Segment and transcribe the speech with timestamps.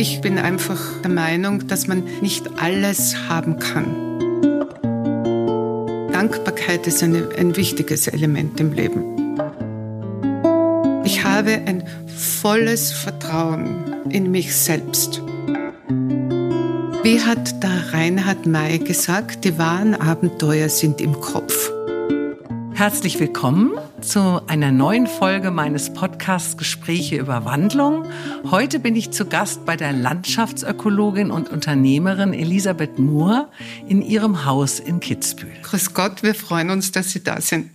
[0.00, 3.96] Ich bin einfach der Meinung, dass man nicht alles haben kann.
[6.12, 9.02] Dankbarkeit ist eine, ein wichtiges Element im Leben.
[11.02, 15.20] Ich habe ein volles Vertrauen in mich selbst.
[17.02, 21.72] Wie hat der Reinhard May gesagt, die wahren Abenteuer sind im Kopf.
[22.78, 23.72] Herzlich willkommen
[24.02, 28.04] zu einer neuen Folge meines Podcasts Gespräche über Wandlung.
[28.52, 33.48] Heute bin ich zu Gast bei der Landschaftsökologin und Unternehmerin Elisabeth Moore
[33.88, 35.56] in ihrem Haus in Kitzbühel.
[35.64, 37.72] Grüß Gott, wir freuen uns, dass Sie da sind.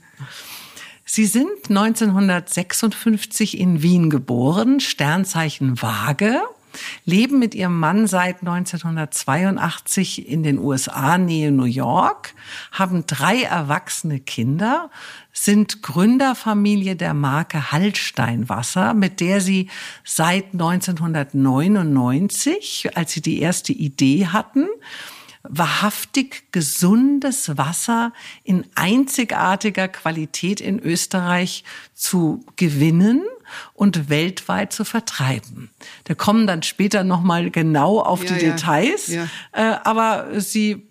[1.03, 6.39] Sie sind 1956 in Wien geboren, Sternzeichen Waage
[7.05, 12.36] leben mit ihrem Mann seit 1982 in den USA, Nähe New York,
[12.72, 14.90] haben drei erwachsene Kinder,
[15.31, 19.70] sind Gründerfamilie der Marke Hallsteinwasser, mit der sie
[20.04, 24.67] seit 1999, als sie die erste Idee hatten,
[25.44, 33.23] wahrhaftig gesundes Wasser in einzigartiger Qualität in Österreich zu gewinnen
[33.73, 35.69] und weltweit zu vertreiben.
[36.05, 38.52] Da kommen dann später noch mal genau auf ja, die ja.
[38.52, 39.27] Details, ja.
[39.52, 40.88] Äh, aber sie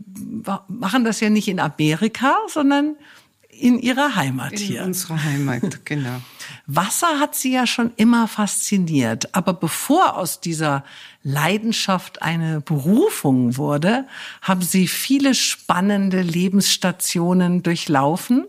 [0.69, 2.97] machen das ja nicht in Amerika, sondern
[3.62, 4.81] in ihrer Heimat in hier.
[4.81, 6.20] In unserer Heimat, genau.
[6.67, 10.84] Wasser hat sie ja schon immer fasziniert, aber bevor aus dieser
[11.22, 14.06] Leidenschaft eine Berufung wurde,
[14.41, 18.47] haben sie viele spannende Lebensstationen durchlaufen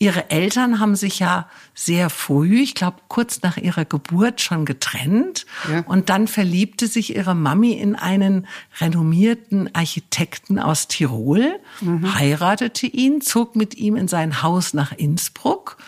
[0.00, 5.44] Ihre Eltern haben sich ja sehr früh, ich glaube kurz nach ihrer Geburt schon getrennt.
[5.68, 5.80] Ja.
[5.80, 8.46] Und dann verliebte sich ihre Mami in einen
[8.80, 12.14] renommierten Architekten aus Tirol, mhm.
[12.14, 15.78] heiratete ihn, zog mit ihm in sein Haus nach Innsbruck.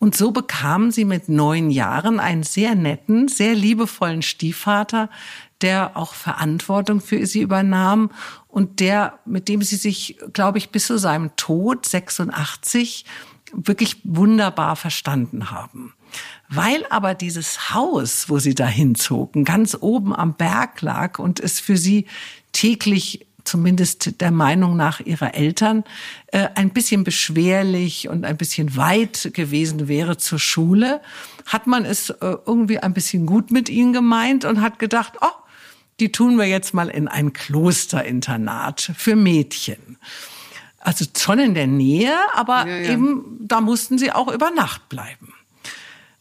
[0.00, 5.08] Und so bekam sie mit neun Jahren einen sehr netten, sehr liebevollen Stiefvater,
[5.60, 8.10] der auch Verantwortung für sie übernahm
[8.48, 13.04] und der, mit dem sie sich, glaube ich, bis zu seinem Tod 86
[13.52, 15.94] wirklich wunderbar verstanden haben.
[16.48, 21.60] Weil aber dieses Haus, wo sie dahin zogen, ganz oben am Berg lag und es
[21.60, 22.06] für sie
[22.52, 25.84] täglich zumindest der Meinung nach ihrer Eltern,
[26.28, 31.00] äh, ein bisschen beschwerlich und ein bisschen weit gewesen wäre zur Schule,
[31.46, 35.42] hat man es äh, irgendwie ein bisschen gut mit ihnen gemeint und hat gedacht, oh,
[36.00, 39.98] die tun wir jetzt mal in ein Klosterinternat für Mädchen.
[40.82, 42.90] Also schon in der Nähe, aber ja, ja.
[42.92, 45.32] eben da mussten sie auch über Nacht bleiben.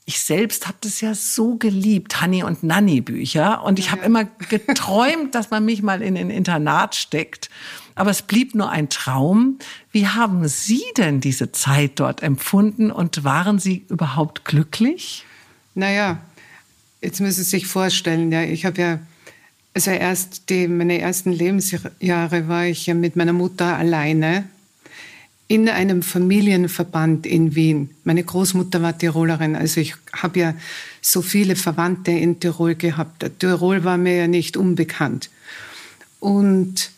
[0.06, 3.64] Ich selbst habe das ja so geliebt, Hanni und Nanni Bücher.
[3.64, 7.50] Und ich ja, habe immer geträumt, dass man mich mal in ein Internat steckt.
[7.96, 9.60] Aber es blieb nur ein Traum.
[9.92, 15.26] Wie haben Sie denn diese Zeit dort empfunden und waren Sie überhaupt glücklich?
[15.76, 16.18] Naja,
[17.02, 19.00] jetzt müssen Sie sich vorstellen, ja, ich habe ja
[19.74, 24.46] also erst die, meine ersten Lebensjahre war ich ja mit meiner Mutter alleine
[25.48, 27.90] in einem Familienverband in Wien.
[28.04, 30.54] Meine Großmutter war Tirolerin, also ich habe ja
[31.02, 33.26] so viele Verwandte in Tirol gehabt.
[33.40, 35.30] Tirol war mir ja nicht unbekannt.
[36.22, 36.92] Und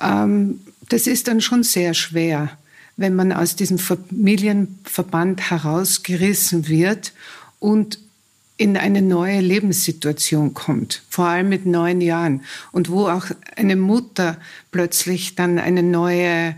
[0.00, 2.50] ähm, das ist dann schon sehr schwer,
[2.96, 7.12] wenn man aus diesem Familienverband herausgerissen wird
[7.60, 7.98] und
[8.56, 14.38] in eine neue Lebenssituation kommt, vor allem mit neun Jahren und wo auch eine Mutter
[14.70, 16.56] plötzlich dann eine neue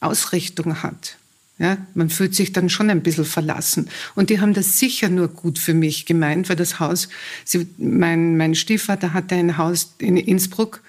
[0.00, 1.16] Ausrichtung hat.
[1.60, 3.88] Ja, man fühlt sich dann schon ein bisschen verlassen.
[4.14, 7.08] Und die haben das sicher nur gut für mich gemeint, weil das Haus,
[7.44, 10.82] sie, mein, mein Stiefvater hatte ein Haus in Innsbruck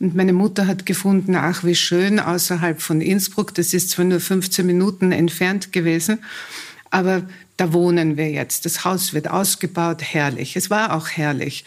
[0.00, 3.54] und meine Mutter hat gefunden, ach, wie schön außerhalb von Innsbruck.
[3.54, 6.18] Das ist zwar nur 15 Minuten entfernt gewesen,
[6.96, 7.24] aber
[7.58, 8.64] da wohnen wir jetzt.
[8.64, 10.56] Das Haus wird ausgebaut, herrlich.
[10.56, 11.66] Es war auch herrlich.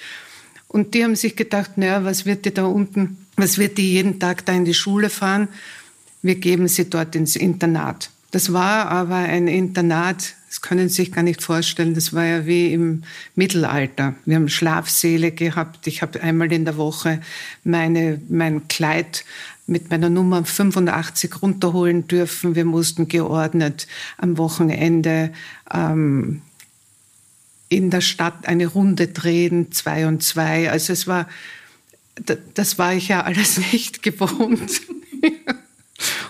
[0.68, 4.20] Und die haben sich gedacht, naja, was wird die da unten, was wird die jeden
[4.20, 5.48] Tag da in die Schule fahren?
[6.24, 8.10] Wir geben sie dort ins Internat.
[8.32, 12.48] Das war aber ein Internat, das können Sie sich gar nicht vorstellen, das war ja
[12.48, 13.04] wie im
[13.36, 14.16] Mittelalter.
[14.26, 15.86] Wir haben Schlafsäle gehabt.
[15.86, 17.22] Ich habe einmal in der Woche
[17.64, 19.26] meine, mein Kleid
[19.70, 22.56] mit meiner Nummer 85 runterholen dürfen.
[22.56, 23.88] Wir mussten geordnet
[24.18, 25.32] am Wochenende
[25.74, 26.42] ähm,
[27.70, 30.72] in der Stadt eine Runde drehen, zwei und zwei.
[30.72, 31.30] Also es war,
[32.56, 34.82] das war ich ja alles nicht gewohnt.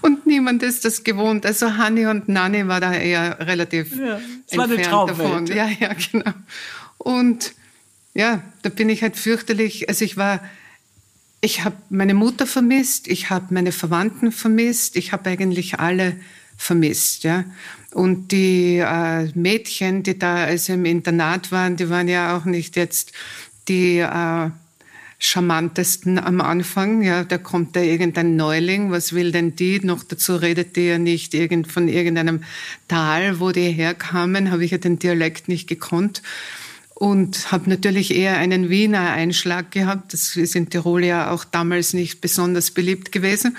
[0.02, 1.46] Und niemand ist das gewohnt.
[1.46, 4.20] Also Hanni und Nanni war da eher relativ ja,
[4.50, 5.48] entfernt davon.
[5.48, 6.34] Ja, ja, genau.
[6.98, 7.54] Und
[8.14, 9.88] ja, da bin ich halt fürchterlich.
[9.88, 10.42] Also ich war
[11.42, 16.18] ich habe meine Mutter vermisst, ich habe meine Verwandten vermisst, ich habe eigentlich alle
[16.58, 17.24] vermisst.
[17.24, 17.46] Ja?
[17.94, 22.76] Und die äh, Mädchen, die da also im Internat waren, die waren ja auch nicht
[22.76, 23.14] jetzt
[23.70, 24.50] die äh,
[25.20, 27.02] charmantesten am Anfang.
[27.02, 29.80] Ja, da kommt da irgendein Neuling, was will denn die?
[29.80, 32.44] Noch dazu redet die ja nicht irgend, von irgendeinem
[32.88, 36.22] Tal, wo die herkamen, habe ich ja den Dialekt nicht gekonnt
[37.00, 40.12] und habe natürlich eher einen Wiener Einschlag gehabt.
[40.12, 43.56] Das ist in Tirol ja auch damals nicht besonders beliebt gewesen.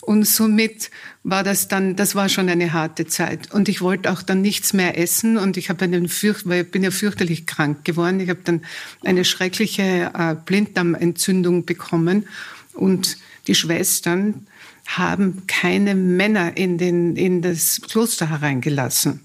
[0.00, 0.90] Und somit
[1.22, 3.52] war das dann, das war schon eine harte Zeit.
[3.54, 6.70] Und ich wollte auch dann nichts mehr essen und ich habe einen fürcht, weil ich
[6.72, 8.18] bin ja fürchterlich krank geworden.
[8.18, 8.62] Ich habe dann
[9.04, 12.26] eine schreckliche äh, Blinddarmentzündung bekommen
[12.74, 14.48] und die Schwestern
[14.86, 19.20] haben keine Männer in, den, in das Kloster hereingelassen.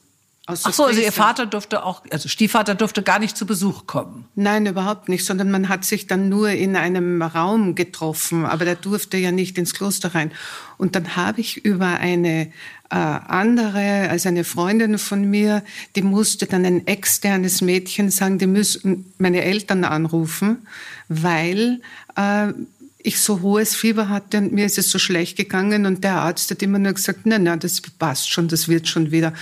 [0.48, 4.26] Ach so, also Ihr Vater durfte auch, also Stiefvater durfte gar nicht zu Besuch kommen.
[4.36, 8.76] Nein, überhaupt nicht, sondern man hat sich dann nur in einem Raum getroffen, aber der
[8.76, 10.32] durfte ja nicht ins Kloster rein.
[10.78, 12.52] Und dann habe ich über eine
[12.92, 15.64] äh, andere, also eine Freundin von mir,
[15.96, 20.68] die musste dann ein externes Mädchen sagen, die müssen meine Eltern anrufen,
[21.08, 21.82] weil
[22.18, 22.54] äh,
[23.00, 26.52] ich so hohes Fieber hatte und mir ist es so schlecht gegangen und der Arzt
[26.52, 29.34] hat immer nur gesagt, nein, nein, das passt schon, das wird schon wieder.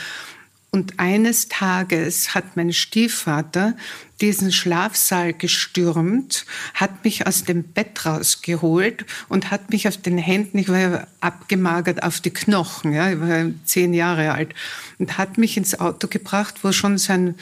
[0.74, 3.76] Und eines Tages hat mein Stiefvater
[4.22, 10.58] diesen Schlafsaal gestürmt, hat mich aus dem Bett rausgeholt und hat mich auf den Händen,
[10.58, 14.56] ich war ja abgemagert auf die Knochen, ja, ich war zehn Jahre alt,
[14.98, 17.36] und hat mich ins Auto gebracht, wo schon sein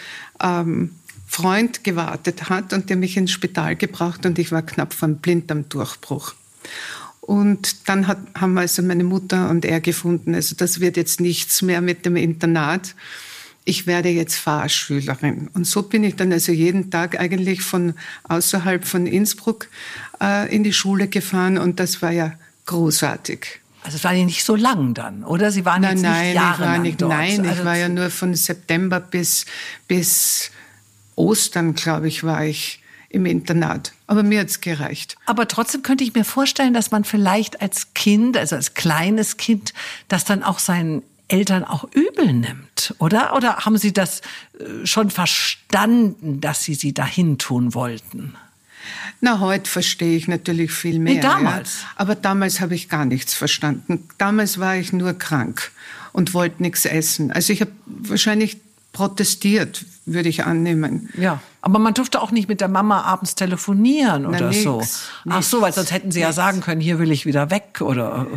[0.44, 0.94] ähm,
[1.26, 6.34] Freund gewartet hat und der mich ins Spital gebracht und ich war knapp vom Blinddarmdurchbruch.
[7.32, 11.62] Und dann hat, haben also meine Mutter und er gefunden, also das wird jetzt nichts
[11.62, 12.94] mehr mit dem Internat.
[13.64, 15.50] Ich werde jetzt Fahrschülerin.
[15.54, 17.94] Und so bin ich dann also jeden Tag eigentlich von
[18.24, 19.70] außerhalb von Innsbruck
[20.22, 22.34] äh, in die Schule gefahren und das war ja
[22.66, 23.62] großartig.
[23.84, 25.54] Also es war ja nicht so lang dann, oder?
[25.54, 27.12] Sie waren nein, jetzt nein, nicht jahrelang ich war nicht, dort.
[27.12, 29.46] Nein, also ich war ja nur von September bis,
[29.88, 30.52] bis
[31.16, 32.81] Ostern, glaube ich, war ich
[33.12, 33.94] im Internat.
[34.08, 35.18] Aber mir hat's gereicht.
[35.26, 39.74] Aber trotzdem könnte ich mir vorstellen, dass man vielleicht als Kind, also als kleines Kind,
[40.08, 43.36] das dann auch seinen Eltern auch übel nimmt, oder?
[43.36, 44.22] Oder haben Sie das
[44.60, 48.36] äh, schon verstanden, dass Sie sie dahin tun wollten?
[49.22, 51.16] Na, heute verstehe ich natürlich viel mehr.
[51.16, 51.82] Nee, damals.
[51.82, 51.88] Ja.
[51.98, 54.10] Aber damals habe ich gar nichts verstanden.
[54.18, 55.72] Damals war ich nur krank
[56.12, 57.32] und wollte nichts essen.
[57.32, 58.58] Also ich habe wahrscheinlich
[58.92, 61.10] protestiert, würde ich annehmen.
[61.18, 64.82] Ja, aber man durfte auch nicht mit der Mama abends telefonieren oder Na, nix, so.
[65.30, 66.36] Ach so, weil sonst hätten sie ja nix.
[66.36, 68.28] sagen können, hier will ich wieder weg oder.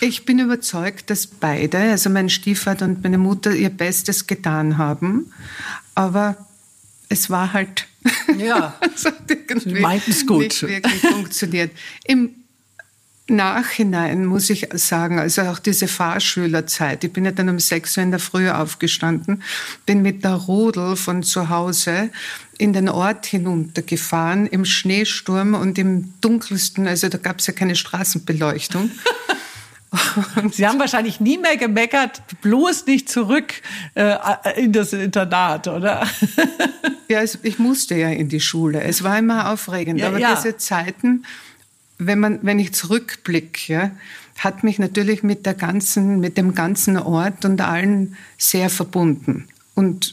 [0.00, 5.32] Ich bin überzeugt, dass beide, also mein Stiefvater und meine Mutter, ihr Bestes getan haben.
[5.94, 6.36] Aber
[7.08, 7.86] es war halt.
[8.36, 8.74] Ja.
[8.94, 10.42] es hat irgendwie Sie meinten's gut.
[10.42, 11.70] Nicht wirklich funktioniert.
[12.04, 12.43] Im
[13.26, 17.04] Nachhinein muss ich sagen, also auch diese Fahrschülerzeit.
[17.04, 19.42] Ich bin ja dann um sechs Uhr in der Früh aufgestanden,
[19.86, 22.10] bin mit der Rodel von zu Hause
[22.58, 27.76] in den Ort hinuntergefahren, im Schneesturm und im dunkelsten, also da gab es ja keine
[27.76, 28.90] Straßenbeleuchtung.
[30.52, 33.54] Sie haben wahrscheinlich nie mehr gemeckert, bloß nicht zurück
[33.94, 34.16] äh,
[34.56, 36.06] in das Internat, oder?
[37.06, 38.82] Ja, ich musste ja in die Schule.
[38.82, 40.00] Es war immer aufregend.
[40.00, 40.34] Ja, aber ja.
[40.34, 41.26] diese Zeiten,
[41.98, 43.90] wenn man, wenn ich zurückblicke, ja,
[44.38, 49.46] hat mich natürlich mit der ganzen, mit dem ganzen Ort und allen sehr verbunden.
[49.74, 50.12] Und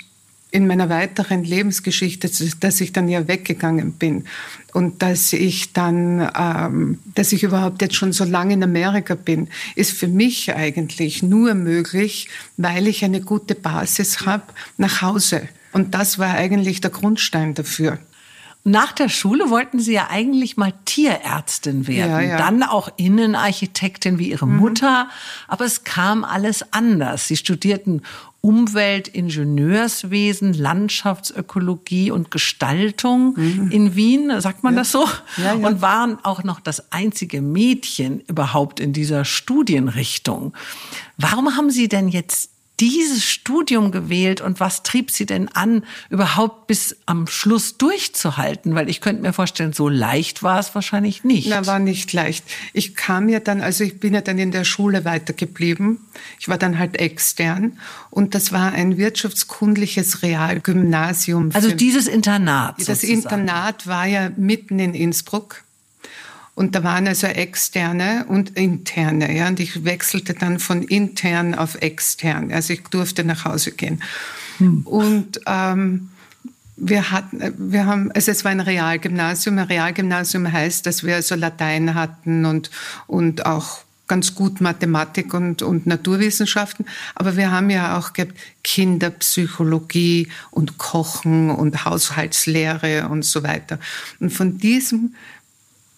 [0.51, 2.30] in meiner weiteren Lebensgeschichte,
[2.60, 4.25] dass ich dann ja weggegangen bin
[4.74, 9.47] und dass ich dann, ähm, dass ich überhaupt jetzt schon so lange in Amerika bin,
[9.76, 14.44] ist für mich eigentlich nur möglich, weil ich eine gute Basis habe
[14.78, 15.47] nach Hause.
[15.71, 17.97] Und das war eigentlich der Grundstein dafür.
[18.63, 22.37] Nach der Schule wollten Sie ja eigentlich mal Tierärztin werden, Ja, ja.
[22.37, 25.07] dann auch Innenarchitektin wie Ihre Mutter,
[25.47, 27.27] aber es kam alles anders.
[27.27, 28.03] Sie studierten
[28.41, 33.35] Umweltingenieurswesen, Landschaftsökologie und Gestaltung
[33.69, 35.06] in Wien, sagt man das so?
[35.06, 35.44] Mhm.
[35.44, 35.68] Ja, ja.
[35.68, 40.53] Und waren auch noch das einzige Mädchen überhaupt in dieser Studienrichtung.
[41.18, 42.49] Warum haben Sie denn jetzt
[42.81, 48.73] dieses Studium gewählt und was trieb Sie denn an, überhaupt bis am Schluss durchzuhalten?
[48.73, 51.47] Weil ich könnte mir vorstellen, so leicht war es wahrscheinlich nicht.
[51.47, 52.44] Na, war nicht leicht.
[52.73, 56.00] Ich kam ja dann, also ich bin ja dann in der Schule weitergeblieben.
[56.40, 57.78] Ich war dann halt extern
[58.09, 61.52] und das war ein wirtschaftskundliches Realgymnasium.
[61.54, 62.80] also dieses Internat.
[62.80, 63.42] Das sozusagen.
[63.45, 65.64] Internat war ja mitten in Innsbruck.
[66.54, 69.36] Und da waren also externe und interne.
[69.36, 72.52] Ja, und ich wechselte dann von intern auf extern.
[72.52, 74.04] Also ich durfte nach Hause gehen.
[74.84, 76.10] Und ähm,
[76.76, 79.58] wir hatten, wir haben, also es war ein Realgymnasium.
[79.58, 82.70] Ein Realgymnasium heißt, dass wir also Latein hatten und,
[83.08, 86.86] und auch ganz gut Mathematik und, und Naturwissenschaften.
[87.16, 93.80] Aber wir haben ja auch gehabt Kinderpsychologie und Kochen und Haushaltslehre und so weiter.
[94.20, 95.16] Und von diesem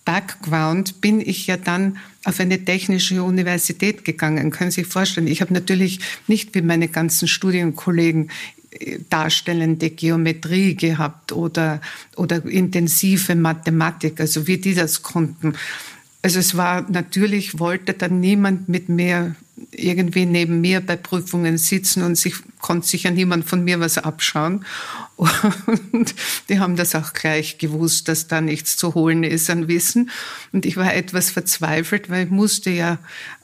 [0.06, 4.52] Background bin ich ja dann auf eine technische Universität gegangen.
[4.52, 8.30] Können Sie sich vorstellen, ich habe natürlich nicht wie meine ganzen Studienkollegen
[8.72, 11.82] äh, darstellende Geometrie gehabt oder,
[12.16, 15.56] oder intensive Mathematik, also wie die das konnten.
[16.24, 19.36] Also es war natürlich, wollte dann niemand mit mir
[19.72, 23.98] irgendwie neben mir bei Prüfungen sitzen und sich konnte sich ja niemand von mir was
[23.98, 24.65] abschauen.
[25.92, 26.15] Und
[26.50, 30.10] die haben das auch gleich gewusst, dass da nichts zu holen ist an Wissen.
[30.51, 32.98] Und ich war etwas verzweifelt, weil ich musste ja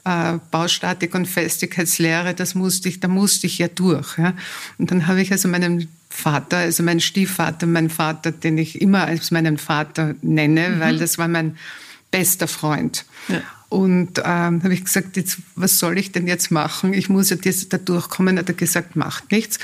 [0.04, 4.18] äh, Baustatik und Festigkeitslehre, das musste ich, da musste ich ja durch.
[4.18, 4.34] Ja.
[4.78, 9.04] Und dann habe ich also meinen Vater, also meinen Stiefvater, meinen Vater, den ich immer
[9.04, 10.80] als meinen Vater nenne, mhm.
[10.80, 11.56] weil das war mein
[12.10, 13.04] bester Freund.
[13.28, 13.42] Ja.
[13.70, 16.92] Und ähm, habe ich gesagt, jetzt, was soll ich denn jetzt machen?
[16.92, 18.36] Ich muss ja das, da durchkommen.
[18.36, 19.60] Hat er gesagt, macht nichts.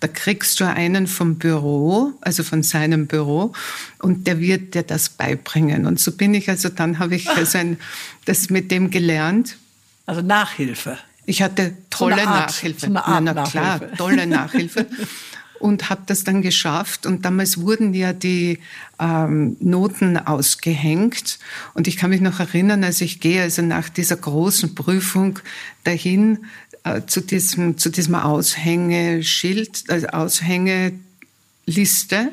[0.00, 3.52] Da kriegst du einen vom Büro, also von seinem Büro,
[3.98, 5.84] und der wird dir das beibringen.
[5.84, 7.78] Und so bin ich, also dann habe ich also ein,
[8.24, 9.58] das mit dem gelernt.
[10.06, 10.96] Also Nachhilfe.
[11.26, 12.80] Ich hatte tolle so Nachhilfe.
[12.86, 13.96] So na, na klar, Nachhilfe.
[13.98, 14.86] tolle Nachhilfe.
[15.60, 17.06] und habe das dann geschafft.
[17.06, 18.58] Und damals wurden ja die
[18.98, 21.38] ähm, Noten ausgehängt.
[21.74, 25.38] Und ich kann mich noch erinnern, als ich gehe, also nach dieser großen Prüfung
[25.84, 26.46] dahin
[26.84, 32.32] äh, zu diesem zu diesem Aushängeschild, also Aushängeliste.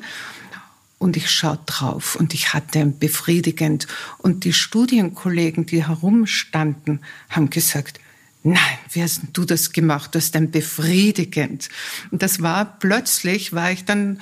[1.00, 3.88] Und ich schaue drauf und ich hatte befriedigend.
[4.18, 8.00] Und die Studienkollegen, die herumstanden, haben gesagt,
[8.44, 10.16] nein, wie hast du das gemacht?
[10.16, 11.70] Das ist dann befriedigend.
[12.12, 14.20] Und das war plötzlich, war ich dann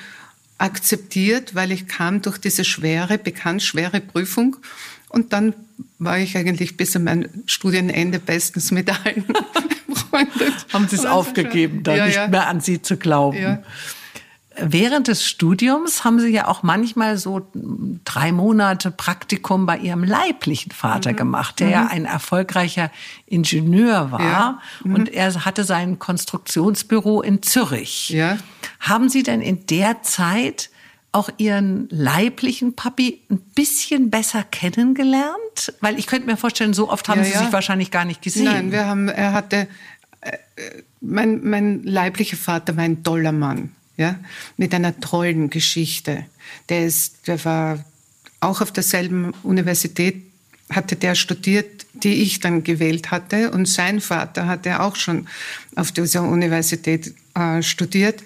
[0.57, 4.57] akzeptiert, weil ich kam durch diese schwere, bekannt schwere Prüfung
[5.09, 5.53] und dann
[5.99, 9.25] war ich eigentlich bis an mein Studienende bestens mit allen
[9.87, 10.65] befreundet.
[10.71, 12.27] Haben Sie es aufgegeben, da ja, nicht ja.
[12.27, 13.37] mehr an Sie zu glauben?
[13.37, 13.63] Ja.
[14.57, 17.47] Während des Studiums haben Sie ja auch manchmal so
[18.05, 21.17] drei Monate Praktikum bei Ihrem leiblichen Vater mhm.
[21.17, 21.73] gemacht, der mhm.
[21.73, 22.91] ja ein erfolgreicher
[23.25, 24.21] Ingenieur war.
[24.21, 24.61] Ja.
[24.83, 24.95] Mhm.
[24.95, 28.09] Und er hatte sein Konstruktionsbüro in Zürich.
[28.09, 28.37] Ja.
[28.79, 30.69] Haben Sie denn in der Zeit
[31.11, 35.73] auch Ihren leiblichen Papi ein bisschen besser kennengelernt?
[35.81, 37.39] Weil ich könnte mir vorstellen, so oft haben ja, Sie ja.
[37.39, 38.45] sich wahrscheinlich gar nicht gesehen.
[38.45, 39.67] Nein, wir haben, er hatte,
[40.21, 40.37] äh,
[41.01, 44.19] mein, mein leiblicher Vater war ein toller Mann ja,
[44.57, 46.25] mit einer tollen Geschichte.
[46.69, 47.83] Der ist, der war
[48.39, 50.21] auch auf derselben Universität,
[50.69, 55.27] hatte der studiert, die ich dann gewählt hatte, und sein Vater hatte auch schon
[55.75, 58.23] auf dieser Universität äh, studiert.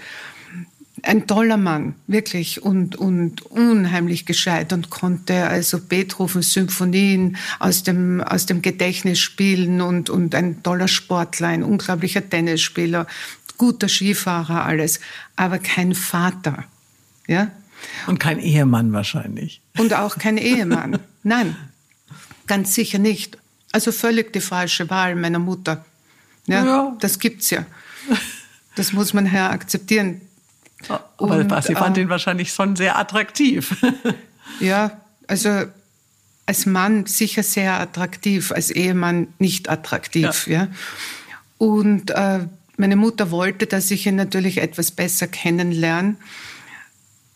[1.01, 8.47] Ein toller Mann, wirklich, und, und unheimlich gescheit und konnte also Beethoven-Symphonien aus dem, aus
[8.47, 13.07] dem Gedächtnis spielen und, und ein toller Sportler, ein unglaublicher Tennisspieler,
[13.59, 14.99] guter Skifahrer, alles,
[15.35, 16.63] aber kein Vater.
[17.27, 17.51] Ja?
[18.07, 19.61] Und kein Ehemann wahrscheinlich.
[19.77, 20.97] Und auch kein Ehemann.
[21.23, 21.55] Nein,
[22.47, 23.37] ganz sicher nicht.
[23.71, 25.85] Also völlig die falsche Wahl meiner Mutter.
[26.47, 26.97] Ja, ja.
[26.99, 27.65] das gibt's ja.
[28.75, 30.21] Das muss man ja akzeptieren.
[30.87, 33.75] Aber Und, Sie fand äh, ihn wahrscheinlich schon sehr attraktiv.
[34.59, 35.65] ja, also
[36.45, 40.47] als Mann sicher sehr attraktiv, als Ehemann nicht attraktiv.
[40.47, 40.63] Ja.
[40.63, 40.67] ja.
[41.59, 42.47] Und äh,
[42.79, 46.15] meine Mutter wollte, dass ich ihn natürlich etwas besser kennenlerne.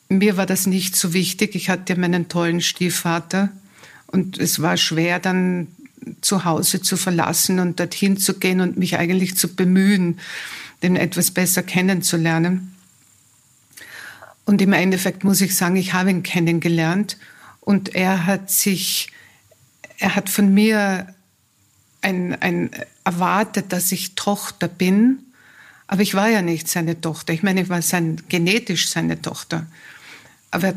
[0.07, 1.55] Mir war das nicht so wichtig.
[1.55, 3.49] Ich hatte meinen tollen Stiefvater
[4.07, 5.67] und es war schwer, dann
[6.21, 10.19] zu Hause zu verlassen und dorthin zu gehen und mich eigentlich zu bemühen,
[10.81, 12.73] den etwas besser kennenzulernen.
[14.45, 17.17] Und im Endeffekt muss ich sagen, ich habe ihn kennengelernt
[17.59, 19.11] und er hat sich,
[19.97, 21.13] er hat von mir
[22.01, 22.69] ein, ein
[23.03, 25.19] erwartet, dass ich Tochter bin
[25.93, 27.33] aber ich war ja nicht seine Tochter.
[27.33, 29.67] Ich meine, ich war sein, genetisch seine Tochter.
[30.49, 30.73] Aber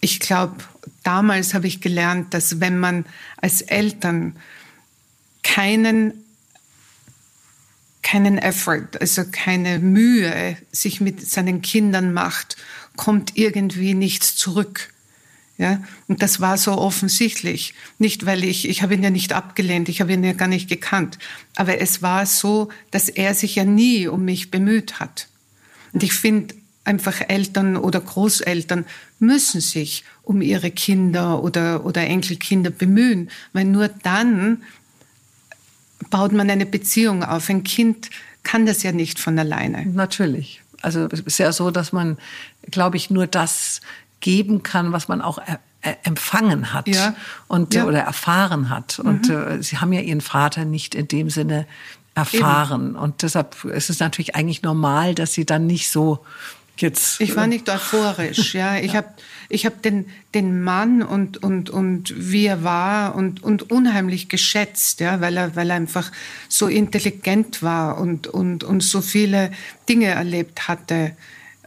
[0.00, 0.56] ich glaube,
[1.02, 3.06] damals habe ich gelernt, dass wenn man
[3.38, 4.36] als Eltern
[5.42, 6.12] keinen
[8.02, 12.58] keinen Effort, also keine Mühe sich mit seinen Kindern macht,
[12.94, 14.92] kommt irgendwie nichts zurück.
[15.58, 17.74] Ja, und das war so offensichtlich.
[17.98, 20.68] Nicht, weil ich, ich habe ihn ja nicht abgelehnt, ich habe ihn ja gar nicht
[20.68, 21.18] gekannt.
[21.56, 25.26] Aber es war so, dass er sich ja nie um mich bemüht hat.
[25.92, 28.86] Und ich finde, einfach Eltern oder Großeltern
[29.18, 34.62] müssen sich um ihre Kinder oder, oder Enkelkinder bemühen, weil nur dann
[36.08, 37.50] baut man eine Beziehung auf.
[37.50, 38.10] Ein Kind
[38.42, 39.84] kann das ja nicht von alleine.
[39.86, 40.62] Natürlich.
[40.80, 42.16] Also es ist ja so, dass man,
[42.70, 43.80] glaube ich, nur das
[44.20, 47.14] geben kann, was man auch er, er, empfangen hat ja.
[47.46, 47.84] und ja.
[47.84, 48.98] oder erfahren hat.
[48.98, 49.08] Mhm.
[49.08, 51.66] Und äh, sie haben ja ihren Vater nicht in dem Sinne
[52.14, 52.90] erfahren.
[52.90, 52.96] Eben.
[52.96, 56.24] Und deshalb ist es natürlich eigentlich normal, dass sie dann nicht so
[56.76, 57.20] jetzt.
[57.20, 58.76] Ich war nicht euphorisch, ja.
[58.80, 59.08] Ich habe
[59.48, 65.00] ich hab den, den Mann und, und, und wie er war und, und unheimlich geschätzt,
[65.00, 66.12] ja, weil er, weil er einfach
[66.48, 69.50] so intelligent war und, und, und so viele
[69.88, 71.16] Dinge erlebt hatte.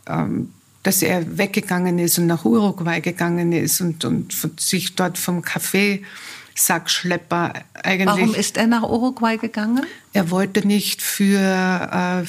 [0.06, 0.54] Ähm,
[0.84, 7.54] dass er weggegangen ist und nach Uruguay gegangen ist und, und sich dort vom Kaffeesackschlepper
[7.74, 8.08] eigentlich.
[8.08, 9.86] Warum ist er nach Uruguay gegangen?
[10.14, 12.24] Er wollte nicht für, äh,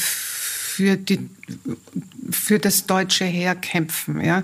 [0.72, 1.28] für, die,
[2.30, 4.20] für das deutsche Heer kämpfen.
[4.24, 4.42] Ja?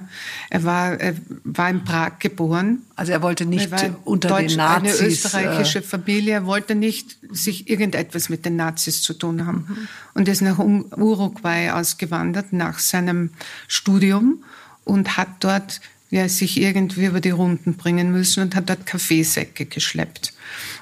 [0.51, 2.83] Er, war, er war in Prag geboren.
[2.97, 5.01] Also er wollte nicht er unter Deutsch, den Nazis...
[5.01, 6.35] Eine österreichische äh, Familie.
[6.35, 9.67] Er wollte nicht sich irgendetwas mit den Nazis zu tun haben.
[9.69, 9.89] Mhm.
[10.15, 13.31] Und ist nach Uruguay ausgewandert nach seinem
[13.67, 14.45] Studium
[14.85, 15.81] und hat dort
[16.11, 20.33] ja, sich irgendwie über die Runden bringen müssen und hat dort Kaffeesäcke geschleppt.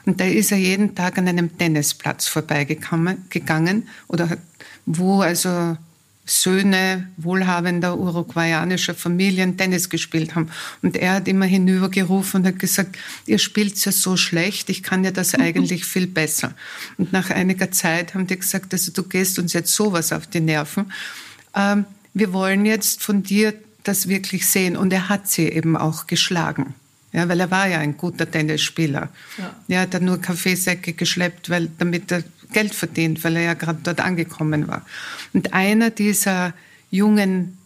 [0.06, 4.38] Und da ist er jeden Tag an einem Tennisplatz vorbeigegangen oder hat
[4.86, 5.76] wo also
[6.28, 10.50] Söhne wohlhabender uruguayanischer Familien Tennis gespielt haben.
[10.82, 15.04] Und er hat immer hinübergerufen und hat gesagt, ihr spielt ja so schlecht, ich kann
[15.04, 16.52] ja das eigentlich viel besser.
[16.98, 20.40] Und nach einiger Zeit haben die gesagt, also du gehst uns jetzt sowas auf die
[20.40, 20.92] Nerven.
[21.54, 24.76] Ähm, wir wollen jetzt von dir das wirklich sehen.
[24.76, 26.74] Und er hat sie eben auch geschlagen.
[27.12, 29.08] Ja, weil er war ja ein guter Tennisspieler.
[29.38, 29.56] Ja.
[29.68, 33.78] Er hat dann nur Kaffeesäcke geschleppt, weil, damit er Geld verdient, weil er ja gerade
[33.82, 34.84] dort angekommen war.
[35.32, 36.54] Und einer dieser
[36.90, 37.58] jungen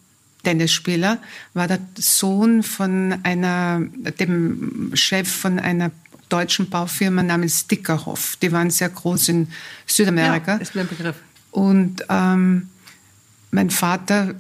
[0.43, 1.19] Tennisspieler
[1.55, 3.83] war der Sohn von einer,
[4.19, 5.91] dem Chef von einer
[6.29, 8.37] deutschen Baufirma namens Dickerhoff.
[8.41, 9.49] Die waren sehr groß in
[9.87, 10.55] Südamerika.
[10.55, 11.17] Ja, ist mir ein Begriff.
[11.51, 12.69] Und ähm,
[13.51, 14.35] mein Vater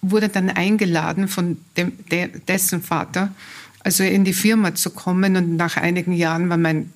[0.00, 3.32] wurde dann eingeladen von dem, de, dessen Vater,
[3.80, 5.36] also in die Firma zu kommen.
[5.36, 6.90] Und nach einigen Jahren war mein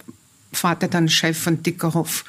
[0.52, 2.24] Vater dann Chef von Dickerhoff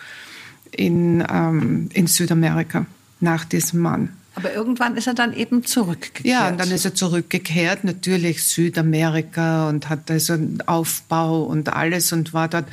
[0.72, 2.86] in, ähm, in Südamerika
[3.20, 4.10] nach diesem Mann.
[4.36, 6.26] Aber irgendwann ist er dann eben zurückgekehrt.
[6.26, 12.14] Ja, und dann ist er zurückgekehrt, natürlich Südamerika und hat also einen Aufbau und alles
[12.14, 12.66] und war dort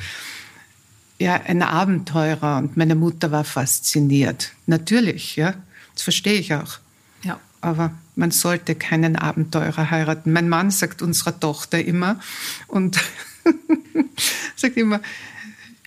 [1.19, 4.51] ja ein Abenteurer und meine Mutter war fasziniert.
[4.65, 5.55] Natürlich, ja,
[5.93, 6.77] das verstehe ich auch.
[7.23, 7.39] Ja.
[7.59, 10.31] Aber man sollte keinen Abenteurer heiraten.
[10.31, 12.19] Mein Mann sagt unserer Tochter immer
[12.67, 12.97] und
[14.55, 15.01] sagt immer,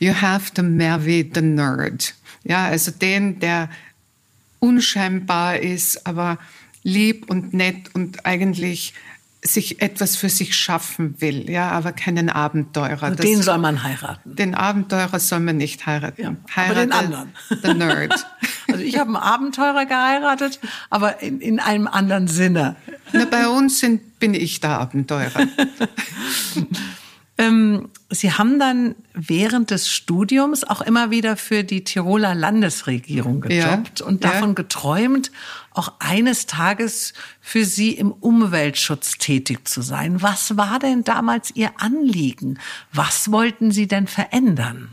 [0.01, 2.15] you have to marry the nerd.
[2.43, 3.69] Ja, also den, der
[4.59, 6.39] unscheinbar ist, aber
[6.83, 8.95] lieb und nett und eigentlich
[9.43, 13.09] sich etwas für sich schaffen will, ja, aber keinen Abenteurer.
[13.09, 14.37] Und den soll man heiraten.
[14.37, 16.23] Den Abenteurer soll man nicht heiraten.
[16.23, 17.33] Ja, Heirate aber den anderen.
[17.63, 18.27] The Nerd.
[18.69, 20.61] Also ich habe einen Abenteurer geheiratet,
[20.91, 22.77] aber in, in einem anderen Sinne.
[23.13, 25.49] Na, bei uns sind, bin ich der Abenteurer.
[27.41, 34.01] Ähm, Sie haben dann während des Studiums auch immer wieder für die Tiroler Landesregierung gejobbt
[34.01, 34.55] ja, und davon ja.
[34.55, 35.33] geträumt,
[35.73, 40.21] auch eines Tages für Sie im Umweltschutz tätig zu sein.
[40.21, 42.59] Was war denn damals Ihr Anliegen?
[42.93, 44.91] Was wollten Sie denn verändern?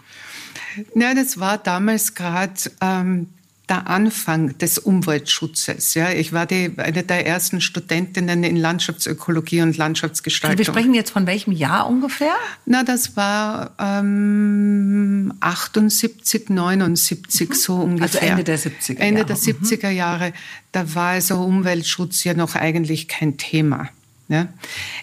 [0.96, 3.30] Ja, das war damals gerade ähm,
[3.70, 5.94] der Anfang des Umweltschutzes.
[5.94, 10.58] Ja, ich war die, eine der ersten Studentinnen in Landschaftsökologie und Landschaftsgestaltung.
[10.58, 12.36] Wir sprechen jetzt von welchem Jahr ungefähr?
[12.66, 17.54] Na, das war ähm, 78, 79 mhm.
[17.54, 18.22] so ungefähr.
[18.22, 19.08] Also Ende der 70er Jahre.
[19.08, 19.98] Ende der 70er mhm.
[19.98, 20.34] Jahre.
[20.72, 23.90] Da war also Umweltschutz ja noch eigentlich kein Thema.
[24.30, 24.48] Ja.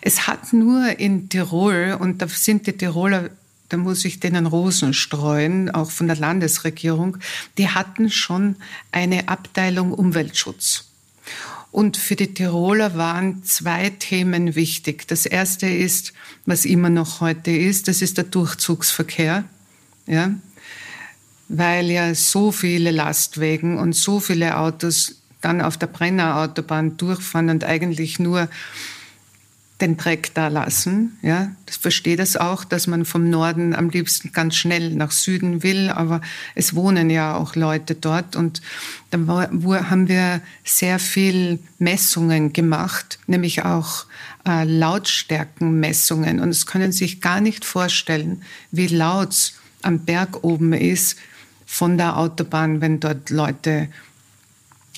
[0.01, 3.31] Es hat nur in Tirol, und da sind die Tiroler
[3.75, 7.17] da muss ich denen Rosen streuen, auch von der Landesregierung,
[7.59, 8.55] die hatten schon
[8.93, 10.85] eine Abteilung Umweltschutz.
[11.73, 15.09] Und für die Tiroler waren zwei Themen wichtig.
[15.09, 16.13] Das erste ist,
[16.47, 19.43] was immer noch heute ist, das ist der Durchzugsverkehr.
[20.07, 20.31] Ja?
[21.49, 27.65] Weil ja so viele Lastwagen und so viele Autos dann auf der Brennerautobahn durchfahren und
[27.65, 28.49] eigentlich nur
[29.81, 31.19] den Dreck da lassen.
[31.23, 35.63] Ja, das verstehe das auch, dass man vom Norden am liebsten ganz schnell nach Süden
[35.65, 36.21] will, aber
[36.55, 38.63] es wohnen ja auch Leute dort und
[39.11, 44.07] da haben wir sehr viel Messungen gemacht, nämlich auch
[44.47, 51.17] äh, Lautstärkenmessungen und es können sich gar nicht vorstellen, wie laut am Berg oben ist
[51.67, 53.89] von der Autobahn, wenn dort Leute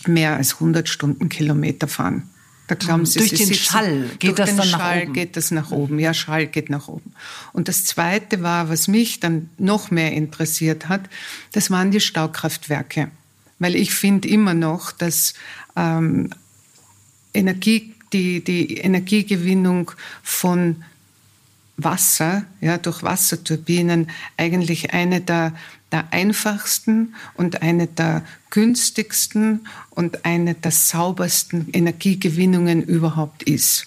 [0.06, 2.28] mehr als 100 Stundenkilometer fahren.
[2.66, 5.12] Da glauben Sie, durch Sie den sitzen, Schall geht das dann Schall nach oben.
[5.12, 5.98] geht das nach oben.
[5.98, 7.12] Ja, Schall geht nach oben.
[7.52, 11.02] Und das Zweite war, was mich dann noch mehr interessiert hat,
[11.52, 13.10] das waren die Staukraftwerke,
[13.58, 15.34] weil ich finde immer noch, dass
[15.76, 16.30] ähm,
[17.32, 20.82] Energie, die die Energiegewinnung von
[21.76, 25.52] Wasser, ja, durch Wasserturbinen eigentlich eine der
[25.92, 33.86] der einfachsten und eine der günstigsten und eine der saubersten Energiegewinnungen überhaupt ist.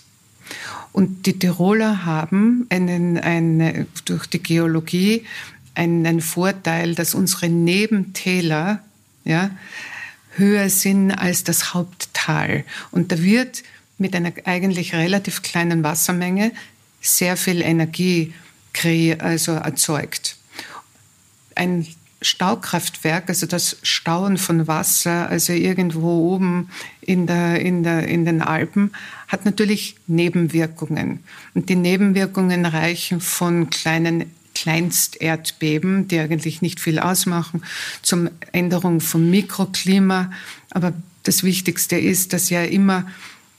[0.92, 5.26] Und die Tiroler haben einen, eine, durch die Geologie
[5.76, 8.84] einen Vorteil, dass unsere Nebentäler
[9.24, 9.52] ja,
[10.36, 12.64] höher sind als das Haupttal.
[12.92, 13.64] Und da wird
[13.98, 16.52] mit einer eigentlich relativ kleinen Wassermenge
[17.02, 18.34] sehr viel Energie
[19.20, 20.39] also erzeugt.
[21.60, 21.86] Ein
[22.22, 26.70] Staukraftwerk, also das Stauen von Wasser, also irgendwo oben
[27.02, 28.92] in, der, in, der, in den Alpen,
[29.28, 31.20] hat natürlich Nebenwirkungen.
[31.54, 37.64] Und die Nebenwirkungen reichen von kleinen Kleinsterdbeben, die eigentlich nicht viel ausmachen,
[38.02, 40.32] zum Änderung vom Mikroklima.
[40.72, 40.94] Aber
[41.24, 43.06] das Wichtigste ist, dass ja immer,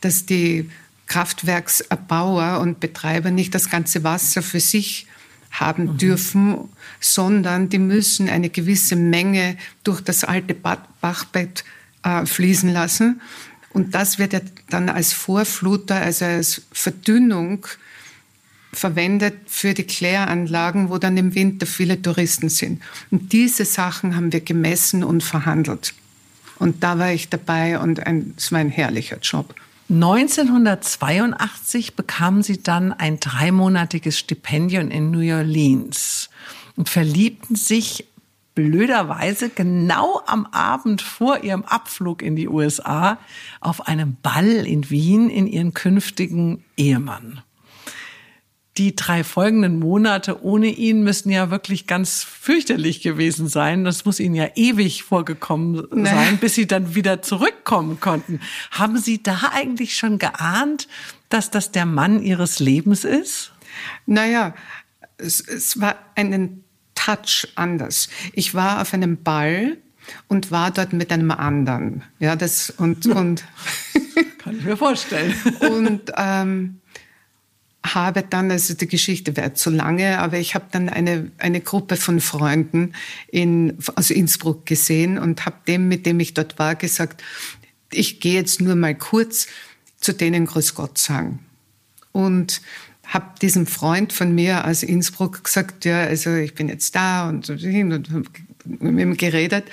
[0.01, 0.69] dass die
[1.07, 5.07] Kraftwerkserbauer und Betreiber nicht das ganze Wasser für sich
[5.51, 5.99] haben mhm.
[5.99, 6.69] dürfen,
[7.01, 11.65] sondern die müssen eine gewisse Menge durch das alte Bachbett
[12.05, 13.21] äh, fließen lassen.
[13.73, 17.67] Und das wird ja dann als Vorfluter, also als Verdünnung
[18.73, 22.81] verwendet für die Kläranlagen, wo dann im Winter viele Touristen sind.
[23.11, 25.95] Und diese Sachen haben wir gemessen und verhandelt.
[26.59, 28.01] Und da war ich dabei und
[28.37, 29.55] es war ein herrlicher Job.
[29.89, 36.30] 1982 bekamen sie dann ein dreimonatiges Stipendium in New Orleans
[36.81, 38.07] und verliebten sich
[38.55, 43.19] blöderweise genau am Abend vor ihrem Abflug in die USA
[43.61, 47.43] auf einem Ball in Wien in ihren künftigen Ehemann
[48.79, 53.85] die drei folgenden Monate ohne ihn müssen ja wirklich ganz fürchterlich gewesen sein.
[53.85, 56.09] Das muss ihnen ja ewig vorgekommen nee.
[56.09, 58.41] sein, bis sie dann wieder zurückkommen konnten.
[58.71, 60.89] Haben Sie da eigentlich schon geahnt,
[61.29, 63.53] dass das der Mann Ihres Lebens ist?
[64.07, 64.55] Naja,
[65.19, 66.65] es, es war einen
[67.01, 68.09] Touch anders.
[68.35, 69.79] Ich war auf einem Ball
[70.29, 72.03] und war dort mit einem anderen.
[72.19, 73.45] Ja, das und und
[74.39, 75.35] kann ich mir vorstellen.
[75.61, 76.81] und ähm,
[77.83, 81.97] habe dann, also die Geschichte wäre zu lange, aber ich habe dann eine, eine Gruppe
[81.97, 82.93] von Freunden
[83.29, 87.23] in, aus Innsbruck gesehen und habe dem, mit dem ich dort war, gesagt,
[87.91, 89.47] ich gehe jetzt nur mal kurz
[89.99, 91.39] zu denen Grüß Gott sagen.
[92.13, 92.61] Und
[93.11, 97.51] habe diesem Freund von mir aus Innsbruck gesagt, ja, also ich bin jetzt da und,
[97.51, 97.63] und
[98.65, 99.65] mit ihm geredet.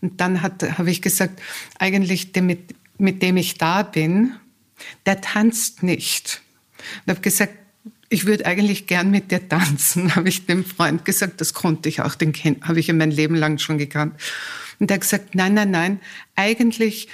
[0.00, 1.42] Und dann habe ich gesagt,
[1.78, 4.34] eigentlich der, mit, mit dem ich da bin,
[5.06, 6.40] der tanzt nicht.
[7.04, 7.54] Und habe gesagt,
[8.10, 11.40] ich würde eigentlich gern mit dir tanzen, habe ich dem Freund gesagt.
[11.40, 14.14] Das konnte ich auch, den habe ich in mein Leben lang schon gekannt.
[14.78, 16.00] Und er hat gesagt, nein, nein, nein,
[16.36, 17.08] eigentlich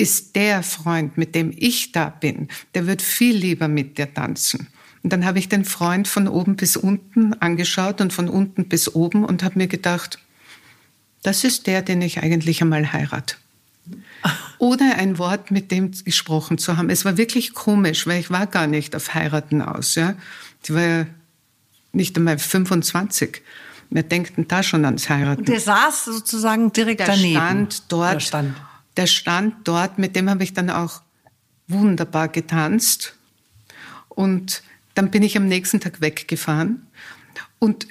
[0.00, 4.68] ist der Freund, mit dem ich da bin, der wird viel lieber mit dir tanzen.
[5.02, 8.94] Und dann habe ich den Freund von oben bis unten angeschaut und von unten bis
[8.94, 10.18] oben und habe mir gedacht,
[11.22, 13.36] das ist der, den ich eigentlich einmal heirate
[14.58, 16.90] ohne ein Wort mit dem gesprochen zu haben.
[16.90, 19.94] Es war wirklich komisch, weil ich war gar nicht auf Heiraten aus.
[19.94, 20.14] Ja.
[20.62, 21.06] Ich war ja
[21.92, 23.42] nicht einmal 25.
[23.88, 25.40] Wir denken da schon ans Heiraten.
[25.40, 27.36] Und der saß sozusagen direkt der daneben.
[27.36, 28.56] Stand dort, der stand.
[29.00, 31.00] Der stand dort, mit dem habe ich dann auch
[31.68, 33.16] wunderbar getanzt.
[34.10, 34.62] Und
[34.94, 36.86] dann bin ich am nächsten Tag weggefahren.
[37.58, 37.88] Und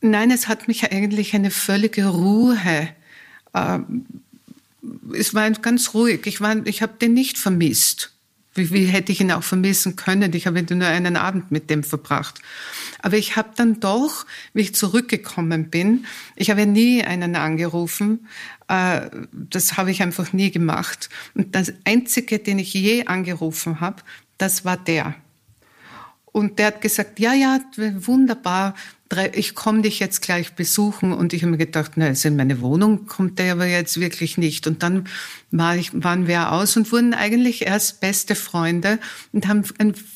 [0.00, 2.56] nein, es hat mich eigentlich eine völlige Ruhe
[3.52, 3.78] äh,
[5.12, 6.26] es war ganz ruhig.
[6.26, 8.12] Ich, war, ich habe den nicht vermisst.
[8.54, 10.32] Wie, wie hätte ich ihn auch vermissen können?
[10.32, 12.40] Ich habe nur einen Abend mit dem verbracht.
[13.00, 18.28] Aber ich habe dann doch, wie ich zurückgekommen bin, ich habe nie einen angerufen.
[18.70, 21.10] Äh, das habe ich einfach nie gemacht.
[21.34, 24.02] Und das Einzige, den ich je angerufen habe,
[24.38, 25.16] das war der.
[26.26, 28.76] Und der hat gesagt, ja, ja, wunderbar,
[29.32, 31.12] ich komme dich jetzt gleich besuchen.
[31.12, 34.38] Und ich habe mir gedacht, na, also in meine Wohnung kommt der aber jetzt wirklich
[34.38, 34.68] nicht.
[34.68, 35.08] Und dann
[35.50, 39.00] war ich, waren wir aus und wurden eigentlich erst beste Freunde
[39.32, 39.64] und haben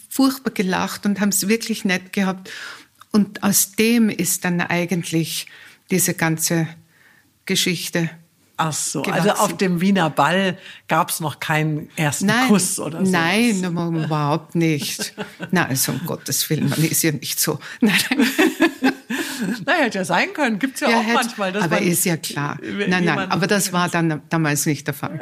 [0.09, 2.53] furchtbar gelacht und haben es wirklich nett gehabt.
[3.11, 5.49] Und aus dem ist dann eigentlich
[5.91, 6.69] diese ganze
[7.47, 8.11] Geschichte
[8.57, 9.31] Ach so, gewachsen.
[9.31, 13.11] also auf dem Wiener Ball gab es noch keinen ersten nein, Kuss oder so.
[13.11, 15.15] Nein, überhaupt nicht.
[15.51, 17.59] Nein, also um Gottes Willen, man ist ja nicht so.
[17.81, 18.95] Nein, nein.
[19.67, 21.57] naja, hätte ja sein können, gibt's ja, ja auch hätte, manchmal.
[21.57, 22.59] aber ist ja klar.
[22.63, 25.21] Nein, nein, aber das war dann damals nicht der Fall.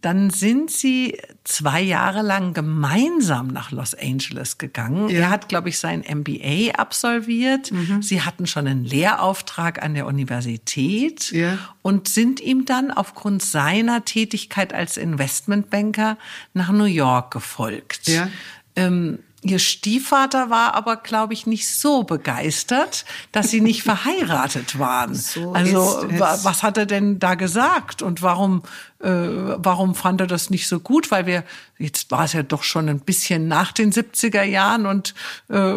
[0.00, 5.08] Dann sind Sie zwei Jahre lang gemeinsam nach Los Angeles gegangen.
[5.08, 5.20] Ja.
[5.20, 7.72] Er hat, glaube ich, sein MBA absolviert.
[7.72, 8.02] Mhm.
[8.02, 11.58] Sie hatten schon einen Lehrauftrag an der Universität ja.
[11.82, 16.16] und sind ihm dann aufgrund seiner Tätigkeit als Investmentbanker
[16.54, 18.08] nach New York gefolgt.
[18.08, 18.28] Ja.
[18.76, 25.14] Ähm, Ihr Stiefvater war aber, glaube ich, nicht so begeistert, dass Sie nicht verheiratet waren.
[25.14, 28.62] So also was hat er denn da gesagt und warum,
[29.00, 31.10] äh, warum fand er das nicht so gut?
[31.10, 31.44] Weil wir,
[31.78, 35.14] jetzt war es ja doch schon ein bisschen nach den 70er Jahren und
[35.48, 35.74] äh,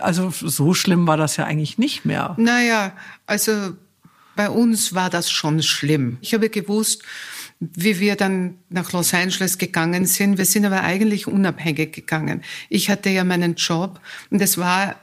[0.00, 2.34] also so schlimm war das ja eigentlich nicht mehr.
[2.36, 2.92] Naja,
[3.26, 3.72] also
[4.36, 6.18] bei uns war das schon schlimm.
[6.20, 7.02] Ich habe gewusst,
[7.60, 10.38] wie wir dann nach Los Angeles gegangen sind.
[10.38, 12.42] Wir sind aber eigentlich unabhängig gegangen.
[12.68, 14.96] Ich hatte ja meinen Job und es war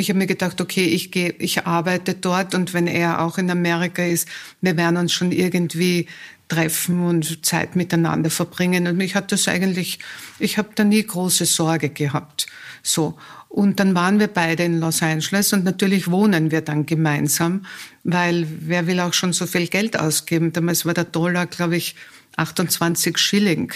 [0.00, 3.50] ich habe mir gedacht, okay, ich gehe, ich arbeite dort und wenn er auch in
[3.50, 4.28] Amerika ist,
[4.60, 6.06] wir werden uns schon irgendwie
[6.48, 8.86] treffen und Zeit miteinander verbringen.
[8.86, 9.98] Und mich hat das eigentlich,
[10.38, 12.46] ich habe da nie große Sorge gehabt.
[12.82, 13.18] So.
[13.48, 17.64] Und dann waren wir beide in Los Angeles und natürlich wohnen wir dann gemeinsam,
[18.04, 20.52] weil wer will auch schon so viel Geld ausgeben?
[20.52, 21.96] Damals war der Dollar, glaube ich,
[22.36, 23.72] 28 Schilling.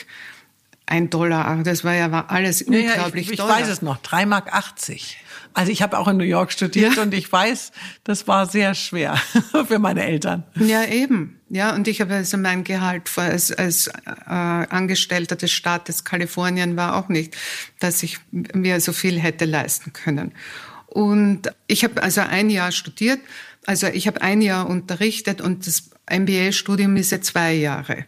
[0.87, 4.53] Ein Dollar, das war ja alles unglaublich ja, ich, ich weiß es noch, 3,80 Mark.
[5.55, 7.03] Also ich habe auch in New York studiert ja.
[7.03, 7.73] und ich weiß,
[8.05, 9.17] das war sehr schwer
[9.67, 10.45] für meine Eltern.
[10.57, 11.41] Ja, eben.
[11.49, 13.93] Ja, und ich habe also mein Gehalt als, als äh,
[14.27, 17.37] Angestellter des Staates Kalifornien war auch nicht,
[17.79, 20.33] dass ich mir so viel hätte leisten können.
[20.87, 23.21] Und ich habe also ein Jahr studiert,
[23.65, 28.07] also ich habe ein Jahr unterrichtet und das MBA-Studium ist ja zwei Jahre.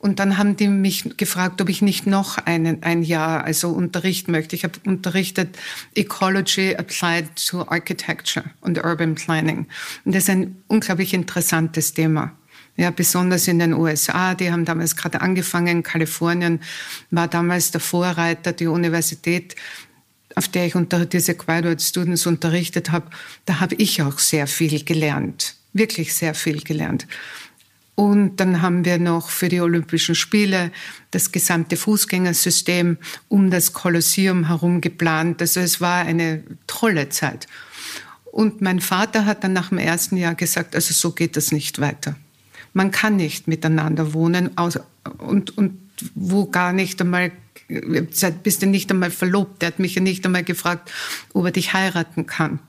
[0.00, 4.32] Und dann haben die mich gefragt, ob ich nicht noch einen, ein Jahr also unterrichten
[4.32, 4.56] möchte.
[4.56, 5.58] Ich habe unterrichtet
[5.94, 9.66] Ecology Applied to Architecture und Urban Planning.
[10.06, 12.32] Und das ist ein unglaublich interessantes Thema.
[12.78, 15.82] Ja, besonders in den USA, die haben damals gerade angefangen.
[15.82, 16.60] Kalifornien
[17.10, 19.54] war damals der Vorreiter, die Universität,
[20.34, 23.10] auf der ich unter diese Graduate Students unterrichtet habe.
[23.44, 27.06] Da habe ich auch sehr viel gelernt, wirklich sehr viel gelernt.
[28.00, 30.72] Und dann haben wir noch für die Olympischen Spiele
[31.10, 32.96] das gesamte Fußgängersystem
[33.28, 35.42] um das Kolosseum herum geplant.
[35.42, 37.46] Also es war eine tolle Zeit.
[38.24, 41.78] Und mein Vater hat dann nach dem ersten Jahr gesagt, also so geht das nicht
[41.78, 42.16] weiter.
[42.72, 44.48] Man kann nicht miteinander wohnen
[45.18, 45.78] und, und
[46.14, 47.32] wo gar nicht einmal,
[47.68, 49.60] bist du nicht einmal verlobt.
[49.60, 50.90] Der hat mich ja nicht einmal gefragt,
[51.34, 52.60] ob er dich heiraten kann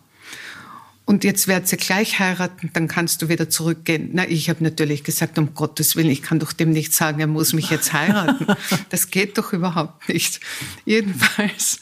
[1.05, 4.11] und jetzt wird sie gleich heiraten, dann kannst du wieder zurückgehen.
[4.13, 7.27] Na, ich habe natürlich gesagt, um Gottes Willen, ich kann doch dem nicht sagen, er
[7.27, 8.47] muss mich jetzt heiraten.
[8.89, 10.39] Das geht doch überhaupt nicht.
[10.85, 11.79] Jedenfalls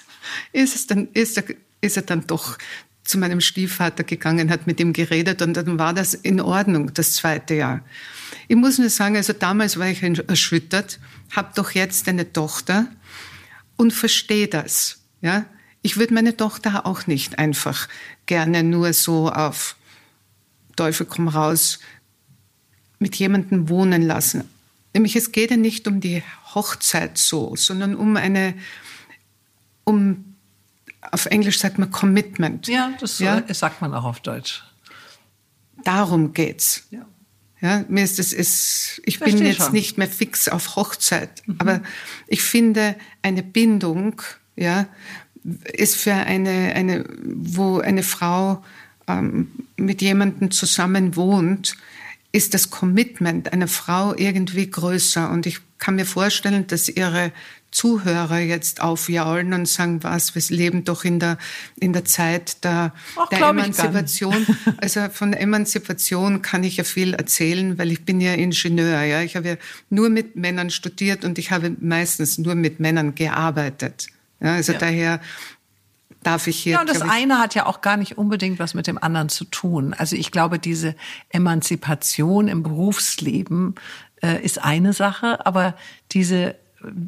[0.53, 1.43] ist, es dann, ist, er,
[1.81, 2.57] ist er dann doch
[3.03, 7.13] zu meinem Stiefvater gegangen, hat mit ihm geredet und dann war das in Ordnung, das
[7.13, 7.81] zweite Jahr.
[8.47, 10.99] Ich muss nur sagen, also damals war ich erschüttert,
[11.35, 12.87] habe doch jetzt eine Tochter
[13.77, 14.99] und verstehe das.
[15.21, 15.45] Ja,
[15.81, 17.87] ich würde meine Tochter auch nicht einfach
[18.25, 19.75] gerne nur so auf
[20.75, 21.79] Teufel komm raus
[22.99, 24.49] mit jemandem wohnen lassen.
[24.93, 28.55] Nämlich es geht ja nicht um die Hochzeit so, sondern um eine,
[29.83, 30.35] um,
[31.11, 32.67] auf Englisch sagt man Commitment.
[32.67, 33.41] Ja, das ja?
[33.53, 34.63] sagt man auch auf Deutsch.
[35.83, 36.87] Darum geht's.
[36.91, 37.05] Ja.
[37.61, 39.73] Ja, mir ist es, ist, ich bin jetzt schon.
[39.73, 41.55] nicht mehr fix auf Hochzeit, mhm.
[41.59, 41.81] aber
[42.27, 44.21] ich finde eine Bindung,
[44.55, 44.87] ja,
[45.43, 48.63] ist für eine, eine wo eine Frau
[49.07, 49.47] ähm,
[49.77, 51.75] mit jemandem zusammen wohnt,
[52.31, 55.29] ist das Commitment einer Frau irgendwie größer.
[55.31, 57.31] Und ich kann mir vorstellen, dass ihre
[57.71, 61.37] Zuhörer jetzt aufjaulen und sagen, was, wir leben doch in der,
[61.79, 64.45] in der Zeit der, Ach, der Emanzipation.
[64.77, 69.21] Also von Emanzipation kann ich ja viel erzählen, weil ich bin ja Ingenieur, ja.
[69.21, 69.55] Ich habe ja
[69.89, 74.07] nur mit Männern studiert und ich habe meistens nur mit Männern gearbeitet.
[74.39, 74.79] Ja, also ja.
[74.79, 75.19] daher
[76.23, 76.73] darf ich hier.
[76.73, 79.45] Ja, und das eine hat ja auch gar nicht unbedingt was mit dem anderen zu
[79.45, 79.93] tun.
[79.93, 80.95] Also ich glaube, diese
[81.29, 83.75] Emanzipation im Berufsleben
[84.21, 85.75] äh, ist eine Sache, aber
[86.11, 86.55] diese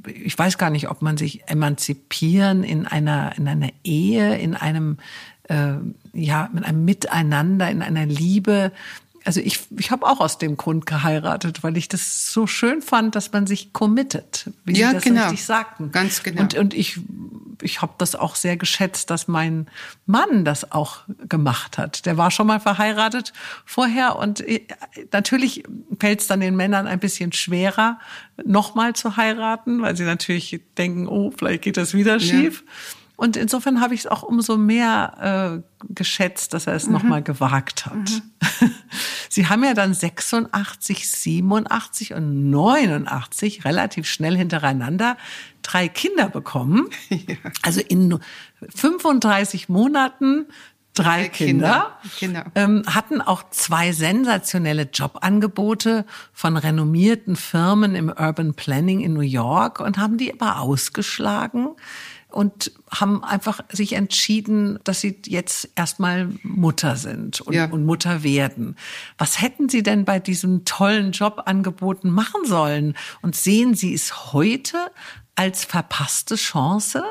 [0.06, 4.98] ich weiß gar nicht, ob man sich emanzipieren in einer in einer Ehe, in einem
[5.44, 5.76] äh,
[6.14, 8.72] ja, mit einem Miteinander, in einer Liebe,
[9.26, 13.16] also ich, ich habe auch aus dem Grund geheiratet, weil ich das so schön fand,
[13.16, 15.22] dass man sich committet, wie ja, Sie das genau.
[15.24, 15.92] richtig sagten.
[15.92, 16.42] Ganz genau.
[16.42, 17.00] Und, und ich,
[17.62, 19.68] ich habe das auch sehr geschätzt, dass mein
[20.06, 22.06] Mann das auch gemacht hat.
[22.06, 23.34] Der war schon mal verheiratet
[23.66, 24.66] vorher und äh,
[25.12, 25.64] natürlich
[26.00, 28.00] fällt es dann den Männern ein bisschen schwerer,
[28.44, 32.64] nochmal zu heiraten, weil sie natürlich denken, oh, vielleicht geht das wieder schief.
[32.66, 33.01] Ja.
[33.22, 36.94] Und insofern habe ich es auch umso mehr äh, geschätzt, dass er es mhm.
[36.94, 37.94] nochmal gewagt hat.
[37.94, 38.72] Mhm.
[39.30, 45.18] Sie haben ja dann 86, 87 und 89 relativ schnell hintereinander
[45.62, 46.90] drei Kinder bekommen.
[47.12, 47.36] Ja.
[47.62, 48.18] Also in
[48.74, 50.48] 35 Monaten
[50.96, 52.44] drei Kinder, Kinder.
[52.44, 52.52] Genau.
[52.56, 59.80] Ähm, hatten auch zwei sensationelle Jobangebote von renommierten Firmen im Urban Planning in New York
[59.80, 61.76] und haben die aber ausgeschlagen,
[62.32, 67.66] und haben einfach sich entschieden, dass sie jetzt erstmal Mutter sind und, ja.
[67.66, 68.76] und Mutter werden.
[69.18, 72.96] Was hätten Sie denn bei diesem tollen Jobangeboten machen sollen?
[73.22, 74.78] Und sehen Sie es heute
[75.36, 77.04] als verpasste Chance?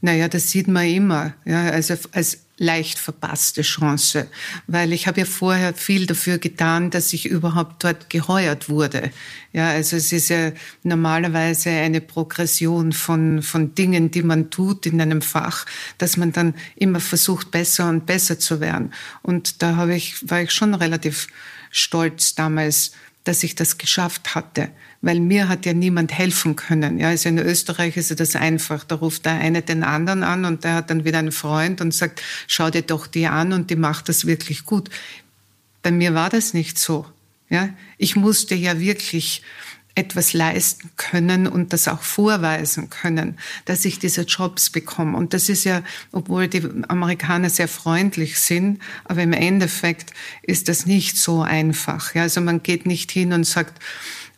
[0.00, 1.34] Naja, das sieht man immer.
[1.44, 4.28] Ja, also als leicht verpasste Chance,
[4.68, 9.10] weil ich habe ja vorher viel dafür getan, dass ich überhaupt dort geheuert wurde.
[9.52, 10.52] Ja, also es ist ja
[10.84, 15.66] normalerweise eine Progression von, von Dingen, die man tut in einem Fach,
[15.98, 18.92] dass man dann immer versucht, besser und besser zu werden.
[19.22, 21.26] Und da habe ich, war ich schon relativ
[21.72, 22.92] stolz damals,
[23.24, 24.70] dass ich das geschafft hatte
[25.02, 26.98] weil mir hat ja niemand helfen können.
[26.98, 28.84] Ja, also in Österreich ist das einfach.
[28.84, 31.92] Da ruft der eine den anderen an und der hat dann wieder einen Freund und
[31.92, 34.88] sagt, schau dir doch die an und die macht das wirklich gut.
[35.82, 37.04] Bei mir war das nicht so.
[37.50, 39.42] Ja, ich musste ja wirklich
[39.94, 45.16] etwas leisten können und das auch vorweisen können, dass ich diese Jobs bekomme.
[45.16, 50.86] Und das ist ja, obwohl die Amerikaner sehr freundlich sind, aber im Endeffekt ist das
[50.86, 52.14] nicht so einfach.
[52.14, 53.80] Ja, also man geht nicht hin und sagt,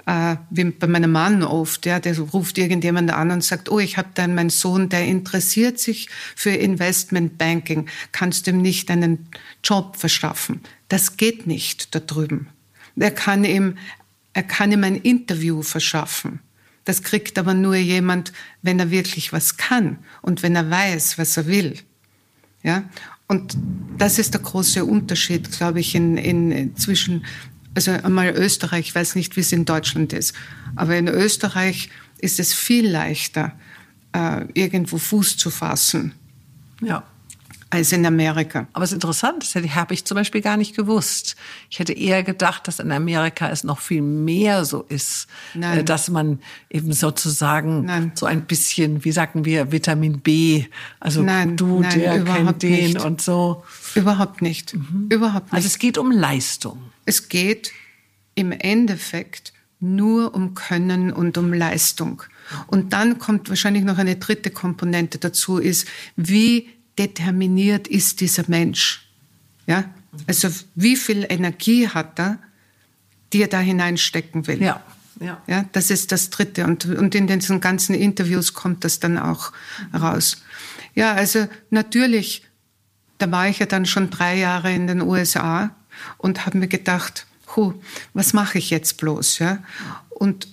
[0.07, 3.97] äh, wie bei meinem Mann oft, ja, der ruft irgendjemand an und sagt, oh, ich
[3.97, 9.29] habe dann meinen Sohn, der interessiert sich für Investmentbanking, kannst du ihm nicht einen
[9.63, 10.61] Job verschaffen?
[10.89, 12.49] Das geht nicht da drüben.
[12.97, 13.79] Er kann ihm,
[14.35, 16.41] er kann ihm ein Interview verschaffen.
[16.85, 21.37] Das kriegt aber nur jemand, wenn er wirklich was kann und wenn er weiß, was
[21.37, 21.79] er will.
[22.63, 22.85] Ja?
[23.27, 23.57] Und
[23.97, 27.25] das ist der große Unterschied, glaube ich, in, in, zwischen
[27.75, 30.35] also einmal Österreich, ich weiß nicht, wie es in Deutschland ist,
[30.77, 33.53] aber in Österreich ist es viel leichter,
[34.13, 36.13] äh, irgendwo Fuß zu fassen.
[36.81, 37.05] Ja.
[37.75, 38.67] Als in Amerika.
[38.73, 41.37] Aber es ist interessant, das habe ich zum Beispiel gar nicht gewusst.
[41.71, 45.87] Ich hätte eher gedacht, dass in Amerika es noch viel mehr so ist, äh, Nein.
[45.87, 48.13] dass man eben sozusagen Nein.
[48.15, 50.67] so ein bisschen, wie sagen wir, Vitamin B,
[51.01, 51.57] also Nein.
[51.57, 53.05] du, der kennt den nicht.
[53.05, 53.65] und so.
[53.95, 54.75] Überhaupt nicht.
[54.75, 55.09] Mhm.
[55.11, 55.55] Überhaupt nicht.
[55.55, 56.79] Also es geht um Leistung.
[57.05, 57.73] Es geht
[58.35, 62.23] im Endeffekt nur um Können und um Leistung.
[62.67, 69.07] Und dann kommt wahrscheinlich noch eine dritte Komponente dazu, ist, wie determiniert ist dieser Mensch?
[69.67, 69.85] Ja?
[70.27, 72.39] Also, wie viel Energie hat er,
[73.33, 74.63] die er da hineinstecken will?
[74.63, 74.83] Ja.
[75.21, 75.41] Ja.
[75.47, 76.65] ja, das ist das Dritte.
[76.65, 79.53] Und, und in diesen ganzen Interviews kommt das dann auch
[79.93, 80.43] raus.
[80.95, 82.43] Ja, also natürlich,
[83.19, 85.71] da war ich ja dann schon drei Jahre in den USA
[86.19, 87.75] und habe mir gedacht, hu,
[88.13, 89.39] was mache ich jetzt bloß?
[89.39, 89.63] Ja?
[90.11, 90.49] Und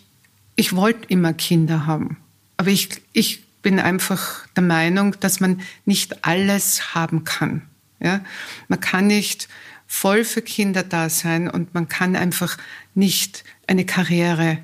[0.56, 2.17] ich wollte immer Kinder haben,
[2.58, 7.63] aber ich, ich bin einfach der Meinung, dass man nicht alles haben kann.
[8.00, 8.21] Ja?
[8.67, 9.47] Man kann nicht
[9.88, 12.58] voll für Kinder da sein und man kann einfach
[12.93, 14.60] nicht eine Karriere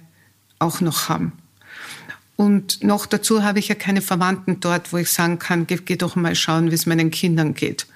[0.60, 1.34] auch noch haben.
[2.36, 5.96] Und noch dazu habe ich ja keine Verwandten dort, wo ich sagen kann, geh, geh
[5.96, 7.88] doch mal schauen, wie es meinen Kindern geht.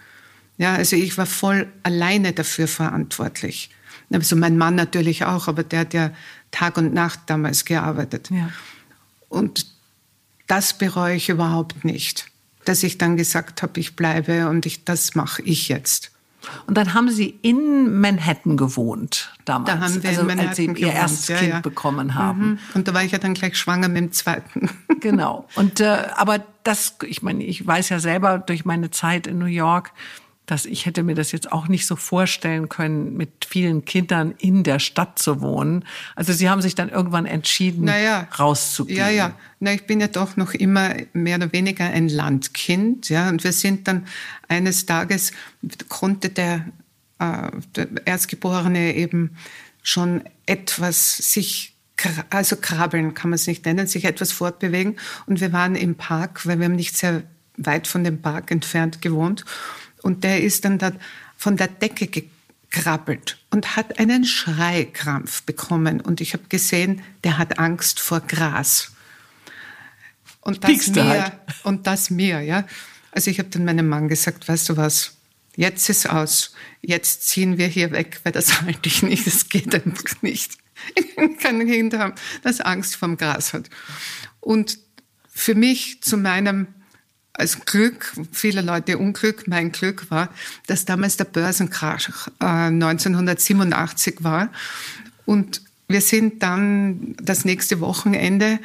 [0.58, 3.70] Ja, also ich war voll alleine dafür verantwortlich.
[4.12, 6.12] Also mein Mann natürlich auch, aber der hat ja
[6.50, 8.30] Tag und Nacht damals gearbeitet.
[8.30, 8.50] Ja.
[9.30, 9.68] Und
[10.52, 12.26] das bereue ich überhaupt nicht,
[12.66, 16.12] dass ich dann gesagt habe, ich bleibe und ich, das mache ich jetzt.
[16.68, 20.58] Und dann haben Sie in Manhattan gewohnt damals, da haben wir also, in Manhattan als
[20.58, 20.94] Sie Ihr gewohnt.
[20.94, 21.60] erstes ja, Kind ja.
[21.62, 22.42] bekommen haben.
[22.42, 22.60] Mhm.
[22.74, 24.70] Und da war ich ja dann gleich schwanger mit dem zweiten.
[25.02, 25.48] Genau.
[25.56, 29.46] Und äh, aber das, ich meine, ich weiß ja selber durch meine Zeit in New
[29.46, 29.94] York,
[30.52, 34.64] dass ich hätte mir das jetzt auch nicht so vorstellen können, mit vielen Kindern in
[34.66, 35.86] der Stadt zu wohnen.
[36.14, 39.00] Also Sie haben sich dann irgendwann entschieden, naja, rauszugehen.
[39.00, 39.34] Ja, ja.
[39.62, 43.30] Na, ich bin ja doch noch immer mehr oder weniger ein Landkind, ja.
[43.30, 44.06] Und wir sind dann
[44.50, 45.32] eines Tages
[45.88, 46.66] konnte der,
[47.20, 49.38] äh, der Erstgeborene eben
[49.82, 51.78] schon etwas sich
[52.30, 54.98] also krabbeln kann man es nicht nennen, sich etwas fortbewegen.
[55.28, 57.24] Und wir waren im Park, weil wir haben nicht sehr
[57.56, 59.46] weit von dem Park entfernt gewohnt.
[60.02, 60.92] Und der ist dann da
[61.38, 66.02] von der Decke gekrabbelt und hat einen Schreikrampf bekommen.
[66.02, 68.92] Und ich habe gesehen, der hat Angst vor Gras.
[70.42, 71.34] Und das mir, halt.
[71.64, 72.66] und das mir, ja.
[73.12, 75.18] Also ich habe dann meinem Mann gesagt, weißt du was,
[75.56, 79.74] jetzt ist aus, jetzt ziehen wir hier weg, weil das halte ich nicht, das geht
[79.74, 80.58] einfach nicht.
[80.96, 83.70] Ich kann ein Kind haben, das Angst vom Gras hat.
[84.40, 84.80] Und
[85.32, 86.68] für mich zu meinem
[87.34, 90.30] als Glück, viele Leute Unglück, mein Glück war,
[90.68, 94.50] dass damals der Börsenkrach äh, 1987 war.
[95.26, 98.60] Und wir sind dann das nächste Wochenende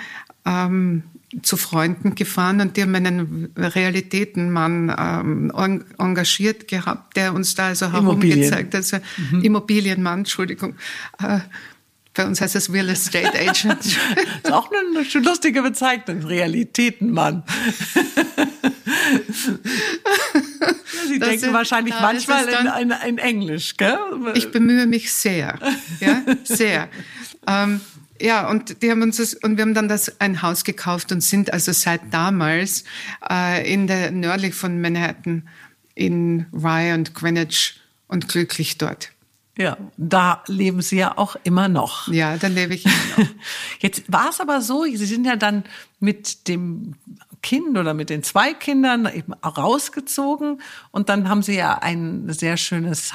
[0.44, 1.04] ähm,
[1.42, 5.52] zu Freunden gefahren und die haben einen Realitätenmann ähm,
[5.98, 8.98] engagiert gehabt, der uns da also herumgezeigt hat, also
[9.32, 9.42] mhm.
[9.42, 10.76] Immobilienmann, Entschuldigung,
[11.22, 11.40] äh,
[12.14, 13.84] Bei uns heißt es Real Estate Agent.
[13.84, 13.96] das
[14.44, 17.42] ist auch eine lustige Bezeichnung, Realitätenmann.
[21.08, 23.98] Sie das denken sind, wahrscheinlich manchmal in, in, in, Englisch, gell?
[24.34, 25.58] Ich bemühe mich sehr,
[26.00, 26.88] ja, sehr.
[27.46, 27.80] ähm,
[28.20, 31.20] ja, und die haben uns das, und wir haben dann das ein Haus gekauft und
[31.22, 32.84] sind also seit damals
[33.28, 35.48] äh, in der nördlich von Manhattan
[35.94, 39.10] in Rye und Greenwich und glücklich dort.
[39.58, 42.08] Ja, da leben Sie ja auch immer noch.
[42.08, 43.26] Ja, da lebe ich immer noch.
[43.80, 45.64] Jetzt war es aber so, Sie sind ja dann
[45.98, 46.94] mit dem
[47.42, 50.60] Kind oder mit den zwei Kindern eben rausgezogen
[50.90, 53.12] und dann haben Sie ja ein sehr schönes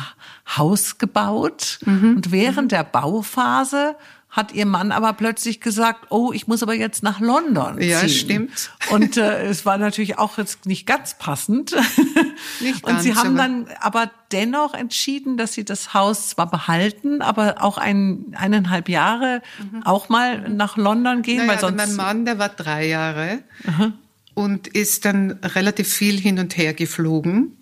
[0.57, 1.79] Haus gebaut.
[1.85, 2.15] Mhm.
[2.17, 2.69] Und während mhm.
[2.69, 3.95] der Bauphase
[4.31, 7.89] hat ihr Mann aber plötzlich gesagt, oh, ich muss aber jetzt nach London ziehen.
[7.89, 8.71] Ja, stimmt.
[8.89, 11.75] Und äh, es war natürlich auch jetzt nicht ganz passend.
[12.61, 16.49] Nicht ganz, Und sie haben aber dann aber dennoch entschieden, dass sie das Haus zwar
[16.49, 19.83] behalten, aber auch ein, eineinhalb Jahre mhm.
[19.83, 21.75] auch mal nach London gehen, naja, weil sonst.
[21.75, 23.93] Mein Mann, der war drei Jahre mhm.
[24.41, 27.57] Und ist dann relativ viel hin und her geflogen.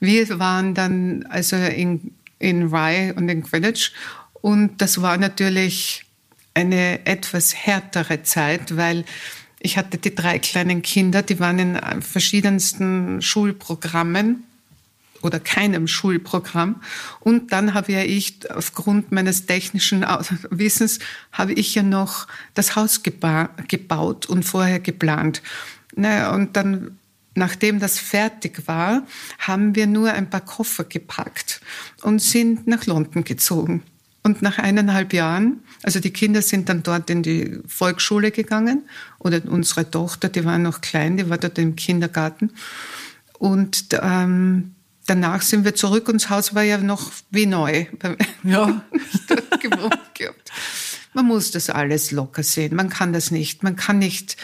[0.00, 3.92] Wir waren dann also in, in Rye und in Greenwich
[4.40, 6.04] und das war natürlich
[6.54, 9.04] eine etwas härtere Zeit, weil
[9.60, 14.44] ich hatte die drei kleinen Kinder, die waren in verschiedensten Schulprogrammen
[15.22, 16.80] oder keinem Schulprogramm.
[17.20, 20.02] Und dann habe ja ich, aufgrund meines technischen
[20.50, 21.00] Wissens,
[21.32, 25.42] habe ich ja noch das Haus geba gebaut und vorher geplant.
[25.94, 26.98] Naja, und dann,
[27.34, 29.02] nachdem das fertig war,
[29.38, 31.60] haben wir nur ein paar Koffer gepackt
[32.02, 33.82] und sind nach London gezogen.
[34.22, 38.82] Und nach eineinhalb Jahren, also die Kinder sind dann dort in die Volksschule gegangen
[39.18, 42.50] oder unsere Tochter, die war noch klein, die war dort im Kindergarten.
[43.38, 44.74] Und ähm,
[45.06, 47.86] danach sind wir zurück und das Haus war ja noch wie neu.
[48.42, 48.82] Ja.
[49.60, 50.52] gewohnt gehabt.
[51.14, 52.76] Man muss das alles locker sehen.
[52.76, 53.62] Man kann das nicht.
[53.62, 54.36] Man kann nicht,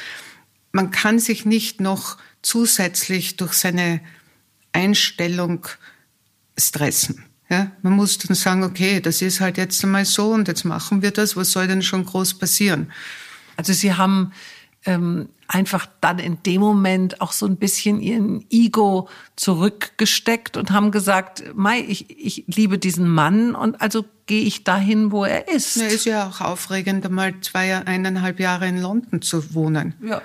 [0.74, 4.00] man kann sich nicht noch zusätzlich durch seine
[4.72, 5.66] Einstellung
[6.58, 7.24] stressen.
[7.48, 11.00] Ja, man muss dann sagen, okay, das ist halt jetzt einmal so und jetzt machen
[11.00, 11.36] wir das.
[11.36, 12.90] Was soll denn schon groß passieren?
[13.56, 14.32] Also Sie haben
[14.84, 20.90] ähm, einfach dann in dem Moment auch so ein bisschen Ihren Ego zurückgesteckt und haben
[20.90, 25.76] gesagt, Mai, ich, ich liebe diesen Mann und also gehe ich dahin, wo er ist.
[25.76, 29.94] Ja, ist ja auch aufregend, einmal zwei, eineinhalb Jahre in London zu wohnen.
[30.02, 30.20] Ja.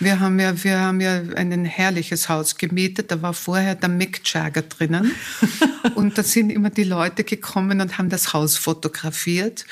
[0.00, 3.10] Wir haben ja, wir haben ja ein herrliches Haus gemietet.
[3.10, 5.12] Da war vorher der Mick Jagger drinnen.
[5.94, 9.64] und da sind immer die Leute gekommen und haben das Haus fotografiert.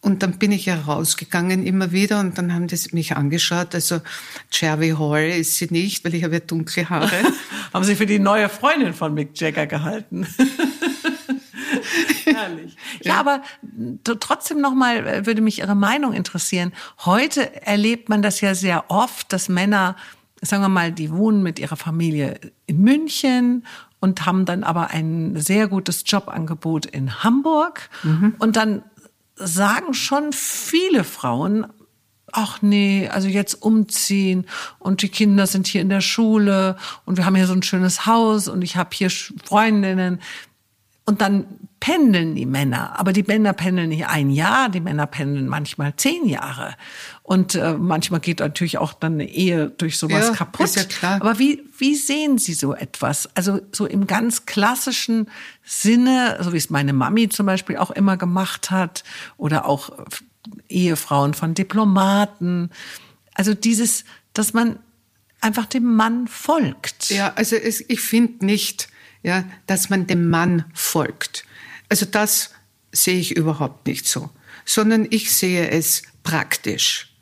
[0.00, 3.72] Und dann bin ich ja rausgegangen immer wieder und dann haben die mich angeschaut.
[3.72, 4.00] Also
[4.50, 7.16] Cherry Hall ist sie nicht, weil ich habe ja dunkle Haare.
[7.72, 10.26] haben Sie für die neue Freundin von Mick Jagger gehalten?
[12.34, 12.76] Herrlich.
[13.02, 13.42] Ja, aber
[14.04, 16.72] trotzdem nochmal äh, würde mich Ihre Meinung interessieren.
[17.04, 19.96] Heute erlebt man das ja sehr oft, dass Männer,
[20.40, 23.66] sagen wir mal, die wohnen mit ihrer Familie in München
[24.00, 27.88] und haben dann aber ein sehr gutes Jobangebot in Hamburg.
[28.02, 28.34] Mhm.
[28.38, 28.82] Und dann
[29.36, 31.66] sagen schon viele Frauen,
[32.32, 34.46] ach nee, also jetzt umziehen
[34.78, 38.06] und die Kinder sind hier in der Schule und wir haben hier so ein schönes
[38.06, 40.20] Haus und ich habe hier Freundinnen.
[41.04, 41.46] Und dann
[41.82, 42.96] pendeln die Männer.
[43.00, 46.76] Aber die Männer pendeln nicht ein Jahr, die Männer pendeln manchmal zehn Jahre.
[47.24, 50.64] Und äh, manchmal geht natürlich auch dann eine Ehe durch sowas ja, kaputt.
[50.64, 51.20] Ist ja klar.
[51.20, 53.28] Aber wie, wie sehen Sie so etwas?
[53.34, 55.28] Also so im ganz klassischen
[55.64, 59.02] Sinne, so wie es meine Mami zum Beispiel auch immer gemacht hat,
[59.36, 59.90] oder auch
[60.68, 62.70] Ehefrauen von Diplomaten.
[63.34, 64.04] Also dieses,
[64.34, 64.78] dass man
[65.40, 67.10] einfach dem Mann folgt.
[67.10, 68.86] Ja, also es, ich finde nicht,
[69.24, 71.44] ja, dass man dem Mann folgt.
[71.92, 72.48] Also das
[72.90, 74.30] sehe ich überhaupt nicht so,
[74.64, 77.14] sondern ich sehe es praktisch,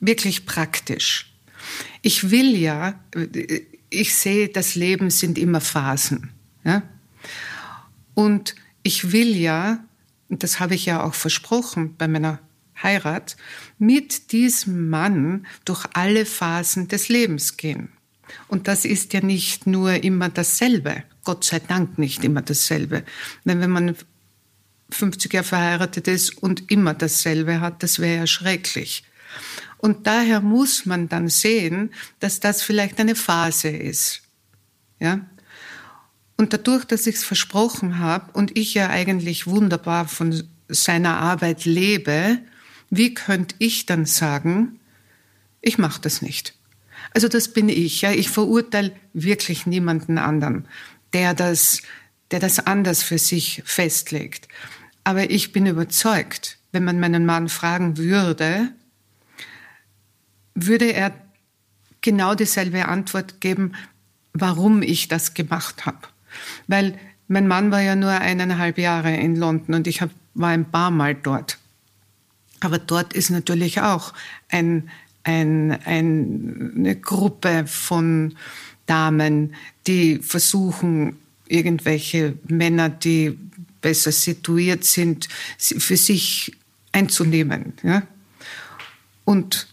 [0.00, 1.30] wirklich praktisch.
[2.00, 2.98] Ich will ja,
[3.90, 6.30] ich sehe, das Leben sind immer Phasen.
[6.64, 6.82] Ja?
[8.14, 9.84] Und ich will ja,
[10.30, 12.38] und das habe ich ja auch versprochen bei meiner
[12.82, 13.36] Heirat,
[13.78, 17.92] mit diesem Mann durch alle Phasen des Lebens gehen.
[18.48, 21.04] Und das ist ja nicht nur immer dasselbe.
[21.24, 23.04] Gott sei Dank nicht immer dasselbe.
[23.44, 23.96] Denn wenn man
[24.90, 29.04] 50 Jahre verheiratet ist und immer dasselbe hat, das wäre ja schrecklich.
[29.78, 34.22] Und daher muss man dann sehen, dass das vielleicht eine Phase ist.
[35.00, 35.20] Ja?
[36.36, 41.64] Und dadurch, dass ich es versprochen habe und ich ja eigentlich wunderbar von seiner Arbeit
[41.64, 42.38] lebe,
[42.90, 44.78] wie könnte ich dann sagen,
[45.60, 46.54] ich mache das nicht?
[47.14, 48.02] Also das bin ich.
[48.02, 48.12] Ja.
[48.12, 50.66] Ich verurteile wirklich niemanden anderen,
[51.12, 51.82] der das,
[52.30, 54.48] der das anders für sich festlegt.
[55.04, 58.68] Aber ich bin überzeugt, wenn man meinen Mann fragen würde,
[60.54, 61.12] würde er
[62.00, 63.72] genau dieselbe Antwort geben,
[64.32, 66.08] warum ich das gemacht habe.
[66.66, 66.98] Weil
[67.28, 70.90] mein Mann war ja nur eineinhalb Jahre in London und ich hab, war ein paar
[70.90, 71.58] Mal dort.
[72.60, 74.12] Aber dort ist natürlich auch
[74.48, 74.90] ein,
[75.24, 78.36] ein, ein, eine Gruppe von
[78.86, 79.54] Damen,
[79.86, 81.16] die versuchen,
[81.46, 83.38] irgendwelche Männer, die
[83.80, 85.28] besser situiert sind,
[85.58, 86.52] für sich
[86.92, 87.74] einzunehmen.
[87.82, 88.02] Ja?
[89.24, 89.66] Und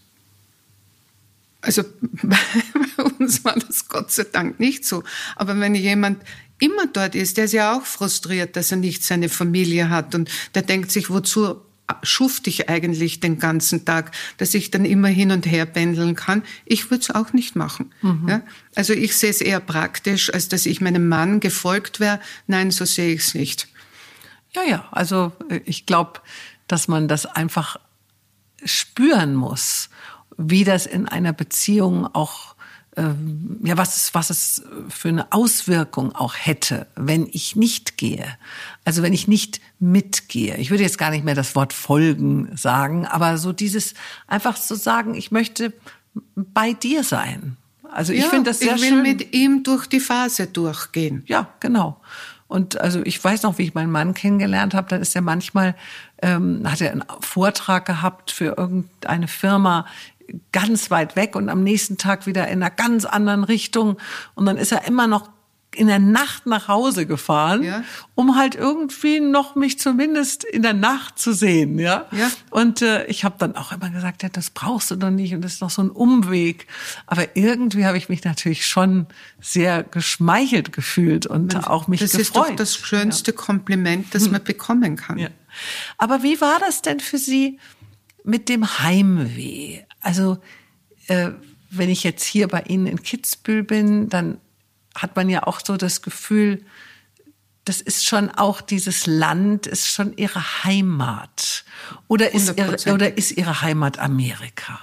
[1.61, 1.83] also
[2.23, 5.03] bei uns war das Gott sei Dank nicht so.
[5.35, 6.23] Aber wenn jemand
[6.59, 10.29] immer dort ist, der ist ja auch frustriert, dass er nicht seine Familie hat und
[10.55, 11.61] der denkt sich, wozu
[12.03, 16.43] schufte ich eigentlich den ganzen Tag, dass ich dann immer hin und her pendeln kann.
[16.65, 17.93] Ich würde es auch nicht machen.
[18.01, 18.27] Mhm.
[18.27, 18.41] Ja?
[18.75, 22.19] Also ich sehe es eher praktisch, als dass ich meinem Mann gefolgt wäre.
[22.47, 23.67] Nein, so sehe ich es nicht.
[24.55, 26.21] Ja, ja, also äh, ich glaube,
[26.67, 27.77] dass man das einfach
[28.63, 29.89] spüren muss,
[30.37, 32.55] wie das in einer Beziehung auch
[33.63, 38.25] ja, was es, was es für eine Auswirkung auch hätte, wenn ich nicht gehe.
[38.85, 40.57] Also wenn ich nicht mitgehe.
[40.57, 43.93] Ich würde jetzt gar nicht mehr das Wort folgen sagen, aber so dieses
[44.27, 45.73] einfach zu so sagen, ich möchte
[46.35, 47.57] bei dir sein.
[47.91, 48.77] Also ich ja, finde das sehr schön.
[48.77, 49.01] Ich will schön.
[49.01, 51.23] mit ihm durch die Phase durchgehen.
[51.27, 51.99] Ja, genau.
[52.47, 55.75] Und also ich weiß noch, wie ich meinen Mann kennengelernt habe, dann ist er manchmal,
[56.21, 59.85] ähm, hat er einen Vortrag gehabt für irgendeine Firma
[60.51, 63.97] ganz weit weg und am nächsten Tag wieder in einer ganz anderen Richtung.
[64.35, 65.29] Und dann ist er immer noch
[65.75, 67.83] in der Nacht nach Hause gefahren, ja.
[68.15, 72.07] um halt irgendwie noch mich zumindest in der Nacht zu sehen, ja.
[72.11, 72.29] ja.
[72.49, 75.41] Und äh, ich habe dann auch immer gesagt, ja, das brauchst du doch nicht und
[75.41, 76.65] das ist noch so ein Umweg.
[77.05, 79.05] Aber irgendwie habe ich mich natürlich schon
[79.39, 82.25] sehr geschmeichelt gefühlt und man, auch mich das gefreut.
[82.25, 83.37] Das ist doch das schönste ja.
[83.37, 84.31] Kompliment, das hm.
[84.33, 85.29] man bekommen kann.
[85.97, 87.59] Aber wie war das denn für Sie
[88.23, 89.83] mit dem Heimweh?
[90.01, 90.37] Also
[91.07, 91.31] äh,
[91.69, 94.39] wenn ich jetzt hier bei Ihnen in Kitzbühel bin, dann
[94.95, 96.65] hat man ja auch so das Gefühl,
[97.65, 101.63] das ist schon auch dieses Land, ist schon ihre Heimat.
[102.07, 104.79] Oder ist, ihre, oder ist ihre Heimat Amerika?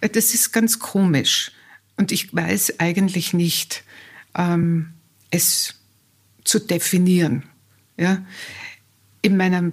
[0.00, 1.50] Das ist ganz komisch.
[1.96, 3.82] Und ich weiß eigentlich nicht,
[4.36, 4.92] ähm,
[5.30, 5.74] es
[6.44, 7.44] zu definieren.
[7.96, 8.24] Ja?
[9.20, 9.72] In meinem,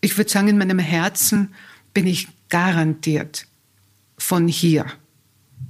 [0.00, 1.54] ich würde sagen, in meinem Herzen
[1.92, 3.46] bin ich garantiert
[4.20, 4.86] von hier.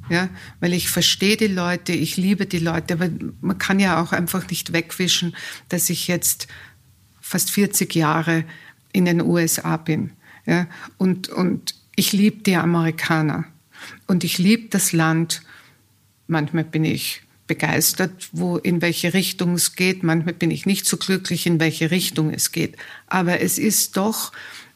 [0.08, 0.28] Ja,
[0.58, 3.08] weil ich verstehe die Leute, ich liebe die Leute, aber
[3.40, 5.36] man kann ja auch einfach nicht wegwischen,
[5.68, 6.48] dass ich jetzt
[7.20, 8.44] fast 40 Jahre
[8.92, 10.10] in den USA bin.
[10.46, 10.66] Ja,
[10.98, 13.44] und, und ich liebe die Amerikaner
[14.08, 15.42] und ich liebe das Land.
[16.26, 20.02] Manchmal bin ich begeistert, wo in welche Richtung es geht.
[20.02, 22.76] Manchmal bin ich nicht so glücklich, in welche Richtung es geht.
[23.06, 24.32] Aber es ist doch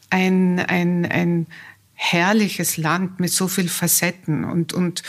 [0.09, 1.47] ein, ein, ein,
[1.95, 5.01] herrliches Land mit so viel Facetten und, und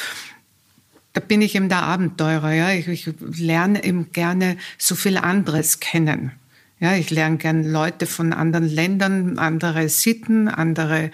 [1.12, 2.52] da bin ich eben der Abenteurer.
[2.52, 2.72] Ja?
[2.72, 6.32] Ich, ich lerne eben gerne so viel anderes kennen.
[6.78, 11.10] Ja, ich lerne gerne Leute von anderen Ländern, andere Sitten, andere,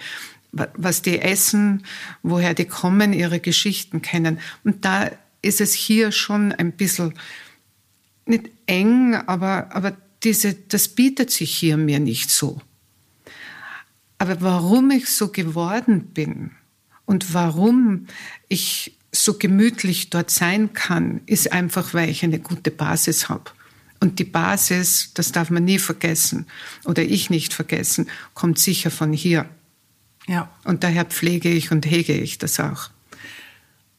[0.51, 1.85] was die essen,
[2.21, 4.39] woher die kommen, ihre Geschichten kennen.
[4.65, 5.09] Und da
[5.41, 7.13] ist es hier schon ein bisschen
[8.25, 12.61] nicht eng, aber, aber diese, das bietet sich hier mir nicht so.
[14.23, 16.51] Aber warum ich so geworden bin
[17.05, 18.07] und warum
[18.47, 23.51] ich so gemütlich dort sein kann, ist einfach, weil ich eine gute Basis habe.
[23.99, 26.47] Und die Basis, das darf man nie vergessen
[26.85, 29.45] oder ich nicht vergessen, kommt sicher von hier.
[30.25, 30.49] Ja.
[30.63, 32.91] Und daher pflege ich und hege ich das auch.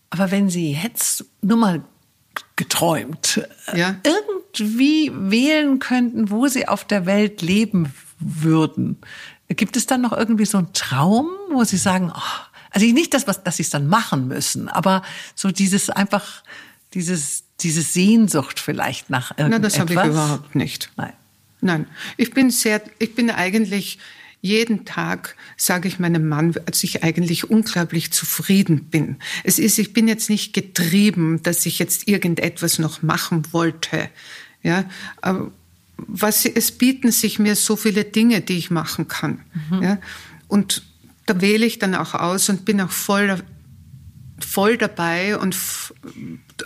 [0.08, 1.84] Aber wenn Sie jetzt nur mal
[2.56, 4.00] geträumt, äh, ja?
[4.02, 8.96] irgendwie wählen könnten, wo Sie auf der Welt leben würden,
[9.56, 12.20] Gibt es dann noch irgendwie so einen Traum, wo Sie sagen, oh,
[12.70, 15.02] also nicht das, was, dass Sie es dann machen müssen, aber
[15.34, 16.42] so dieses einfach,
[16.92, 19.50] dieses, diese Sehnsucht vielleicht nach irgendetwas?
[19.50, 20.90] Nein, das habe ich überhaupt nicht.
[20.96, 21.12] Nein.
[21.60, 21.86] Nein.
[22.16, 23.98] Ich bin sehr, ich bin eigentlich,
[24.42, 29.16] jeden Tag sage ich meinem Mann, dass ich eigentlich unglaublich zufrieden bin.
[29.42, 34.10] Es ist, ich bin jetzt nicht getrieben, dass ich jetzt irgendetwas noch machen wollte.
[34.62, 34.84] Ja,
[35.22, 35.50] aber
[35.96, 39.40] was, es bieten sich mir so viele Dinge, die ich machen kann.
[39.70, 39.82] Mhm.
[39.82, 39.98] Ja?
[40.48, 40.82] Und
[41.26, 43.42] da wähle ich dann auch aus und bin auch voll
[44.40, 45.56] voll dabei und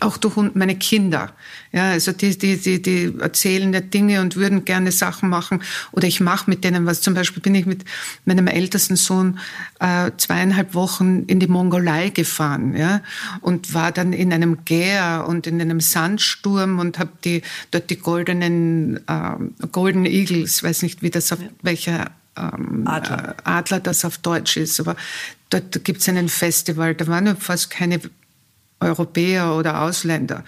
[0.01, 1.33] auch durch meine Kinder.
[1.73, 5.63] Ja, also die, die, die, die erzählen ja Dinge und würden gerne Sachen machen
[5.93, 7.01] oder ich mache mit denen was.
[7.01, 7.85] Zum Beispiel bin ich mit
[8.25, 9.39] meinem ältesten Sohn
[9.81, 13.01] äh, zweieinhalb Wochen in die Mongolei gefahren, ja,
[13.41, 17.99] und war dann in einem Gär und in einem Sandsturm und habe die dort die
[17.99, 23.31] goldenen äh, Golden Eagles, weiß nicht, wie das auf welcher ähm, Adler.
[23.31, 24.81] Äh, Adler, das auf Deutsch ist.
[24.81, 24.97] Aber
[25.51, 28.01] dort gibt es einen Festival, da waren fast keine
[28.81, 30.45] Europäer oder Ausländer.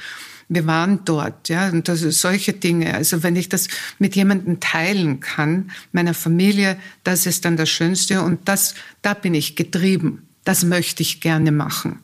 [0.49, 2.95] Wir waren dort, ja, und das sind solche Dinge.
[2.95, 3.69] Also wenn ich das
[4.01, 9.35] mit jemandem teilen kann, meiner Familie, das ist dann das Schönste und das, da bin
[9.35, 10.27] ich getrieben.
[10.43, 12.01] Das möchte ich gerne machen.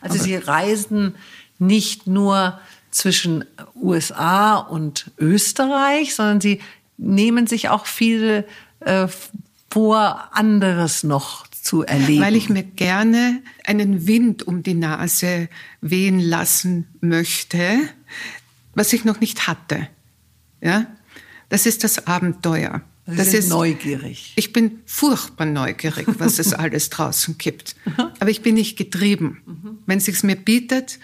[0.00, 1.16] Also Aber Sie reisen
[1.58, 2.60] nicht nur
[2.92, 6.60] zwischen USA und Österreich, sondern Sie
[6.98, 8.44] nehmen sich auch viel
[8.80, 9.08] äh,
[9.70, 12.22] vor, anderes noch zu erleben.
[12.22, 15.50] Weil ich mir gerne einen Wind um die Nase
[15.82, 17.80] wehen lassen möchte,
[18.74, 19.86] was ich noch nicht hatte.
[20.62, 20.86] Ja?
[21.50, 22.80] Das ist das Abenteuer.
[23.06, 24.32] Sie das ist neugierig.
[24.36, 27.76] Ich bin furchtbar neugierig, was es alles draußen gibt.
[28.18, 29.82] Aber ich bin nicht getrieben.
[29.84, 30.98] Wenn es mir bietet,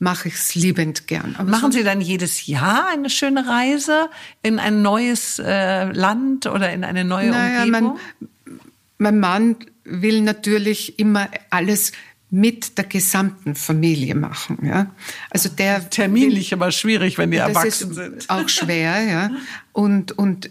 [0.00, 1.36] mache ich es liebend gern.
[1.38, 4.10] Aber Machen Sie dann jedes Jahr eine schöne Reise
[4.42, 7.98] in ein neues äh, Land oder in eine neue naja, Umgebung?
[8.18, 8.58] Mein,
[8.98, 9.56] mein Mann
[9.88, 11.92] will natürlich immer alles
[12.30, 14.58] mit der gesamten Familie machen.
[14.62, 14.94] Ja?
[15.30, 18.28] Also der terminlich aber schwierig, wenn die erwachsen sind.
[18.28, 19.30] Auch schwer, ja.
[19.72, 20.50] Und und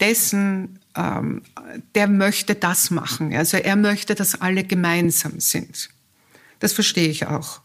[0.00, 1.42] dessen ähm,
[1.94, 3.34] der möchte das machen.
[3.34, 5.90] Also er möchte, dass alle gemeinsam sind.
[6.58, 7.60] Das verstehe ich auch.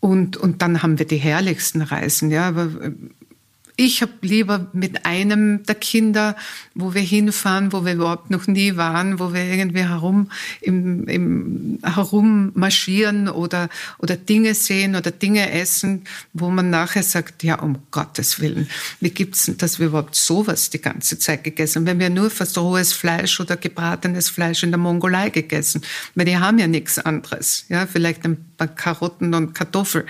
[0.00, 2.48] Und, und dann haben wir die herrlichsten Reisen, ja.
[2.48, 2.92] Aber äh,
[3.76, 6.36] ich habe lieber mit einem der Kinder,
[6.74, 11.78] wo wir hinfahren, wo wir überhaupt noch nie waren, wo wir irgendwie herum im, im
[11.82, 13.68] herum marschieren oder
[13.98, 16.04] oder Dinge sehen oder Dinge essen,
[16.34, 18.68] wo man nachher sagt, ja um Gottes willen,
[19.00, 21.98] wie gibt's denn, dass wir überhaupt sowas die ganze Zeit gegessen haben?
[21.98, 25.82] Wir nur fast rohes Fleisch oder gebratenes Fleisch in der Mongolei gegessen,
[26.14, 30.04] weil die haben ja nichts anderes, ja vielleicht ein paar Karotten und Kartoffeln,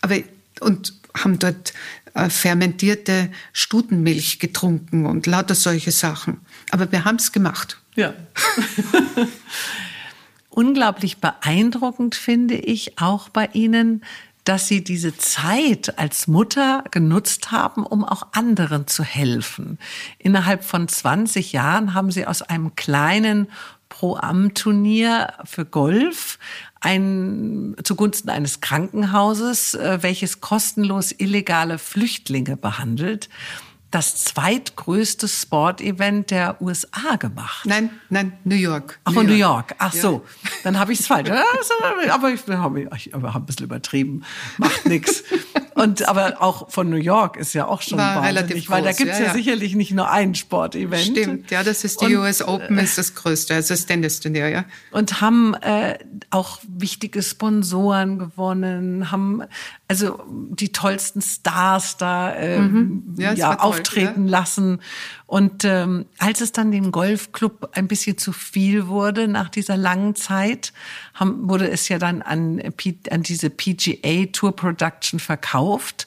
[0.00, 0.16] aber
[0.60, 1.72] und haben dort
[2.28, 6.40] fermentierte Stutenmilch getrunken und lauter solche Sachen.
[6.70, 7.78] Aber wir haben es gemacht.
[7.94, 8.14] Ja.
[10.50, 14.02] Unglaublich beeindruckend finde ich auch bei Ihnen,
[14.44, 19.78] dass Sie diese Zeit als Mutter genutzt haben, um auch anderen zu helfen.
[20.18, 23.48] Innerhalb von 20 Jahren haben Sie aus einem kleinen
[23.90, 26.38] Pro-Am-Turnier für Golf
[26.80, 33.28] ein, zugunsten eines Krankenhauses, äh, welches kostenlos illegale Flüchtlinge behandelt,
[33.90, 37.66] das zweitgrößte Sportevent der USA gemacht.
[37.66, 39.00] Nein, nein, New York.
[39.04, 39.74] Ach, von New York.
[39.78, 40.50] Ach so, ja.
[40.62, 41.28] dann habe ich es falsch.
[42.10, 44.24] aber ich habe hab ein bisschen übertrieben.
[44.58, 45.24] Macht nix.
[45.74, 49.18] Und aber auch von New York ist ja auch schon War wahnsinnig, weil da gibt's
[49.18, 51.04] ja, ja, sicherlich nicht nur ein Sportevent.
[51.04, 54.64] Stimmt, ja, das ist die und, US Open, ist das größte, also das Tennisturnier, ja.
[54.90, 55.98] Und haben äh,
[56.30, 59.42] auch wichtige Sponsoren gewonnen, haben
[59.90, 63.16] also die tollsten Stars da äh, mhm.
[63.18, 64.30] ja, ja auftreten toll, ja.
[64.30, 64.80] lassen.
[65.26, 70.14] Und ähm, als es dann dem Golfclub ein bisschen zu viel wurde nach dieser langen
[70.14, 70.72] Zeit,
[71.12, 72.62] haben, wurde es ja dann an,
[73.10, 76.06] an diese PGA Tour Production verkauft.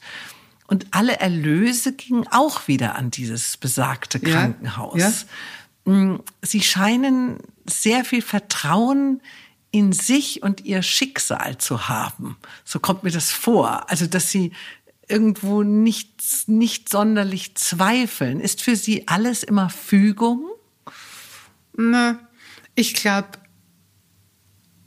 [0.66, 4.98] Und alle Erlöse gingen auch wieder an dieses besagte Krankenhaus.
[4.98, 5.12] Ja,
[5.84, 5.92] ja.
[5.92, 9.20] Mm, sie scheinen sehr viel Vertrauen
[9.74, 12.36] in sich und ihr Schicksal zu haben.
[12.64, 13.90] So kommt mir das vor.
[13.90, 14.52] Also, dass sie
[15.08, 18.38] irgendwo nicht, nicht sonderlich zweifeln.
[18.38, 20.44] Ist für sie alles immer Fügung?
[21.76, 22.20] Na,
[22.76, 23.30] ich glaube,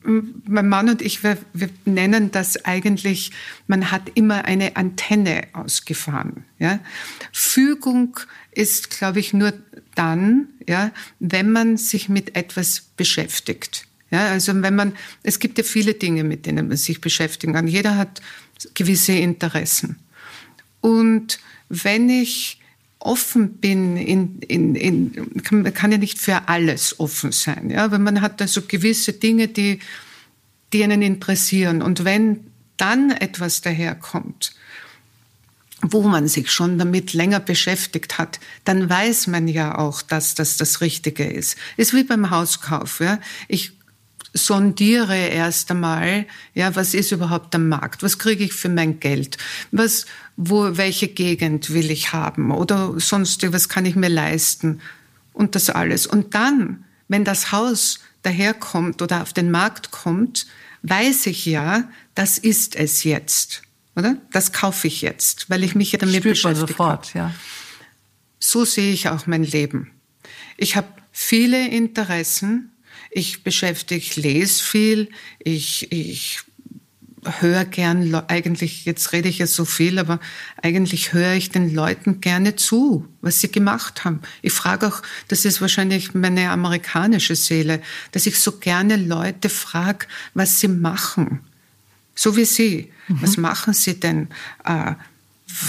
[0.04, 3.32] mein Mann und ich, wir, wir, nennen das eigentlich,
[3.68, 6.46] man hat immer eine Antenne ausgefahren.
[6.60, 6.80] Ja?
[7.34, 8.18] Fügung
[8.52, 9.52] ist, glaube ich, nur
[9.96, 13.86] dann, ja, wenn man sich mit etwas beschäftigt.
[14.10, 14.94] Ja, also wenn man,
[15.24, 17.68] es gibt ja viele Dinge, mit denen man sich beschäftigen kann.
[17.68, 18.22] Jeder hat
[18.74, 19.98] gewisse Interessen.
[20.82, 21.40] Und
[21.70, 22.60] wenn ich
[23.00, 28.00] offen bin, in, in, in, kann, kann ja nicht für alles offen sein, ja, aber
[28.00, 29.80] man hat also gewisse Dinge, die,
[30.74, 31.82] die einen interessieren.
[31.82, 32.46] Und wenn
[32.78, 34.54] dann etwas daherkommt,
[35.82, 40.58] wo man sich schon damit länger beschäftigt hat, dann weiß man ja auch, dass das
[40.58, 41.56] das Richtige ist.
[41.78, 43.00] Ist wie beim Hauskauf.
[43.00, 43.20] Ja?
[43.48, 43.77] Ich
[44.38, 48.04] sondiere erst einmal, ja, was ist überhaupt am Markt?
[48.04, 49.38] Was kriege ich für mein Geld?
[49.72, 52.52] Was, wo, welche Gegend will ich haben?
[52.52, 54.82] Oder sonst, was kann ich mir leisten?
[55.34, 56.08] Und das alles.
[56.08, 60.48] Und dann, wenn das Haus daherkommt oder auf den Markt kommt,
[60.84, 63.64] weiß ich ja, das ist es jetzt.
[63.96, 64.18] Oder?
[64.32, 67.18] Das kaufe ich jetzt, weil ich mich ja damit Spürt beschäftigt sofort, habe.
[67.18, 67.34] Ja.
[68.40, 69.92] So sehe ich auch mein Leben.
[70.56, 72.72] Ich habe viele Interessen,
[73.18, 75.10] ich beschäftige, ich lese viel,
[75.40, 76.42] ich, ich
[77.40, 80.20] höre gern, eigentlich, jetzt rede ich ja so viel, aber
[80.62, 84.22] eigentlich höre ich den Leuten gerne zu, was sie gemacht haben.
[84.44, 90.06] Ich frage auch, das ist wahrscheinlich meine amerikanische Seele, dass ich so gerne Leute frage,
[90.36, 91.40] was sie machen.
[92.14, 92.92] So wie Sie.
[93.08, 93.22] Mhm.
[93.22, 94.30] Was machen Sie denn?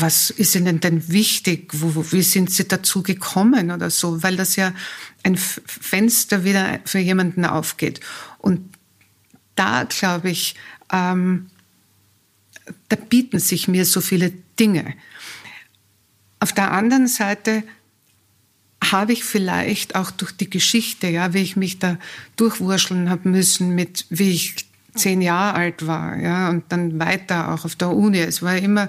[0.00, 1.70] Was ist Ihnen denn wichtig?
[1.72, 4.22] Wo, wie sind Sie dazu gekommen oder so?
[4.22, 4.72] Weil das ja
[5.22, 8.00] ein Fenster wieder für jemanden aufgeht.
[8.38, 8.74] Und
[9.54, 10.56] da, glaube ich,
[10.92, 11.46] ähm,
[12.88, 14.94] da bieten sich mir so viele Dinge.
[16.40, 17.62] Auf der anderen Seite
[18.84, 21.98] habe ich vielleicht auch durch die Geschichte, ja, wie ich mich da
[22.36, 27.64] durchwurscheln habe müssen mit, wie ich zehn Jahre alt war, ja, und dann weiter auch
[27.64, 28.18] auf der Uni.
[28.18, 28.88] Es war immer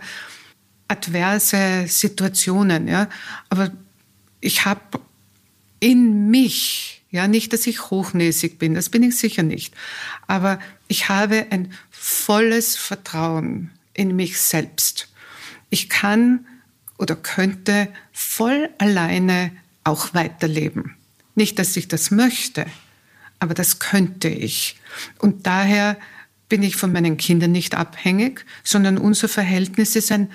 [0.90, 3.08] adverse Situationen, ja,
[3.50, 3.72] aber
[4.42, 5.00] ich habe
[5.80, 9.74] in mich, ja, nicht, dass ich hochnäsig bin, das bin ich sicher nicht,
[10.28, 15.10] aber ich habe ein volles Vertrauen in mich selbst.
[15.70, 16.46] Ich kann
[16.98, 19.52] oder könnte voll alleine
[19.84, 20.96] auch weiterleben.
[21.36, 22.66] Nicht, dass ich das möchte,
[23.40, 24.78] aber das könnte ich.
[25.20, 25.98] Und daher
[26.50, 30.32] bin ich von meinen Kindern nicht abhängig, sondern unser Verhältnis ist ein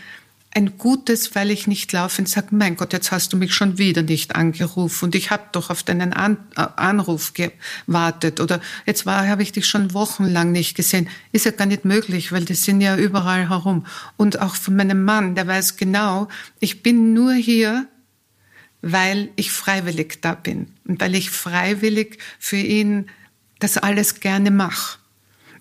[0.55, 4.02] ein gutes, weil ich nicht laufend sage, mein Gott, jetzt hast du mich schon wieder
[4.02, 9.42] nicht angerufen und ich habe doch auf deinen An äh, Anruf gewartet oder jetzt habe
[9.42, 11.09] ich dich schon wochenlang nicht gesehen.
[11.32, 13.84] Ist ja gar nicht möglich, weil die sind ja überall herum.
[14.16, 16.28] Und auch von meinem Mann, der weiß genau,
[16.61, 17.88] ich bin nur hier,
[18.80, 23.07] weil ich freiwillig da bin und weil ich freiwillig für ihn
[23.59, 24.98] das alles gerne mache.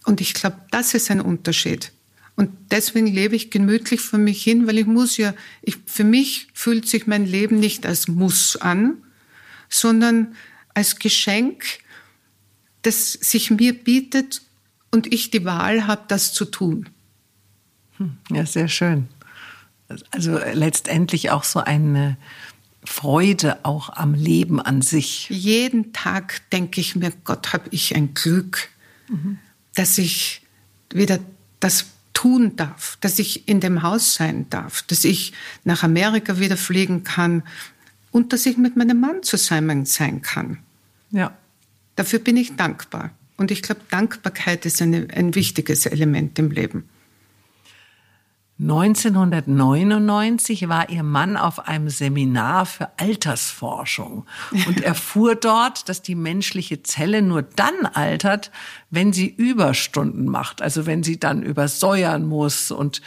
[0.06, 1.91] Und ich glaube, das ist ein Unterschied.
[2.36, 6.48] Und deswegen lebe ich gemütlich für mich hin, weil ich muss ja, ich, für mich
[6.54, 8.98] fühlt sich mein Leben nicht als Muss an,
[9.70, 10.36] sondern
[10.74, 11.64] als Geschenk,
[12.82, 14.42] das sich mir bietet
[14.92, 16.90] und ich die Wahl habe, das zu tun.
[17.98, 19.08] Hm, ja, sehr schön.
[20.12, 22.18] Also letztendlich auch so eine
[22.84, 25.30] Freude auch am Leben an sich.
[25.30, 28.70] Jeden Tag denke ich mir, Gott, habe ich ein Glück,
[29.08, 29.38] mhm.
[29.76, 30.42] dass ich
[30.92, 31.20] wieder
[31.60, 35.34] das tun darf, dass ich in dem Haus sein darf, dass ich
[35.64, 37.43] nach Amerika wieder fliegen kann
[38.11, 40.59] und dass ich mit meinem Mann zusammen sein kann.
[41.11, 41.36] Ja.
[41.95, 43.11] Dafür bin ich dankbar.
[43.38, 46.88] Und ich glaube, Dankbarkeit ist eine, ein wichtiges Element im Leben.
[48.64, 54.26] 1999 war ihr Mann auf einem Seminar für Altersforschung.
[54.68, 58.51] Und erfuhr dort, dass die menschliche Zelle nur dann altert,
[58.89, 62.72] wenn sie Überstunden macht, also wenn sie dann übersäuern muss.
[62.72, 63.01] Und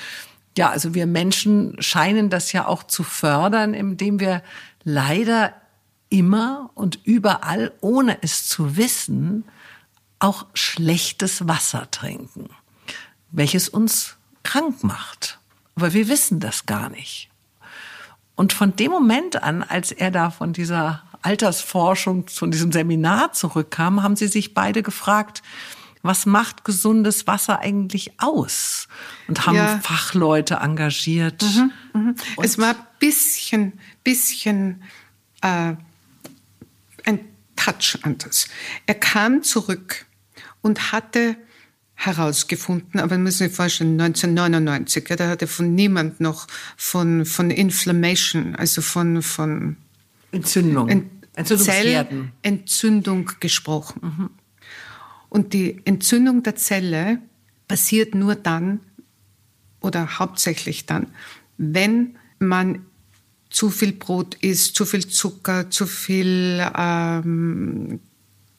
[0.59, 4.42] ja, also wir Menschen scheinen das ja auch zu fördern, indem wir
[4.84, 5.54] leider
[6.11, 9.44] immer und überall, ohne es zu wissen,
[10.18, 12.48] auch schlechtes Wasser trinken,
[13.30, 15.36] welches uns krank macht.
[15.77, 17.31] Aber wir wissen das gar nicht.
[18.35, 24.03] Und von dem Moment an, als er da von dieser Altersforschung, von diesem Seminar zurückkam,
[24.03, 25.43] haben sie sich beide gefragt,
[26.03, 28.89] was macht gesundes Wasser eigentlich aus?
[29.27, 29.81] Und haben ja.
[29.81, 31.43] Fachleute engagiert.
[31.43, 32.14] Mhm, mh.
[32.43, 33.72] Es war ein bisschen,
[34.05, 34.83] bisschen
[35.41, 35.74] äh,
[37.05, 37.20] ein
[37.57, 38.49] Touch anders.
[38.87, 40.07] Er kam zurück
[40.62, 41.37] und hatte
[41.97, 47.24] herausgefunden, aber müssen Sie sich vorstellen, 1999, ja, da hat er von niemand noch von,
[47.24, 49.76] von Inflammation, also von, von
[50.30, 51.11] Entzündung, Ent
[51.44, 54.01] Zellentzündung gesprochen.
[54.03, 54.30] Mhm.
[55.28, 57.18] Und die Entzündung der Zelle
[57.68, 58.80] passiert nur dann
[59.80, 61.09] oder hauptsächlich dann,
[61.59, 62.86] wenn man
[63.51, 68.01] zu viel Brot isst, zu viel Zucker, zu viel ähm,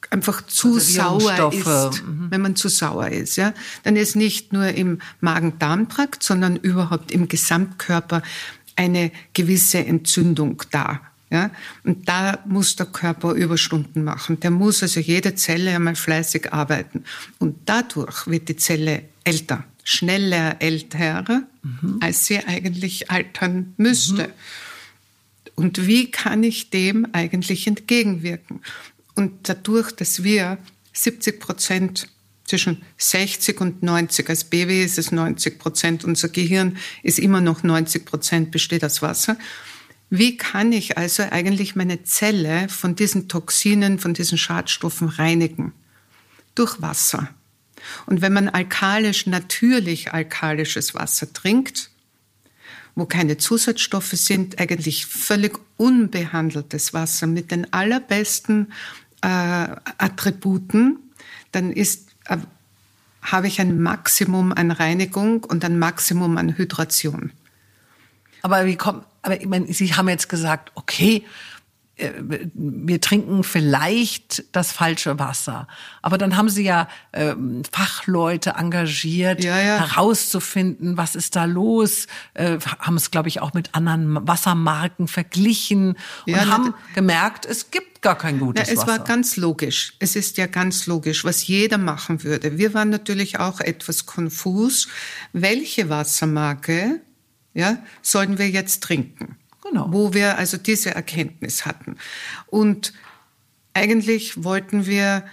[0.10, 2.28] einfach zu also sauer ist, mhm.
[2.30, 3.54] wenn man zu sauer ist, ja,
[3.84, 8.22] dann ist nicht nur im Magen-Darm-Trakt, sondern überhaupt im Gesamtkörper
[8.76, 11.02] eine gewisse Entzündung da.
[11.30, 11.52] Ja,
[11.84, 14.40] und da muss der Körper Überstunden machen.
[14.40, 17.04] Der muss also jede Zelle einmal fleißig arbeiten.
[17.38, 21.98] Und dadurch wird die Zelle älter, schneller älter, mhm.
[22.00, 24.28] als sie eigentlich altern müsste.
[24.28, 24.34] Mhm.
[25.56, 28.62] Und wie kann ich dem eigentlich entgegenwirken?
[29.18, 30.60] Und dadurch, dass wir
[30.94, 32.08] 70 Prozent
[32.46, 37.64] zwischen 60 und 90, als Baby ist es 90 Prozent, unser Gehirn ist immer noch
[37.64, 39.36] 90 Prozent besteht aus Wasser.
[40.12, 45.74] Wie kann ich also eigentlich meine Zelle von diesen Toxinen, von diesen Schadstoffen reinigen?
[46.54, 47.28] Durch Wasser.
[48.06, 51.90] Und wenn man alkalisch, natürlich alkalisches Wasser trinkt,
[52.94, 58.74] wo keine Zusatzstoffe sind, eigentlich völlig unbehandeltes Wasser mit den allerbesten
[59.22, 59.28] äh,
[59.98, 61.00] Attributen,
[61.52, 62.38] dann ist, äh,
[63.22, 67.32] habe ich ein Maximum an Reinigung und ein Maximum an Hydration.
[68.42, 71.26] Aber wie kommt, aber ich meine, Sie haben jetzt gesagt, okay,
[71.98, 75.68] wir trinken vielleicht das falsche Wasser.
[76.02, 77.34] Aber dann haben sie ja äh,
[77.72, 79.80] Fachleute engagiert, ja, ja.
[79.80, 85.90] herauszufinden, was ist da los, äh, haben es, glaube ich, auch mit anderen Wassermarken verglichen
[85.90, 88.92] und ja, haben gemerkt, es gibt gar kein gutes es Wasser.
[88.92, 89.96] Es war ganz logisch.
[90.00, 92.60] Es ist ja ganz logisch, was jeder machen würde.
[92.60, 94.88] Wir waren natürlich auch etwas konfus.
[95.34, 97.02] Welche Wassermarke
[97.56, 99.36] ja, sollten wir jetzt trinken?
[99.64, 99.88] Genau.
[99.92, 101.98] Wo wir also diese Erkenntnis hatten.
[102.48, 102.94] Und
[103.74, 105.24] eigentlich wollten wir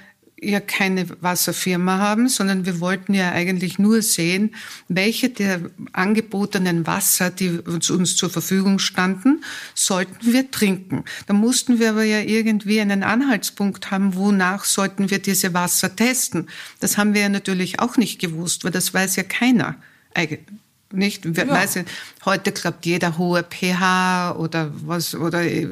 [0.45, 4.55] ja keine Wasserfirma haben, sondern wir wollten ja eigentlich nur sehen,
[4.89, 5.61] welche der
[5.93, 9.43] angebotenen Wasser, die uns, uns zur Verfügung standen,
[9.75, 11.05] sollten wir trinken.
[11.27, 16.49] Da mussten wir aber ja irgendwie einen Anhaltspunkt haben, wonach sollten wir diese Wasser testen.
[16.81, 19.77] Das haben wir ja natürlich auch nicht gewusst, weil das weiß ja keiner
[20.97, 21.25] nicht?
[21.25, 21.49] Ja.
[21.49, 21.85] Weiß ich,
[22.25, 25.69] heute glaubt jeder hohe pH oder was oder äh,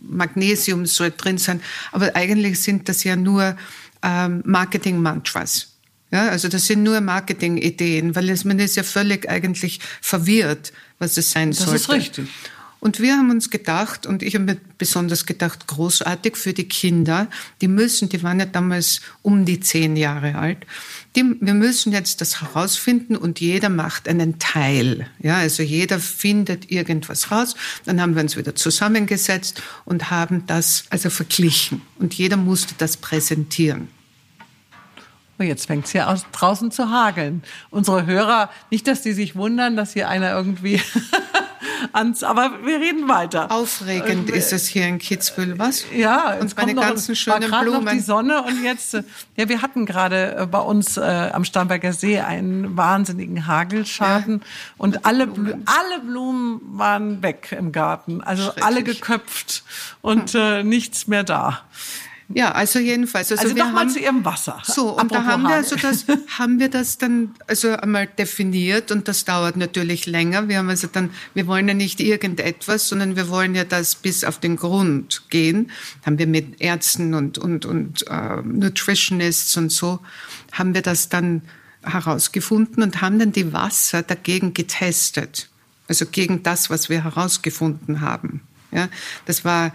[0.00, 1.60] Magnesium soll drin sein,
[1.92, 3.56] aber eigentlich sind das ja nur
[4.02, 5.68] ähm, Marketing-Mantras.
[6.10, 11.16] Ja, also das sind nur Marketing-Ideen, weil es, man ist ja völlig eigentlich verwirrt, was
[11.16, 11.72] es sein soll.
[11.72, 12.28] Das ist richtig.
[12.78, 17.28] Und wir haben uns gedacht, und ich habe mir besonders gedacht, großartig für die Kinder,
[17.62, 20.66] die müssen, die waren ja damals um die zehn Jahre alt,
[21.16, 25.06] die, wir müssen jetzt das herausfinden und jeder macht einen Teil.
[25.20, 27.54] Ja, also jeder findet irgendwas raus.
[27.84, 31.82] Dann haben wir uns wieder zusammengesetzt und haben das also verglichen.
[31.98, 33.88] Und jeder musste das präsentieren.
[35.38, 37.42] Oh, jetzt fängt es hier draußen zu hageln.
[37.70, 40.80] Unsere Hörer, nicht, dass die sich wundern, dass hier einer irgendwie
[41.92, 43.50] ans, aber wir reden weiter.
[43.50, 45.84] Aufregend äh, ist es hier in Kitzbühel, was?
[45.94, 47.84] Ja, und meine ganzen noch, schönen war Blumen.
[47.84, 49.02] Noch die Sonne und jetzt, äh,
[49.36, 51.00] ja, wir hatten gerade äh, bei uns äh,
[51.32, 54.46] am Starnberger See einen wahnsinnigen Hagelschaden ja.
[54.78, 55.64] und alle, Blumen.
[55.66, 59.64] alle Blumen waren weg im Garten, also alle geköpft
[60.02, 60.40] und hm.
[60.40, 61.62] äh, nichts mehr da.
[62.28, 63.30] Ja, also jedenfalls.
[63.30, 64.60] Also, also nochmal zu Ihrem Wasser.
[64.64, 66.06] So, und da haben wir, also das,
[66.38, 70.48] haben wir das dann also einmal definiert und das dauert natürlich länger.
[70.48, 74.24] Wir haben also dann, wir wollen ja nicht irgendetwas, sondern wir wollen ja das bis
[74.24, 75.70] auf den Grund gehen.
[76.06, 80.00] Haben wir mit Ärzten und, und, und äh, Nutritionists und so,
[80.52, 81.42] haben wir das dann
[81.82, 85.50] herausgefunden und haben dann die Wasser dagegen getestet.
[85.88, 88.40] Also gegen das, was wir herausgefunden haben.
[88.72, 88.88] Ja,
[89.26, 89.72] das war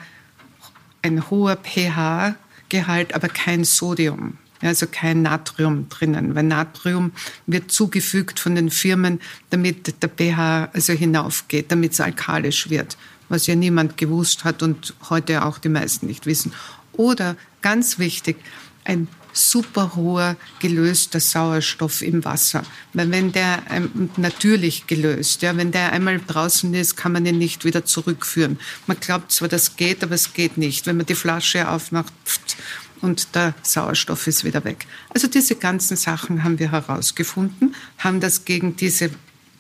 [1.02, 4.38] ein hoher pH-Gehalt, aber kein Sodium.
[4.62, 7.14] Also kein Natrium drinnen, weil Natrium
[7.48, 9.22] wird zugefügt von den Firmen,
[9.52, 12.98] damit der pH also hinaufgeht, damit es alkalisch wird,
[13.30, 16.52] was ja niemand gewusst hat und heute auch die meisten nicht wissen.
[16.92, 18.36] Oder ganz wichtig,
[18.84, 22.64] ein super hoher gelöster Sauerstoff im Wasser.
[22.94, 27.38] Weil wenn der ähm, natürlich gelöst, ja, wenn der einmal draußen ist, kann man ihn
[27.38, 28.60] nicht wieder zurückführen.
[28.88, 30.88] Man glaubt zwar, das geht, aber es geht nicht.
[30.88, 32.58] Wenn man die Flasche aufmacht, pft,
[33.02, 34.86] und der Sauerstoff ist wieder weg.
[35.10, 39.12] Also diese ganzen Sachen haben wir herausgefunden, haben das gegen diese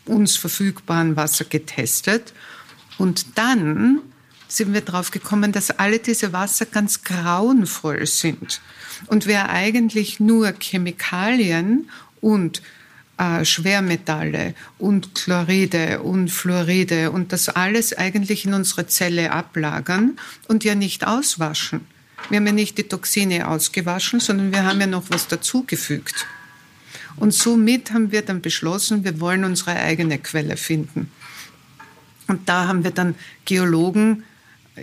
[0.06, 2.34] uns verfügbaren Wasser getestet
[2.98, 4.02] und dann
[4.52, 8.62] sind wir drauf gekommen, dass alle diese Wasser ganz grauenvoll sind
[9.08, 11.90] und wir eigentlich nur Chemikalien
[12.22, 12.62] und
[13.18, 20.64] äh, Schwermetalle und Chloride und Fluoride und das alles eigentlich in unsere Zelle ablagern und
[20.64, 21.82] ja nicht auswaschen.
[22.30, 26.28] Wir haben ja nicht die Toxine ausgewaschen, sondern wir haben ja noch was dazugefügt.
[27.16, 31.12] Und somit haben wir dann beschlossen, wir wollen unsere eigene Quelle finden.
[32.28, 34.24] Und da haben wir dann Geologen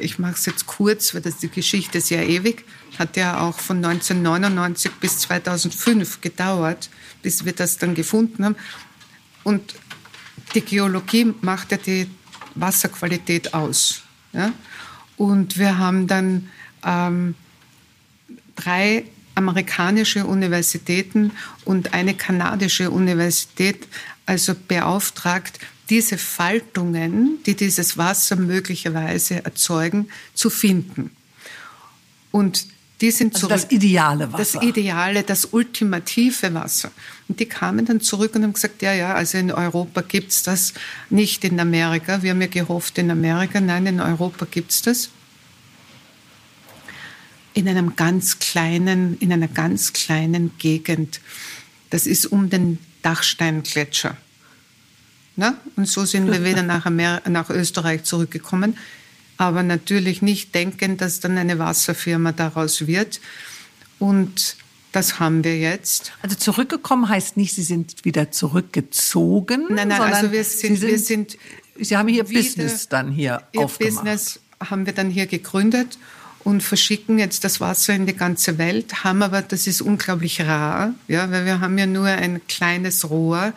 [0.00, 2.64] ich mache es jetzt kurz, weil das die Geschichte ist ja ewig,
[2.98, 6.90] hat ja auch von 1999 bis 2005 gedauert,
[7.22, 8.56] bis wir das dann gefunden haben.
[9.44, 9.74] Und
[10.54, 12.08] die Geologie macht ja die
[12.54, 14.02] Wasserqualität aus.
[14.32, 14.52] Ja?
[15.16, 16.50] Und wir haben dann
[16.84, 17.34] ähm,
[18.54, 21.32] drei amerikanische Universitäten
[21.64, 23.86] und eine kanadische Universität
[24.24, 31.10] also beauftragt, diese Faltungen, die dieses Wasser möglicherweise erzeugen, zu finden.
[32.32, 32.66] Und
[33.00, 33.62] die sind also zurück.
[33.62, 34.58] Das ideale Wasser.
[34.60, 36.90] Das ideale, das ultimative Wasser.
[37.28, 40.72] Und die kamen dann zurück und haben gesagt, ja, ja, also in Europa gibt's das,
[41.10, 42.22] nicht in Amerika.
[42.22, 45.10] Wir haben ja gehofft in Amerika, nein, in Europa gibt's das.
[47.52, 51.20] In einem ganz kleinen, in einer ganz kleinen Gegend.
[51.90, 54.16] Das ist um den Dachsteingletscher.
[55.36, 55.56] Ne?
[55.76, 58.76] Und so sind wir wieder nach, Amer nach Österreich zurückgekommen.
[59.36, 63.20] Aber natürlich nicht denken, dass dann eine Wasserfirma daraus wird.
[63.98, 64.56] Und
[64.96, 66.12] Das haben wir jetzt.
[66.22, 69.66] Also zurückgekommen heißt nicht, Sie sind wieder zurückgezogen.
[69.68, 71.38] Nein, nein, also wir sind, Sie, sind, wir sind
[71.78, 74.04] Sie haben Ihr Business dann hier Ihr aufgemacht.
[74.04, 75.98] Business haben wir dann hier gegründet
[76.44, 80.94] und verschicken jetzt das Wasser in die ganze Welt, haben aber, das ist unglaublich rar,
[81.08, 83.52] ja, weil wir haben ja nur ein kleines Rohr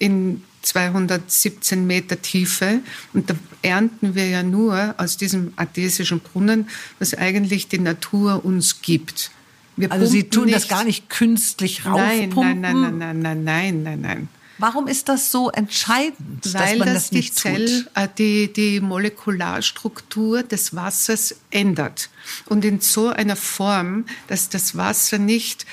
[0.00, 2.80] in 217 Meter Tiefe
[3.12, 8.82] und da ernten wir ja nur aus diesem artesischen Brunnen, was eigentlich die Natur uns
[8.82, 9.30] gibt.
[9.76, 12.60] Wir also Sie tun das gar nicht künstlich Nein, raufpumpen?
[12.60, 14.28] nein, nein, nein, nein, nein, nein, nein.
[14.58, 17.90] Warum ist das so entscheidend, dass Weil man das, das die, nicht Zell, tut?
[17.96, 22.08] äh, die, die Molekularstruktur des Wassers ändert.
[22.46, 25.66] Und in so einer Form, dass das Wasser nicht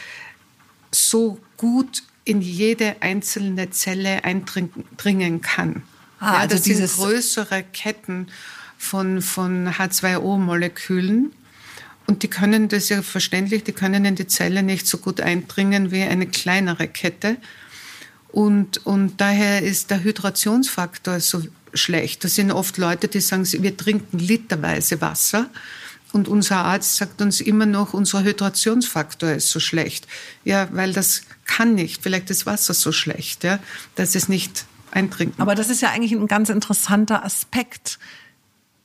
[0.90, 5.84] so gut in jede einzelne Zelle eindringen kann.
[6.20, 8.28] Ah, ja, also das sind größere Ketten
[8.78, 11.32] von, von H2O-Molekülen.
[12.08, 15.22] Und die können, das ist ja verständlich, die können in die Zelle nicht so gut
[15.22, 17.38] eindringen wie eine kleinere Kette.
[18.30, 21.44] Und, und daher ist der Hydrationsfaktor so
[21.74, 22.24] schlecht.
[22.24, 25.50] Das sind oft Leute, die sagen, wir trinken literweise Wasser.
[26.14, 30.08] Und unser Arzt sagt uns immer noch, unser Hydrationsfaktor ist so schlecht.
[30.44, 32.04] Ja, weil das kann nicht.
[32.04, 33.60] Vielleicht ist Wasser so schlecht, ja,
[33.96, 35.42] dass es nicht eintrinken.
[35.42, 37.98] Aber das ist ja eigentlich ein ganz interessanter Aspekt.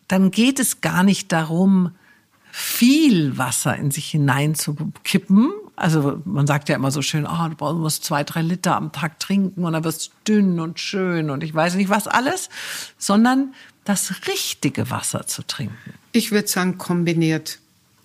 [0.09, 1.91] Dann geht es gar nicht darum,
[2.53, 5.53] viel Wasser in sich hineinzukippen.
[5.75, 9.21] Also man sagt ja immer so schön, oh, du musst zwei, drei Liter am Tag
[9.21, 12.49] trinken und dann wirst du dünn und schön und ich weiß nicht was alles,
[12.97, 13.53] sondern
[13.85, 15.77] das richtige Wasser zu trinken.
[16.17, 17.59] Ich würde sagen kombiniert.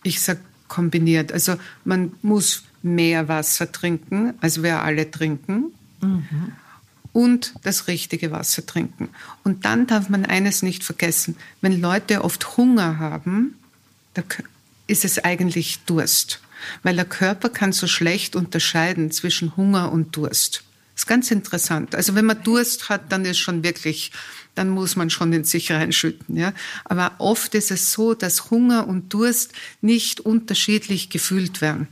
[0.03, 1.31] Ich sage kombiniert.
[1.31, 1.55] Also
[1.85, 5.71] man muss mehr Wasser trinken, als wir alle trinken.
[7.13, 9.09] Und das richtige Wasser trinken.
[9.45, 11.37] Und dann darf man eines nicht vergessen.
[11.61, 13.55] Wenn Leute oft Hunger haben,
[14.13, 14.23] da
[14.87, 16.41] ist es eigentlich Durst.
[16.83, 20.63] Weil der Körper kann so schlecht unterscheiden zwischen Hunger und Durst.
[20.95, 21.95] Das ist ganz interessant.
[21.95, 24.11] Also wenn man Durst hat, dann ist schon wirklich,
[24.55, 26.35] dann muss man schon in sich reinschütten.
[26.37, 26.53] Ja?
[26.85, 31.87] Aber oft ist es so, dass Hunger und Durst nicht unterschiedlich gefühlt werden.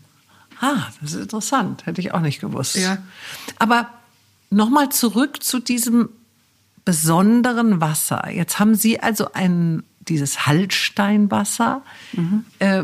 [0.60, 1.86] Ah, das ist interessant.
[1.86, 2.76] Hätte ich auch nicht gewusst.
[2.76, 2.98] Ja.
[3.58, 3.90] Aber
[4.50, 6.10] nochmal zurück zu diesem
[6.84, 8.30] besonderen Wasser.
[8.30, 11.82] Jetzt haben Sie also ein, dieses Haltsteinwasser,
[12.60, 12.84] äh,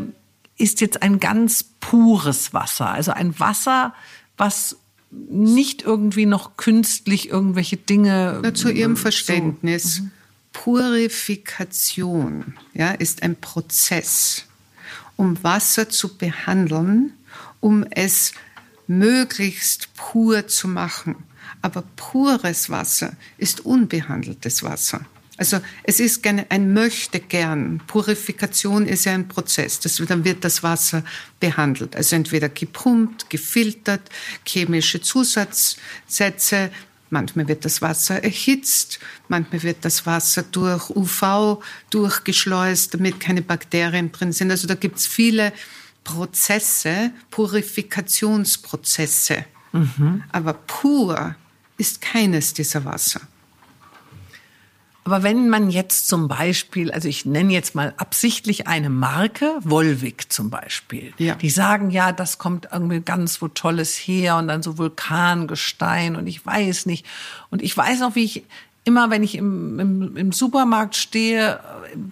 [0.58, 2.88] ist jetzt ein ganz pures Wasser.
[2.88, 3.94] Also ein Wasser,
[4.36, 4.76] was
[5.10, 8.40] nicht irgendwie noch künstlich irgendwelche Dinge.
[8.42, 10.02] Nur zu Ihrem so- Verständnis.
[10.52, 14.44] Purifikation ja, ist ein Prozess,
[15.16, 17.12] um Wasser zu behandeln,
[17.60, 18.32] um es
[18.86, 21.16] möglichst pur zu machen.
[21.62, 25.04] Aber pures Wasser ist unbehandeltes Wasser.
[25.36, 27.82] Also es ist gerne ein möchte gern.
[27.86, 29.78] Purifikation ist ja ein Prozess.
[29.80, 31.04] Das, dann wird das Wasser
[31.40, 31.94] behandelt.
[31.94, 34.08] Also entweder gepumpt, gefiltert,
[34.46, 36.70] chemische Zusatzsätze.
[37.10, 44.10] Manchmal wird das Wasser erhitzt, manchmal wird das Wasser durch UV durchgeschleust, damit keine Bakterien
[44.10, 44.50] drin sind.
[44.50, 45.52] Also da gibt's viele
[46.02, 49.44] Prozesse, Purifikationsprozesse.
[50.32, 51.36] Aber pur
[51.76, 53.20] ist keines dieser Wasser.
[55.06, 60.32] Aber wenn man jetzt zum Beispiel, also ich nenne jetzt mal absichtlich eine Marke, Volvic
[60.32, 61.36] zum Beispiel, Ja.
[61.36, 66.26] die sagen, ja, das kommt irgendwie ganz wo Tolles her und dann so Vulkangestein und
[66.26, 67.06] ich weiß nicht.
[67.50, 68.42] Und ich weiß noch, wie ich
[68.86, 71.58] immer, wenn ich im, im, im Supermarkt stehe,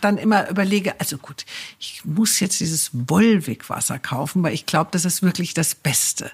[0.01, 1.47] dann immer überlege, also gut,
[1.79, 6.33] ich muss jetzt dieses Volvic-Wasser kaufen, weil ich glaube, das ist wirklich das Beste.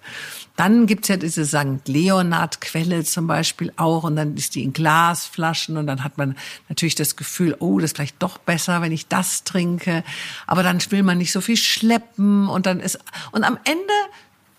[0.57, 1.87] Dann gibt's ja diese St.
[1.87, 6.37] Leonhard-Quelle zum Beispiel auch und dann ist die in Glasflaschen und dann hat man
[6.71, 10.03] natürlich das Gefühl, oh, das ist vielleicht doch besser, wenn ich das trinke.
[10.47, 12.99] Aber dann will man nicht so viel schleppen und dann ist,
[13.33, 13.93] und am Ende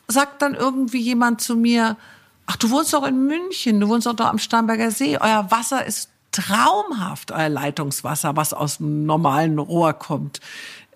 [0.08, 1.98] sagt dann irgendwie jemand zu mir,
[2.46, 5.86] ach, du wohnst doch in München, du wohnst doch da am Starnberger See, euer Wasser
[5.86, 10.40] ist traumhaft, euer Leitungswasser, was aus einem normalen Rohr kommt.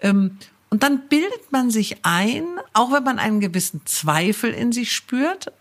[0.01, 0.37] Ähm,
[0.69, 2.43] und dann bildet man sich ein,
[2.73, 5.51] auch wenn man einen gewissen Zweifel in sich spürt,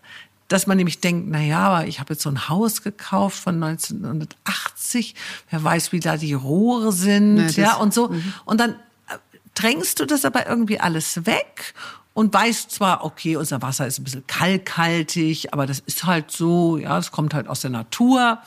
[0.47, 3.61] dass man nämlich denkt, na ja, aber ich habe jetzt so ein Haus gekauft von
[3.63, 5.15] 1980,
[5.49, 8.13] wer weiß, wie da die Rohre sind, das- ja, und so.
[8.45, 8.71] Und dann
[9.09, 9.17] äh,
[9.55, 11.73] drängst du das aber irgendwie alles weg
[12.15, 16.77] und weißt zwar, okay, unser Wasser ist ein bisschen kalkhaltig, aber das ist halt so,
[16.77, 18.39] ja, es kommt halt aus der Natur.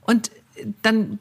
[0.00, 0.30] Und
[0.80, 1.18] dann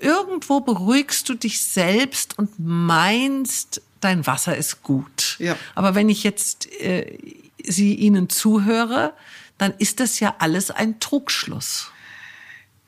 [0.00, 5.34] irgendwo beruhigst du dich selbst und meinst, dein Wasser ist gut.
[5.40, 5.56] Ja.
[5.74, 7.18] Aber wenn ich jetzt äh,
[7.64, 9.14] sie ihnen zuhöre,
[9.58, 11.90] dann ist das ja alles ein Trugschluss.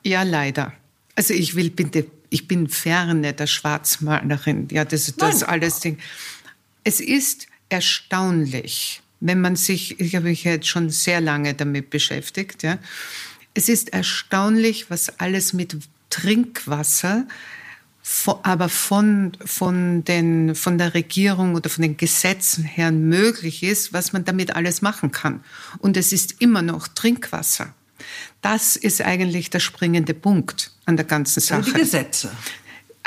[0.05, 0.73] Ja, leider.
[1.17, 4.69] Also ich will bitte, ich bin ferne der Schwarzmalerin.
[4.71, 5.51] Ja, das, das Nein.
[5.51, 5.99] alles Ding.
[6.85, 12.63] Es ist erstaunlich, wenn man sich, ich habe mich jetzt schon sehr lange damit beschäftigt,
[12.63, 12.79] ja.
[13.53, 15.77] Es ist erstaunlich, was alles mit
[16.09, 17.27] Trinkwasser,
[18.43, 24.13] aber von, von, den, von der Regierung oder von den Gesetzen her möglich ist, was
[24.13, 25.45] man damit alles machen kann.
[25.79, 27.75] Und es ist immer noch Trinkwasser.
[28.41, 31.63] Das ist eigentlich der springende Punkt an der ganzen Sache.
[31.63, 32.31] Die Gesetze.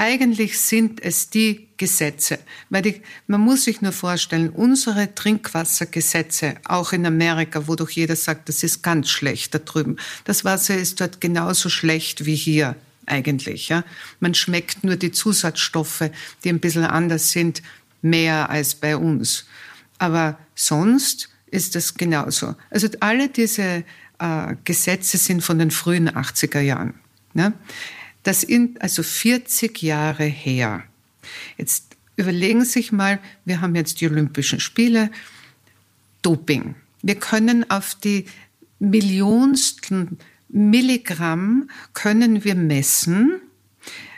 [0.03, 2.39] Eigentlich sind es die Gesetze,
[2.69, 8.17] weil die, man muss sich nur vorstellen, unsere Trinkwassergesetze, auch in Amerika, wo doch jeder
[8.17, 9.95] sagt, das ist ganz schlecht da drüben.
[10.25, 12.75] Das Wasser ist dort genauso schlecht wie hier
[13.05, 13.69] eigentlich.
[13.69, 13.85] Ja?
[14.19, 16.09] Man schmeckt nur die Zusatzstoffe,
[16.43, 17.63] die ein bisschen anders sind,
[18.01, 19.45] mehr als bei uns.
[19.99, 22.55] Aber sonst ist das genauso.
[22.71, 23.85] Also alle diese
[24.19, 26.95] äh, Gesetze sind von den frühen 80er Jahren.
[27.33, 27.53] Ne?
[28.23, 30.83] Das sind also 40 Jahre her.
[31.57, 35.11] Jetzt überlegen Sie sich mal, wir haben jetzt die Olympischen Spiele,
[36.21, 36.75] Doping.
[37.01, 38.25] Wir können auf die
[38.79, 40.17] Millionsten
[40.49, 43.41] Milligramm können wir messen,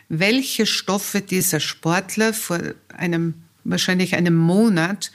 [0.09, 5.11] welche Stoffe dieser Sportler vor einem, wahrscheinlich einem Monat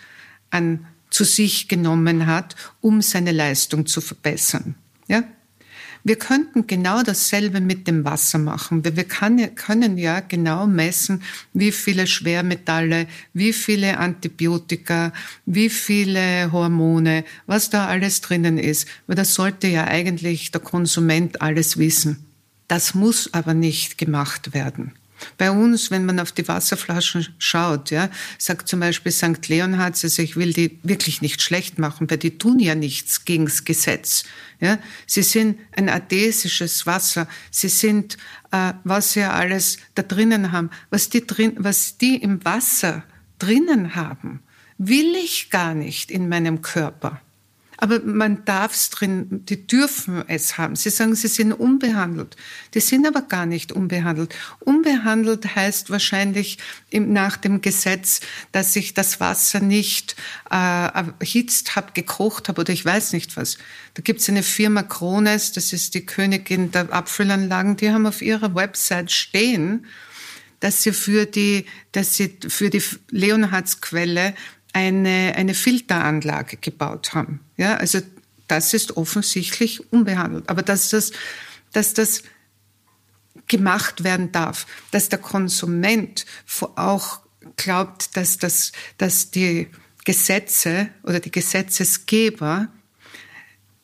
[0.48, 4.76] an zu sich genommen hat, um seine Leistung zu verbessern.
[5.08, 5.24] Ja?
[6.02, 8.84] Wir könnten genau dasselbe mit dem Wasser machen.
[8.84, 11.22] Wir kann, können ja genau messen,
[11.52, 15.12] wie viele Schwermetalle, wie viele Antibiotika,
[15.44, 18.88] wie viele Hormone, was da alles drinnen ist.
[19.06, 22.24] Weil das sollte ja eigentlich der Konsument alles wissen.
[22.68, 24.92] Das muss aber nicht gemacht werden.
[25.38, 29.48] Bei uns, wenn man auf die Wasserflaschen schaut, ja, sagt zum Beispiel St.
[29.48, 33.44] Leonhard, also ich will die wirklich nicht schlecht machen, weil die tun ja nichts gegen
[33.44, 34.24] das Gesetz.
[34.60, 34.78] Ja.
[35.06, 37.28] Sie sind ein adhesisches Wasser.
[37.50, 38.16] Sie sind,
[38.50, 43.04] äh, was sie alles da drinnen haben, was die, drin, was die im Wasser
[43.38, 44.42] drinnen haben,
[44.78, 47.20] will ich gar nicht in meinem Körper.
[47.82, 50.76] Aber man darf es drin, die dürfen es haben.
[50.76, 52.36] Sie sagen, sie sind unbehandelt.
[52.74, 54.34] Die sind aber gar nicht unbehandelt.
[54.58, 56.58] Unbehandelt heißt wahrscheinlich
[56.90, 58.20] im, nach dem Gesetz,
[58.52, 60.14] dass ich das Wasser nicht
[60.50, 63.56] äh, erhitzt habe, gekocht habe oder ich weiß nicht was.
[63.94, 68.20] Da gibt es eine Firma Krones, das ist die Königin der Abfüllanlagen, die haben auf
[68.20, 69.86] ihrer Website stehen,
[70.60, 74.34] dass sie für die, dass sie für die Leonhardsquelle
[74.72, 77.40] eine, eine Filteranlage gebaut haben.
[77.56, 78.00] Ja, also
[78.48, 80.48] das ist offensichtlich unbehandelt.
[80.48, 81.12] Aber dass das,
[81.72, 82.22] dass das
[83.46, 86.26] gemacht werden darf, dass der Konsument
[86.76, 87.20] auch
[87.56, 89.68] glaubt, dass, das, dass die
[90.04, 92.68] Gesetze oder die Gesetzesgeber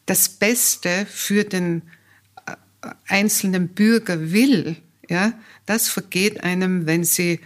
[0.07, 1.82] das Beste für den
[2.47, 2.55] äh,
[3.09, 4.76] einzelnen Bürger will,
[5.09, 5.32] ja,
[5.66, 7.41] das vergeht einem, wenn sie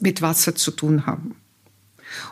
[0.00, 1.36] mit Wasser zu tun haben.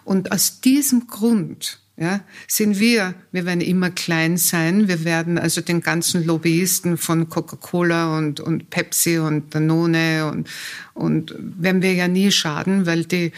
[0.04, 5.60] Und aus diesem Grund ja, sind wir, wir werden immer klein sein, wir werden also
[5.60, 10.48] den ganzen Lobbyisten von Coca-Cola und, und Pepsi und Danone und,
[10.94, 13.32] und werden wir ja nie schaden, weil die,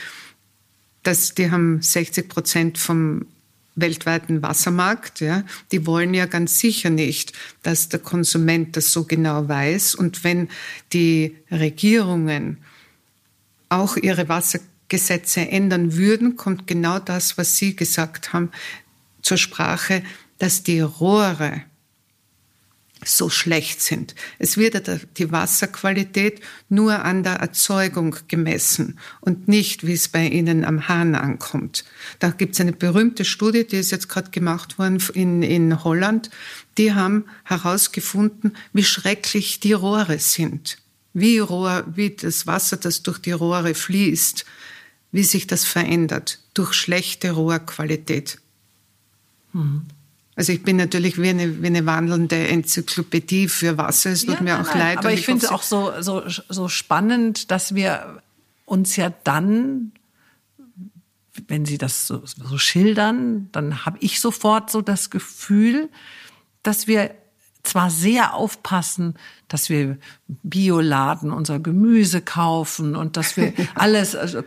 [1.03, 3.27] das, die haben 60 Prozent vom
[3.77, 7.33] weltweiten Wassermarkt, ja, die wollen ja ganz sicher nicht,
[7.63, 9.95] dass der Konsument das so genau weiß.
[9.95, 10.49] Und wenn
[10.93, 12.59] die Regierungen
[13.69, 14.61] auch ihre Wasser
[14.91, 18.51] Gesetze ändern würden, kommt genau das, was Sie gesagt haben,
[19.23, 20.03] zur Sprache,
[20.39, 21.63] dass die Rohre
[23.05, 24.15] so schlecht sind.
[24.39, 24.83] Es wird
[25.17, 31.15] die Wasserqualität nur an der Erzeugung gemessen und nicht, wie es bei Ihnen am Hahn
[31.15, 31.85] ankommt.
[32.19, 36.31] Da gibt es eine berühmte Studie, die ist jetzt gerade gemacht worden in, in Holland.
[36.77, 40.77] Die haben herausgefunden, wie schrecklich die Rohre sind.
[41.13, 44.45] Wie, Rohr, wie das Wasser, das durch die Rohre fließt,
[45.13, 48.39] wie sich das verändert durch schlechte Rohrqualität.
[49.53, 49.87] Mhm.
[50.37, 54.11] Also ich bin natürlich wie eine, wie eine wandelnde Enzyklopädie für Wasser.
[54.11, 54.99] Es tut ja, mir auch nein, leid.
[54.99, 58.23] Aber ich, ich finde es auch so, so, so spannend, dass wir
[58.65, 59.93] uns ja dann,
[61.49, 65.91] wenn Sie das so, so schildern, dann habe ich sofort so das Gefühl,
[66.63, 67.15] dass wir
[67.63, 69.15] zwar sehr aufpassen,
[69.49, 74.43] dass wir Bioladen unser Gemüse kaufen und dass wir alles also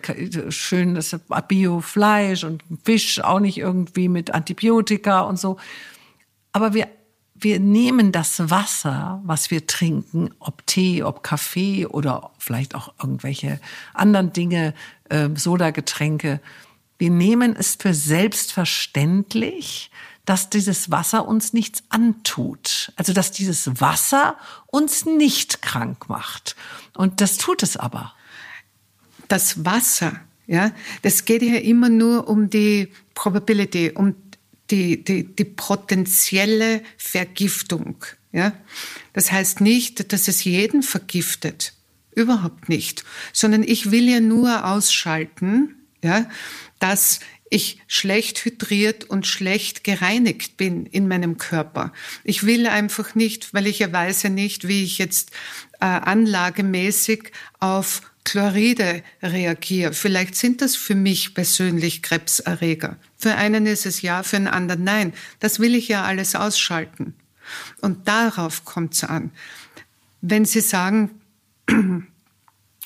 [0.50, 1.18] schön das
[1.48, 5.58] Biofleisch und Fisch auch nicht irgendwie mit Antibiotika und so.
[6.52, 6.88] Aber wir
[7.36, 13.60] wir nehmen das Wasser, was wir trinken, ob Tee, ob Kaffee oder vielleicht auch irgendwelche
[13.94, 14.74] anderen Dinge,
[15.10, 16.40] äh, Sodagetränke,
[16.98, 19.92] wir nehmen es für selbstverständlich,
[20.26, 22.94] dass dieses Wasser uns nichts antut.
[22.96, 24.38] Also dass dieses Wasser
[24.68, 26.56] uns nicht krank macht.
[26.94, 28.14] Und das tut es aber.
[29.28, 30.72] Das Wasser, ja,
[31.02, 34.16] das geht ja immer nur um die Probability, um
[34.70, 38.04] die, die, die potenzielle Vergiftung.
[38.32, 38.54] Ja?
[39.14, 41.74] Das heißt nicht, dass es jeden vergiftet.
[42.16, 43.04] Überhaupt nicht.
[43.34, 46.30] Sondern ich will ja nur ausschalten, ja,
[46.80, 47.22] dass
[47.54, 51.94] ich schlecht hydriert und schlecht gereinigt bin in meinem Körper.
[52.24, 55.30] Ich will einfach nicht, weil ich ja weiß ja nicht, wie ich jetzt
[55.80, 59.94] äh, anlagemäßig auf Chloride reagiere.
[59.94, 62.98] Vielleicht sind das für mich persönlich Krebserreger.
[63.18, 65.14] Für einen ist es ja, für einen anderen nein.
[65.40, 67.14] Das will ich ja alles ausschalten.
[67.82, 69.30] Und darauf kommt es an.
[70.22, 71.12] Wenn Sie sagen,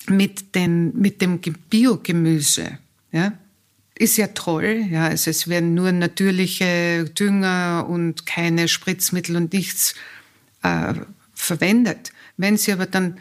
[0.08, 2.78] mit, den, mit dem Biogemüse,
[3.12, 3.32] ja,
[3.98, 9.94] ist ja toll, ja, also es werden nur natürliche Dünger und keine Spritzmittel und nichts
[10.62, 10.94] äh,
[11.34, 12.12] verwendet.
[12.36, 13.18] Wenn Sie aber dann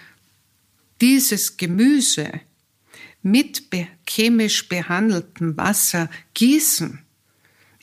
[1.02, 2.32] dieses Gemüse
[3.24, 7.00] mit be chemisch behandeltem Wasser gießen,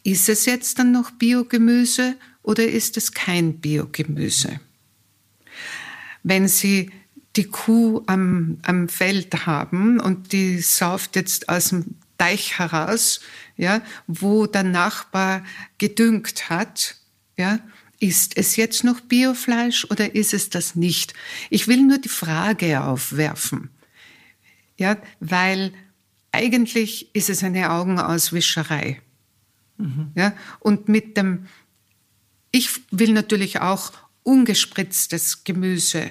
[0.05, 4.61] ist es jetzt dann noch Biogemüse oder ist es kein Biogemüse?
[6.23, 6.91] Wenn Sie
[7.35, 13.21] die Kuh am, am Feld haben und die sauft jetzt aus dem Teich heraus,
[13.57, 15.45] ja, wo der Nachbar
[15.79, 16.97] gedüngt hat,
[17.37, 17.59] ja,
[18.01, 21.15] ist es jetzt noch Biofleisch oder ist es das nicht?
[21.51, 23.71] Ich will nur die Frage aufwerfen,
[24.77, 25.73] ja, weil
[26.33, 29.01] eigentlich ist es eine Augenauswischerei.
[29.79, 30.13] Mhm.
[30.15, 31.47] Ja, und mit dem,
[32.51, 33.93] ich will natürlich auch
[34.23, 36.11] ungespritztes Gemüse.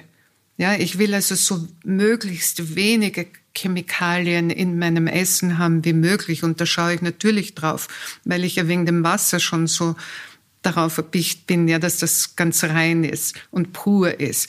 [0.56, 3.26] Ja, ich will also so möglichst wenige
[3.56, 6.42] Chemikalien in meinem Essen haben wie möglich.
[6.42, 7.88] Und da schaue ich natürlich drauf,
[8.24, 9.94] weil ich ja wegen dem Wasser schon so
[10.62, 14.48] darauf erpicht bin, ja, dass das ganz rein ist und pur ist.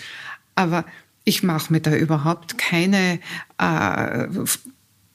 [0.56, 0.86] Aber
[1.26, 3.19] ich mache mir da überhaupt keine
[3.57, 4.27] äh,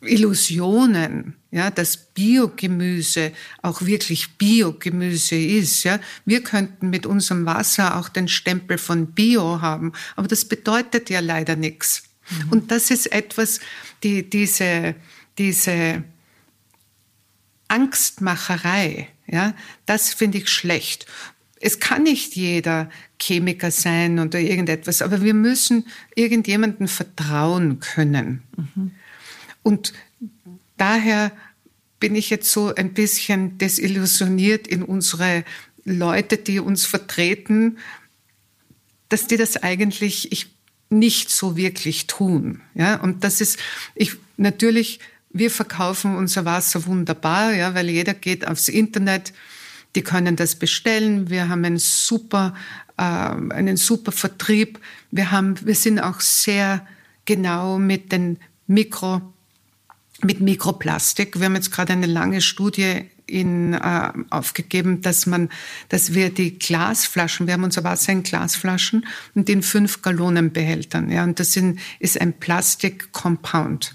[0.03, 5.85] Illusionen, ja, dass Biogemüse auch wirklich Biogemüse ist.
[5.85, 6.01] Ja.
[6.25, 11.21] Wir könnten mit unserem Wasser auch den Stempel von Bio haben, aber das bedeutet ja
[11.21, 12.10] leider nichts.
[12.31, 12.53] Mhm.
[12.53, 13.61] Und das ist etwas,
[14.03, 14.95] die, diese,
[15.39, 16.05] diese
[17.69, 19.55] Angstmacherei, ja,
[19.87, 21.07] das finde ich schlecht.
[21.61, 22.89] Es kann nicht jeder
[23.21, 28.43] Chemiker sein oder irgendetwas, aber wir müssen irgendjemandem vertrauen können.
[28.57, 28.93] Mhm.
[29.63, 29.93] Und
[30.79, 31.33] daher
[32.01, 35.45] bin ich jetzt so ein bisschen desillusioniert in unsere
[35.85, 37.79] Leute, die uns vertreten,
[39.11, 40.51] dass die das eigentlich ich,
[40.91, 42.61] nicht so wirklich tun.
[42.75, 43.59] Ja, und das ist,
[43.95, 45.01] ich, natürlich,
[45.31, 49.33] wir verkaufen unser Wasser wunderbar, ja, weil jeder geht aufs Internet,
[49.95, 51.31] die können das bestellen.
[51.31, 52.55] Wir haben einen super,
[52.97, 54.79] äh, einen super Vertrieb.
[55.11, 56.87] Wir haben, wir sind auch sehr
[57.25, 59.23] genau mit den Mikro
[60.23, 61.39] mit Mikroplastik.
[61.39, 65.49] Wir haben jetzt gerade eine lange Studie in, äh, aufgegeben, dass man,
[65.89, 71.25] dass wir die Glasflaschen, wir haben unser Wasser in Glasflaschen und in fünf Gallonenbehältern, ja,
[71.25, 73.95] und das sind, ist ein Plastik-Compound.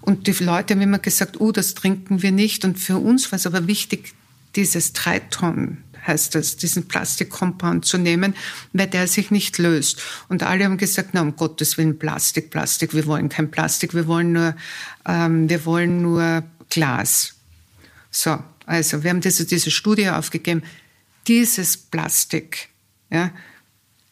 [0.00, 2.64] Und die Leute haben immer gesagt, oh, das trinken wir nicht.
[2.64, 4.14] Und für uns war es aber wichtig,
[4.56, 8.34] dieses drei Tonnen heißt das, diesen Plastikcompound zu nehmen,
[8.72, 10.02] weil der sich nicht löst.
[10.28, 14.06] Und alle haben gesagt, na um Gottes Willen Plastik, Plastik, wir wollen kein Plastik, wir
[14.06, 14.56] wollen nur,
[15.06, 17.34] ähm, wir wollen nur Glas.
[18.10, 20.62] So, also wir haben diese, diese Studie aufgegeben.
[21.26, 22.68] Dieses Plastik
[23.10, 23.30] ja,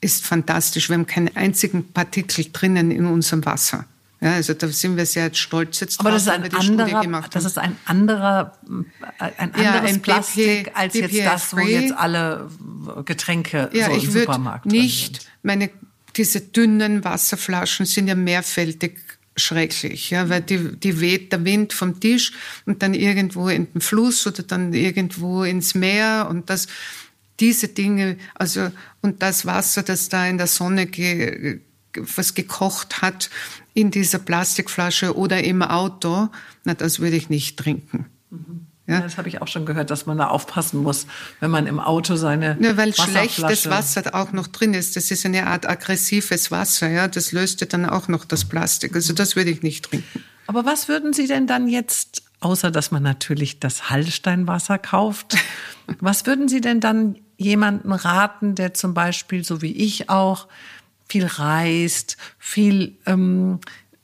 [0.01, 0.89] ist fantastisch.
[0.89, 3.87] Wir haben keinen einzigen Partikel drinnen in unserem Wasser.
[4.21, 7.45] Ja, also da sind wir sehr stolz jetzt Aber drauf, das ist ein anderer, das
[7.47, 8.59] ist ein anderer,
[9.19, 12.51] ein anderes ja, ein Plastik BP, als jetzt das, wo jetzt alle
[13.07, 15.71] Getränke ja, so im Supermarkt nicht meine
[16.17, 18.99] diese dünnen Wasserflaschen sind ja mehrfältig
[19.41, 22.33] schrecklich, ja, weil die, die weht der Wind vom Tisch
[22.67, 26.69] und dann irgendwo in den Fluss oder dann irgendwo ins Meer und das,
[27.41, 31.61] diese Dinge, also, und das Wasser, das da in der Sonne ge,
[31.97, 33.31] was gekocht hat,
[33.75, 36.29] in dieser Plastikflasche oder im Auto,
[36.65, 38.07] na, das würde ich nicht trinken.
[38.31, 38.67] Mhm.
[38.91, 39.01] Ja?
[39.01, 41.07] Das habe ich auch schon gehört, dass man da aufpassen muss,
[41.41, 44.97] wenn man im Auto seine ja, weil schlechtes Wasser auch noch drin ist.
[44.97, 47.09] Das ist eine Art aggressives Wasser, ja.
[47.09, 48.95] Das löst dann auch noch das Plastik.
[48.95, 50.25] Also das würde ich nicht trinken.
[50.47, 55.37] Aber was würden Sie denn dann jetzt, außer dass man natürlich das Hallsteinwasser kauft,
[56.01, 60.49] was würden Sie denn dann jemanden raten, der zum Beispiel, so wie ich auch,
[61.09, 63.61] viel reist, viel ähm,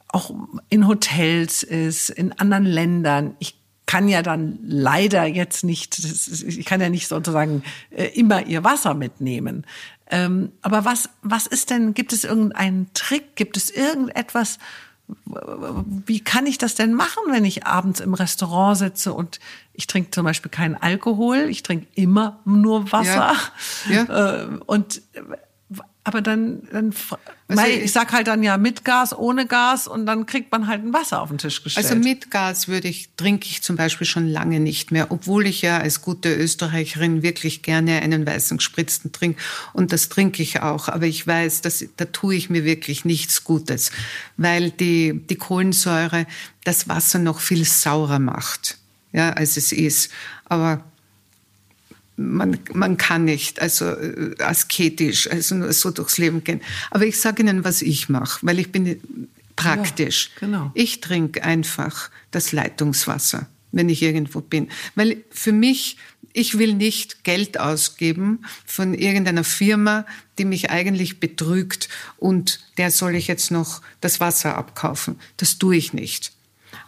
[0.08, 0.32] auch
[0.68, 3.36] in Hotels ist, in anderen Ländern.
[3.38, 3.55] Ich
[3.86, 8.94] kann ja dann leider jetzt nicht, ich kann ja nicht sozusagen äh, immer ihr Wasser
[8.94, 9.64] mitnehmen.
[10.10, 14.58] Ähm, aber was, was ist denn, gibt es irgendeinen Trick, gibt es irgendetwas,
[16.06, 19.38] wie kann ich das denn machen, wenn ich abends im Restaurant sitze und
[19.72, 23.34] ich trinke zum Beispiel keinen Alkohol, ich trinke immer nur Wasser.
[23.88, 24.04] Ja.
[24.08, 24.42] ja.
[24.42, 25.02] Äh, und
[26.06, 26.94] aber dann, dann
[27.48, 30.84] also ich sag halt dann ja mit Gas, ohne Gas und dann kriegt man halt
[30.84, 31.84] ein Wasser auf den Tisch gestellt.
[31.84, 35.62] Also mit Gas würde ich, trinke ich zum Beispiel schon lange nicht mehr, obwohl ich
[35.62, 39.42] ja als gute Österreicherin wirklich gerne einen weißen gespritzten trinke
[39.72, 40.86] und das trinke ich auch.
[40.88, 43.90] Aber ich weiß, dass, da tue ich mir wirklich nichts Gutes,
[44.36, 46.26] weil die, die Kohlensäure
[46.62, 48.78] das Wasser noch viel saurer macht,
[49.12, 50.12] ja, als es ist.
[50.44, 50.84] Aber
[52.16, 56.60] man, man kann nicht, also äh, asketisch, also nur so durchs Leben gehen.
[56.90, 60.30] Aber ich sage Ihnen, was ich mache, weil ich bin praktisch.
[60.34, 60.70] Ja, genau.
[60.74, 64.68] Ich trinke einfach das Leitungswasser, wenn ich irgendwo bin.
[64.94, 65.96] Weil für mich,
[66.32, 70.06] ich will nicht Geld ausgeben von irgendeiner Firma,
[70.38, 71.88] die mich eigentlich betrügt
[72.18, 75.18] und der soll ich jetzt noch das Wasser abkaufen.
[75.38, 76.32] Das tue ich nicht.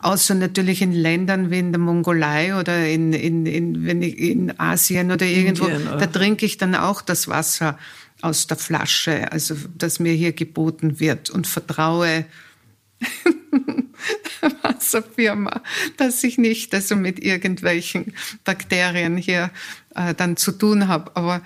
[0.01, 4.59] Außer natürlich in Ländern wie in der Mongolei oder in, in, in, wenn ich, in
[4.59, 5.97] Asien oder irgendwo, Indien, oder?
[5.99, 7.79] da trinke ich dann auch das Wasser
[8.21, 12.27] aus der Flasche, also das mir hier geboten wird und vertraue
[14.43, 15.63] der Wasserfirma,
[15.97, 18.15] dass ich nicht also mit irgendwelchen
[18.45, 19.51] Bakterien hier
[19.95, 21.15] äh, dann zu tun habe.
[21.17, 21.43] Aber,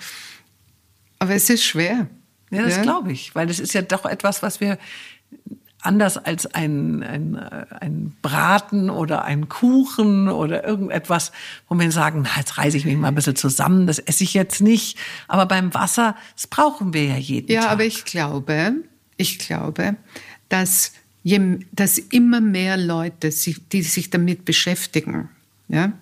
[1.18, 2.08] aber es ist schwer.
[2.50, 2.82] Ja, das ja?
[2.82, 4.78] glaube ich, weil das ist ja doch etwas, was wir
[5.82, 11.32] anders als ein, ein, ein Braten oder ein Kuchen oder irgendetwas,
[11.68, 14.32] wo wir sagen, na, jetzt reiße ich mich mal ein bisschen zusammen, das esse ich
[14.32, 14.96] jetzt nicht.
[15.28, 17.66] Aber beim Wasser, das brauchen wir ja jeden ja, Tag.
[17.66, 18.74] Ja, aber ich glaube,
[19.16, 19.96] ich glaube,
[20.48, 20.92] dass,
[21.24, 25.28] je, dass immer mehr Leute, die sich damit beschäftigen,
[25.68, 25.92] ja,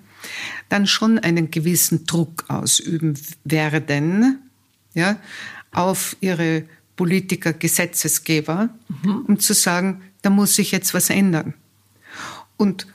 [0.68, 4.38] dann schon einen gewissen Druck ausüben werden,
[4.92, 5.16] ja,
[5.72, 6.64] auf ihre
[7.00, 8.68] Politiker, Gesetzesgeber,
[9.02, 9.24] mhm.
[9.26, 11.54] um zu sagen, da muss sich jetzt was ändern.
[12.58, 12.86] Und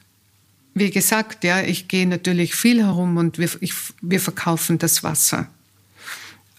[0.76, 3.74] wie gesagt, ja, ich gehe natürlich viel herum und wir, ich,
[4.04, 5.48] wir verkaufen das Wasser.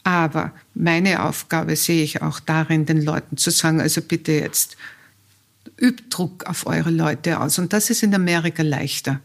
[0.02, 4.76] Aber meine Aufgabe sehe ich auch darin, den Leuten zu sagen, also bitte jetzt
[5.80, 7.60] übt Druck auf eure Leute aus.
[7.60, 9.20] Und das ist in Amerika leichter.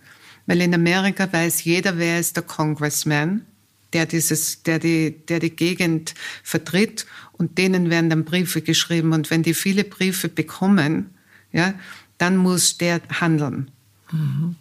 [0.45, 3.47] Weil in Amerika weiß jeder, wer ist der Congressman
[3.93, 6.13] der dieses, der die, der die Gegend
[6.43, 11.09] vertritt und denen werden dann Briefe geschrieben und wenn die viele Briefe bekommen,
[11.51, 11.73] ja,
[12.17, 13.71] dann muss der handeln.
[14.11, 14.55] Mhm.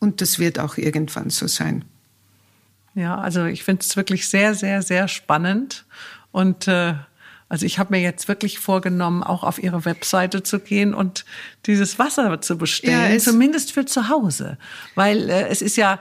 [0.00, 1.84] Und das wird auch irgendwann so sein.
[2.94, 5.84] Ja, also ich finde es wirklich sehr, sehr, sehr spannend
[6.32, 6.94] und äh,
[7.52, 11.26] also ich habe mir jetzt wirklich vorgenommen, auch auf ihre Webseite zu gehen und
[11.66, 14.56] dieses Wasser zu bestellen, ja, zumindest für zu Hause,
[14.94, 16.00] weil äh, es ist ja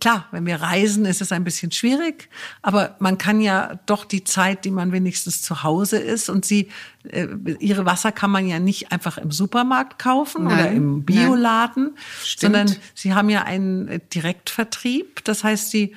[0.00, 2.28] klar, wenn wir reisen, ist es ein bisschen schwierig,
[2.60, 6.68] aber man kann ja doch die Zeit, die man wenigstens zu Hause ist und sie,
[7.04, 7.26] äh,
[7.58, 11.96] ihre Wasser kann man ja nicht einfach im Supermarkt kaufen nein, oder im Bioladen,
[12.36, 15.24] sondern sie haben ja einen Direktvertrieb.
[15.24, 15.94] Das heißt, sie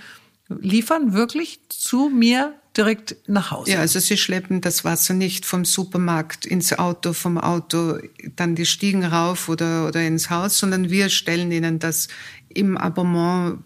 [0.47, 3.71] liefern wirklich zu mir direkt nach Hause.
[3.71, 7.99] Ja, also sie schleppen das Wasser nicht vom Supermarkt ins Auto, vom Auto
[8.35, 12.07] dann die Stiegen rauf oder, oder ins Haus, sondern wir stellen ihnen das
[12.49, 13.59] im Abonnement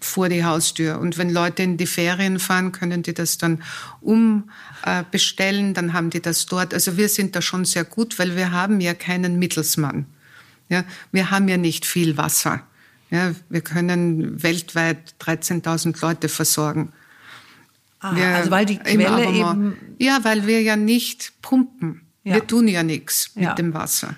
[0.00, 0.98] vor die Haustür.
[0.98, 3.62] Und wenn Leute in die Ferien fahren, können die das dann
[4.00, 6.74] umbestellen, dann haben die das dort.
[6.74, 10.06] Also wir sind da schon sehr gut, weil wir haben ja keinen Mittelsmann.
[10.68, 12.62] Ja, wir haben ja nicht viel Wasser.
[13.10, 16.92] Ja, wir können weltweit 13.000 Leute versorgen.
[18.04, 19.76] Ah, wir, also weil die Quelle eben...
[19.98, 22.02] Ja, weil wir ja nicht pumpen.
[22.22, 22.34] Ja.
[22.34, 23.54] Wir tun ja nichts mit ja.
[23.54, 24.14] dem Wasser.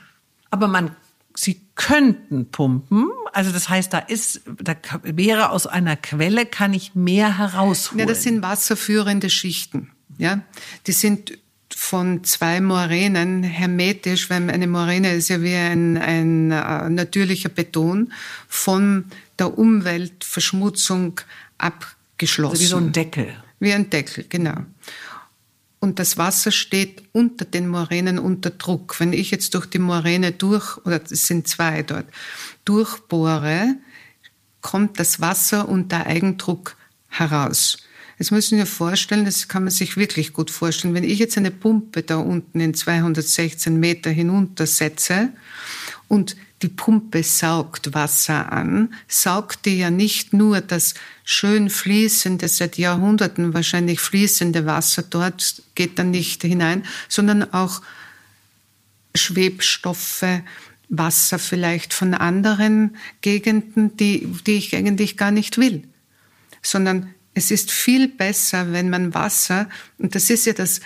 [0.51, 0.91] Aber man
[1.39, 6.95] Sie könnten pumpen, also das heißt, da ist, da wäre aus einer Quelle kann ich
[6.95, 8.01] mehr herausholen.
[8.01, 9.91] Ja, das sind wasserführende Schichten.
[10.17, 10.41] Ja,
[10.87, 11.39] die sind
[11.69, 18.13] von zwei Moränen hermetisch, weil eine Moräne ist ja wie ein, ein äh, natürlicher Beton,
[18.49, 19.05] von
[19.39, 21.21] der Umweltverschmutzung
[21.59, 22.53] abgeschlossen.
[22.53, 23.35] Also wie so ein Deckel.
[23.59, 24.65] Wie ein Deckel, genau
[25.87, 28.99] und das Wasser steht unter den Moränen unter Druck.
[28.99, 32.07] Wenn ich jetzt durch die Moräne durch, oder es sind zwei dort,
[32.65, 33.77] durchbohre,
[34.63, 36.77] kommt das Wasser unter Eigendruck
[37.09, 37.77] heraus.
[38.19, 41.53] Jetzt müssen wir vorstellen, das kann man sich wirklich gut vorstellen, wenn ich jetzt eine
[41.53, 45.29] Pumpe da unten in 216 Meter hinunter setze
[46.09, 52.79] und die Pumpe saugt Wasser an, saugt die ja nicht nur das schön fließende, seit
[52.79, 57.83] Jahrhunderten wahrscheinlich fließende Wasser dort, geht dann nicht hinein, sondern auch
[59.15, 60.25] Schwebstoffe,
[60.89, 65.83] Wasser vielleicht von anderen Gegenden, die, die ich eigentlich gar nicht will.
[66.63, 69.69] Sondern es ist viel besser, wenn man Wasser,
[69.99, 70.81] und das ist ja das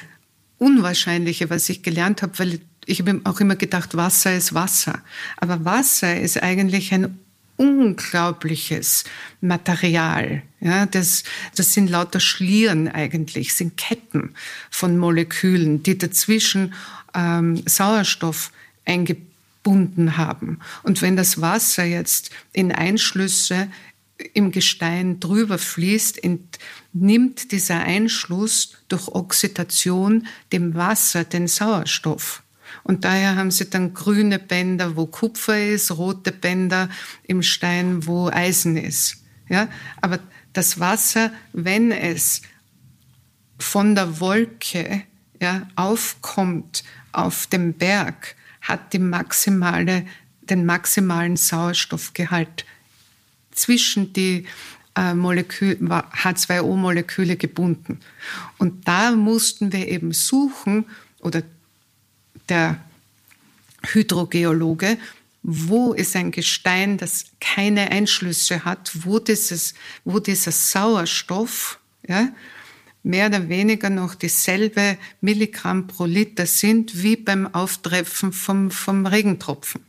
[0.59, 2.61] Unwahrscheinliche, was ich gelernt habe, weil
[2.91, 5.01] ich habe auch immer gedacht, Wasser ist Wasser.
[5.37, 7.19] Aber Wasser ist eigentlich ein
[7.57, 9.05] unglaubliches
[9.41, 10.43] Material.
[10.61, 14.35] Ja, das, das sind lauter Schlieren eigentlich, sind Ketten
[14.71, 16.75] von Molekülen, die dazwischen
[17.15, 18.51] ähm, Sauerstoff
[18.87, 20.59] eingebunden haben.
[20.83, 23.69] Und wenn das Wasser jetzt in Einschlüsse
[24.35, 32.43] im Gestein drüber fließt, entnimmt dieser Einschluss durch Oxidation dem Wasser den Sauerstoff.
[32.85, 36.89] Und daher haben sie dann grüne Bänder, wo Kupfer ist, rote Bänder
[37.25, 39.19] im Stein, wo Eisen ist.
[39.49, 39.69] Ja,
[40.01, 40.21] aber
[40.53, 42.43] das Wasser, wenn es
[43.59, 45.03] von der Wolke
[45.41, 50.07] ja, aufkommt auf dem Berg, hat die maximale,
[50.43, 52.65] den maximalen Sauerstoffgehalt
[53.53, 54.47] zwischen die
[54.97, 58.01] äh, Molekül, H2O-Moleküle gebunden.
[58.59, 60.87] Und da mussten wir eben suchen,
[61.21, 61.43] oder
[62.51, 62.81] der
[63.83, 64.99] Hydrogeologe,
[65.43, 69.75] wo ist ein Gestein, das keine Einschlüsse hat, wo, dieses,
[70.05, 72.29] wo dieser Sauerstoff ja,
[73.03, 79.83] mehr oder weniger noch dieselbe Milligramm pro Liter sind wie beim Auftreffen vom, vom Regentropfen.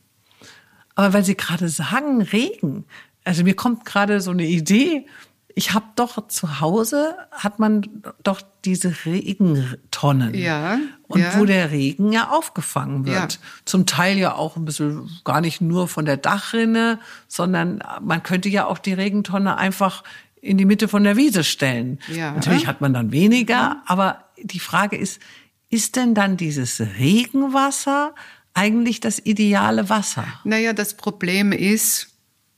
[0.95, 2.85] Aber weil Sie gerade sagen, Regen,
[3.23, 5.05] also mir kommt gerade so eine Idee.
[5.53, 10.33] Ich habe doch zu Hause hat man doch diese Regentonnen.
[10.33, 10.79] Ja.
[11.11, 11.37] Und ja.
[11.37, 13.33] wo der Regen ja aufgefangen wird.
[13.33, 13.39] Ja.
[13.65, 18.49] Zum Teil ja auch ein bisschen gar nicht nur von der Dachrinne, sondern man könnte
[18.49, 20.03] ja auch die Regentonne einfach
[20.41, 21.99] in die Mitte von der Wiese stellen.
[22.07, 22.31] Ja.
[22.31, 25.21] Natürlich hat man dann weniger, aber die Frage ist,
[25.69, 28.13] ist denn dann dieses Regenwasser
[28.53, 30.25] eigentlich das ideale Wasser?
[30.43, 32.09] Naja, das Problem ist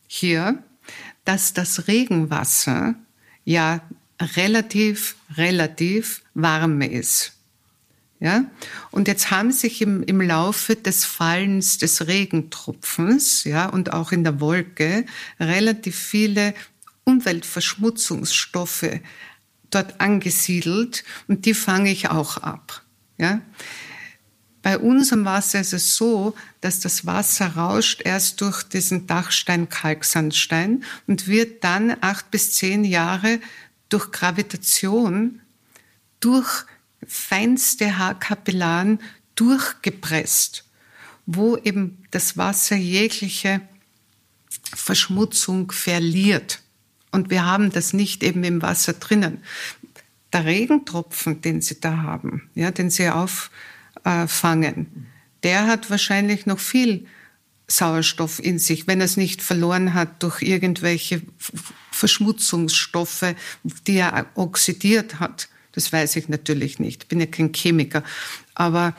[0.07, 0.63] hier,
[1.25, 2.95] dass das Regenwasser
[3.45, 3.81] ja
[4.35, 7.32] relativ, relativ warm ist.
[8.23, 8.45] Ja?
[8.89, 14.23] Und jetzt haben sich im, im Laufe des Fallens des Regentropfens ja, und auch in
[14.23, 15.05] der Wolke
[15.41, 16.53] relativ viele
[17.03, 19.01] Umweltverschmutzungsstoffe
[19.69, 22.83] dort angesiedelt und die fange ich auch ab.
[23.17, 23.41] Ja?
[24.61, 31.27] Bei unserem Wasser ist es so, dass das Wasser rauscht erst durch diesen Dachstein-Kalksandstein und
[31.27, 33.41] wird dann acht bis zehn Jahre
[33.89, 35.41] durch Gravitation,
[36.21, 36.65] durch
[37.07, 38.99] feinste Haarkapillaren
[39.35, 40.65] durchgepresst,
[41.25, 43.61] wo eben das Wasser jegliche
[44.75, 46.61] Verschmutzung verliert.
[47.11, 49.43] Und wir haben das nicht eben im Wasser drinnen.
[50.31, 53.51] Der Regentropfen, den Sie da haben, ja, den Sie auf,
[54.03, 55.07] äh, fangen,
[55.43, 57.05] der hat wahrscheinlich noch viel
[57.67, 61.21] Sauerstoff in sich, wenn er es nicht verloren hat durch irgendwelche
[61.91, 63.35] Verschmutzungsstoffe,
[63.87, 65.49] die er oxidiert hat.
[65.73, 67.03] Das weiß ich natürlich nicht.
[67.03, 68.03] Ich bin ja kein Chemiker.
[68.55, 68.93] Aber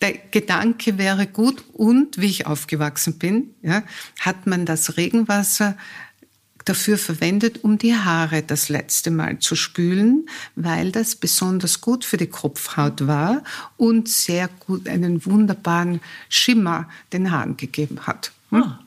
[0.00, 3.82] der Gedanke wäre gut und wie ich aufgewachsen bin, ja,
[4.20, 5.76] hat man das Regenwasser
[6.66, 12.16] dafür verwendet, um die Haare das letzte Mal zu spülen, weil das besonders gut für
[12.16, 13.42] die Kopfhaut war
[13.76, 18.32] und sehr gut einen wunderbaren Schimmer den Haaren gegeben hat.
[18.50, 18.62] Hm?
[18.62, 18.80] Ah.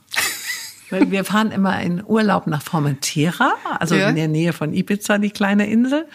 [0.92, 4.10] Wir fahren immer in Urlaub nach Formentera, also ja.
[4.10, 6.08] in der Nähe von Ibiza, die kleine Insel.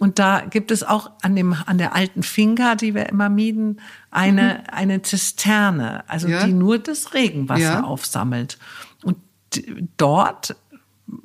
[0.00, 3.82] Und da gibt es auch an dem, an der alten Finca, die wir immer mieden,
[4.10, 4.74] eine, mhm.
[4.74, 6.46] eine Zisterne, also ja.
[6.46, 7.84] die nur das Regenwasser ja.
[7.84, 8.58] aufsammelt.
[9.04, 9.18] Und
[9.98, 10.56] dort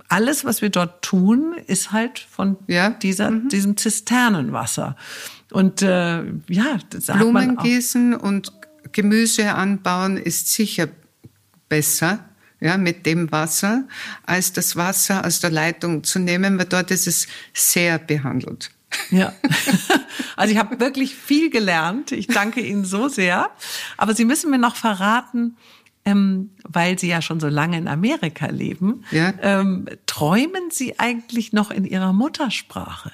[0.10, 2.90] alles, was wir dort tun, ist halt von ja.
[2.90, 3.48] dieser, mhm.
[3.48, 4.98] diesem Zisternenwasser.
[5.52, 8.52] Und äh, ja, das sagt Blumen gießen und
[8.92, 10.90] Gemüse anbauen ist sicher
[11.70, 12.26] besser
[12.60, 13.84] ja, mit dem Wasser,
[14.26, 18.72] als das Wasser aus der Leitung zu nehmen, weil dort ist es sehr behandelt.
[19.12, 19.34] Ja,
[20.36, 22.12] also ich habe wirklich viel gelernt.
[22.12, 23.50] Ich danke Ihnen so sehr.
[23.98, 25.58] Aber Sie müssen mir noch verraten,
[26.06, 29.34] ähm, weil Sie ja schon so lange in Amerika leben, ja.
[29.42, 33.12] ähm, träumen Sie eigentlich noch in Ihrer Muttersprache?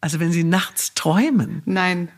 [0.00, 1.62] Also wenn Sie nachts träumen?
[1.66, 2.08] Nein,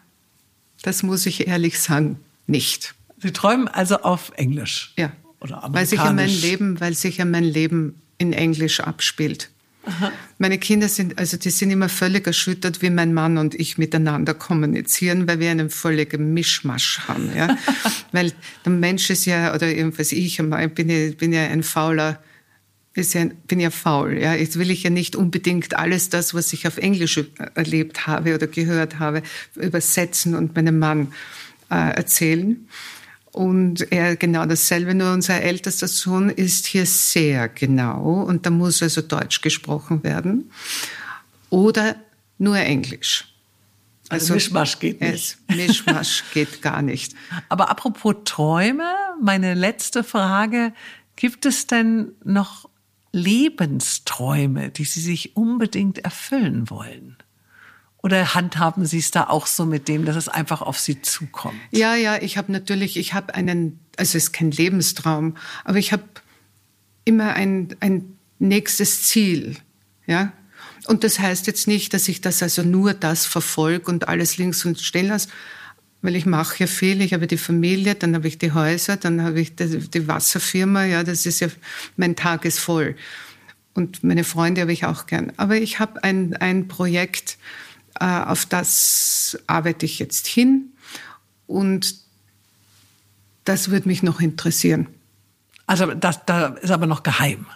[0.82, 2.94] das muss ich ehrlich sagen, nicht.
[3.18, 4.94] Sie träumen also auf Englisch?
[4.96, 5.12] Ja.
[5.43, 5.74] Oder Amerikanisch?
[5.74, 9.51] Weil sich ja mein Leben, weil sich ja mein Leben in Englisch abspielt.
[9.85, 10.12] Aha.
[10.39, 14.32] Meine Kinder sind, also die sind immer völlig erschüttert, wie mein Mann und ich miteinander
[14.32, 17.59] kommunizieren, weil wir einen völligen Mischmasch haben, ja.
[18.12, 18.32] weil
[18.64, 22.23] der Mensch ist ja, oder jedenfalls ich, bin ja, bin ja ein fauler,
[22.94, 24.35] bin ja faul, ja.
[24.35, 27.19] Jetzt will ich ja nicht unbedingt alles das, was ich auf Englisch
[27.55, 29.23] erlebt habe oder gehört habe,
[29.56, 31.12] übersetzen und meinem Mann
[31.73, 32.69] äh, erzählen.
[33.32, 38.82] Und er genau dasselbe, nur unser ältester Sohn ist hier sehr genau und da muss
[38.82, 40.50] also Deutsch gesprochen werden
[41.48, 41.96] oder
[42.36, 43.32] nur Englisch.
[44.10, 45.14] Also, also Mischmasch geht nicht.
[45.14, 47.14] Es, Mischmasch geht gar nicht.
[47.48, 48.92] Aber apropos Träume,
[49.22, 50.74] meine letzte Frage.
[51.16, 52.68] Gibt es denn noch
[53.12, 57.16] Lebensträume, die Sie sich unbedingt erfüllen wollen?
[58.03, 61.59] Oder handhaben Sie es da auch so mit dem, dass es einfach auf Sie zukommt?
[61.70, 65.93] Ja, ja, ich habe natürlich, ich habe einen, also es ist kein Lebenstraum, aber ich
[65.93, 66.03] habe
[67.05, 69.57] immer ein, ein nächstes Ziel,
[70.07, 70.33] ja.
[70.87, 74.65] Und das heißt jetzt nicht, dass ich das also nur das verfolge und alles links
[74.65, 75.29] und stehen lasse,
[76.01, 77.01] weil ich mache ja viel.
[77.03, 80.85] Ich habe die Familie, dann habe ich die Häuser, dann habe ich die, Wasserfirma.
[80.85, 81.47] Ja, das ist ja,
[81.97, 82.97] mein Tag ist voll.
[83.74, 85.33] Und meine Freunde habe ich auch gern.
[85.37, 87.39] Aber ich habe ein, ein Projekt,
[88.01, 90.73] auf das arbeite ich jetzt hin.
[91.47, 91.97] Und
[93.44, 94.89] das würde mich noch interessieren.
[95.66, 97.47] Also das, das ist aber noch geheim.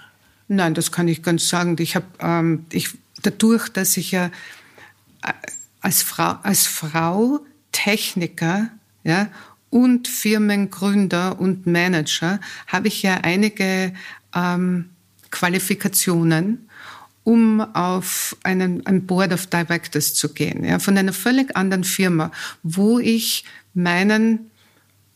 [0.49, 1.77] Nein, das kann ich ganz sagen.
[1.79, 2.91] Ich habe ähm, ich,
[3.23, 4.27] dadurch, dass ich ja
[5.23, 5.33] äh,
[5.81, 7.41] als Frau, als Frau
[7.73, 8.71] Techniker
[9.05, 9.29] ja,
[9.71, 13.93] und Firmengründer und Manager habe ich ja einige
[14.35, 14.91] ähm,
[15.31, 16.66] Qualifikationen,
[17.27, 22.31] um auf einen, ein Board of Directors zu gehen, ja, von einer völlig anderen Firma,
[22.63, 23.45] wo ich
[23.75, 24.53] meinen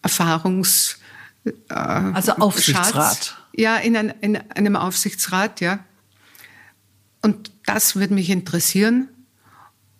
[0.02, 0.98] Erfahrungs
[1.44, 2.94] äh, also Aufsichtsrat.
[2.94, 5.84] Schatz, ja, in, ein, in einem Aufsichtsrat, ja.
[7.22, 9.08] Und das würde mich interessieren.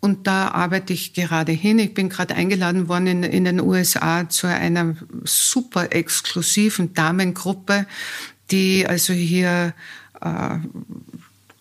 [0.00, 1.78] Und da arbeite ich gerade hin.
[1.78, 7.86] Ich bin gerade eingeladen worden in, in den USA zu einer super exklusiven Damengruppe,
[8.50, 9.74] die also hier
[10.20, 10.58] äh,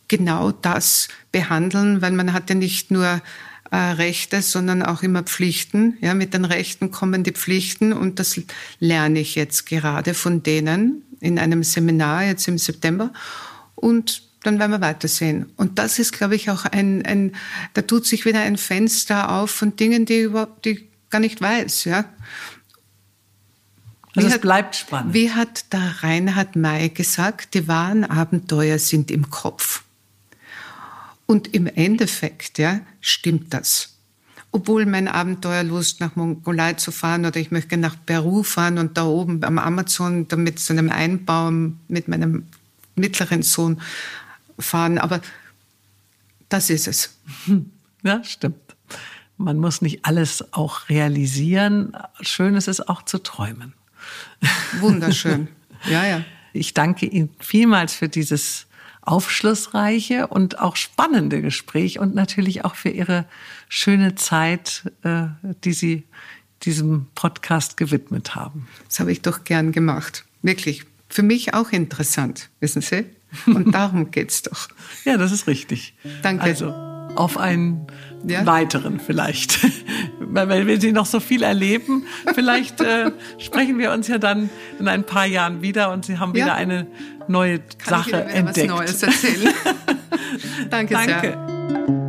[0.09, 3.21] genau das behandeln, weil man hat ja nicht nur
[3.71, 5.97] äh, Rechte, sondern auch immer Pflichten.
[6.01, 8.41] Ja, mit den Rechten kommen die Pflichten und das
[8.79, 13.13] lerne ich jetzt gerade von denen in einem Seminar jetzt im September.
[13.75, 15.51] Und dann werden wir weitersehen.
[15.57, 17.35] Und das ist, glaube ich, auch ein, ein,
[17.73, 21.85] da tut sich wieder ein Fenster auf von Dingen, die überhaupt, die gar nicht weiß,
[21.85, 22.05] ja.
[24.15, 25.13] Also es hat, bleibt spannend.
[25.13, 29.83] Wie hat der Reinhard May gesagt, die wahren Abenteuer sind im Kopf.
[31.29, 33.99] Und im Endeffekt, ja, stimmt das.
[34.51, 39.05] Obwohl mein Abenteuerlust nach Mongolei zu fahren oder ich möchte nach Peru fahren und da
[39.05, 41.51] oben am Amazon damit zu einem Einbau
[41.87, 42.47] mit meinem
[42.95, 43.79] mittleren Sohn
[44.57, 44.97] fahren.
[44.97, 45.21] Aber
[46.49, 47.15] das ist es.
[48.01, 48.75] Ja, stimmt.
[49.37, 51.95] Man muss nicht alles auch realisieren.
[52.21, 53.73] Schön ist es auch zu träumen.
[54.79, 55.47] Wunderschön.
[55.89, 56.25] Ja, ja.
[56.53, 58.65] Ich danke Ihnen vielmals für dieses
[59.01, 63.25] aufschlussreiche und auch spannende Gespräch und natürlich auch für Ihre
[63.67, 65.27] schöne Zeit, äh,
[65.63, 66.03] die Sie
[66.63, 68.67] diesem Podcast gewidmet haben.
[68.87, 70.25] Das habe ich doch gern gemacht.
[70.41, 70.83] Wirklich.
[71.07, 73.05] Für mich auch interessant, wissen Sie?
[73.45, 74.67] Und darum geht's doch.
[75.05, 75.95] Ja, das ist richtig.
[76.21, 76.43] Danke.
[76.43, 76.71] Also
[77.15, 77.87] auf einen
[78.23, 78.45] ja?
[78.45, 79.59] weiteren vielleicht.
[80.19, 82.05] Weil wir Sie noch so viel erleben,
[82.35, 86.33] vielleicht äh, sprechen wir uns ja dann in ein paar Jahren wieder und Sie haben
[86.33, 86.53] wieder ja.
[86.53, 86.87] eine
[87.27, 88.71] neue Kann Sache ich entdeckt.
[88.71, 89.53] Was Neues erzählen.
[90.69, 92.08] Danke, Danke sehr.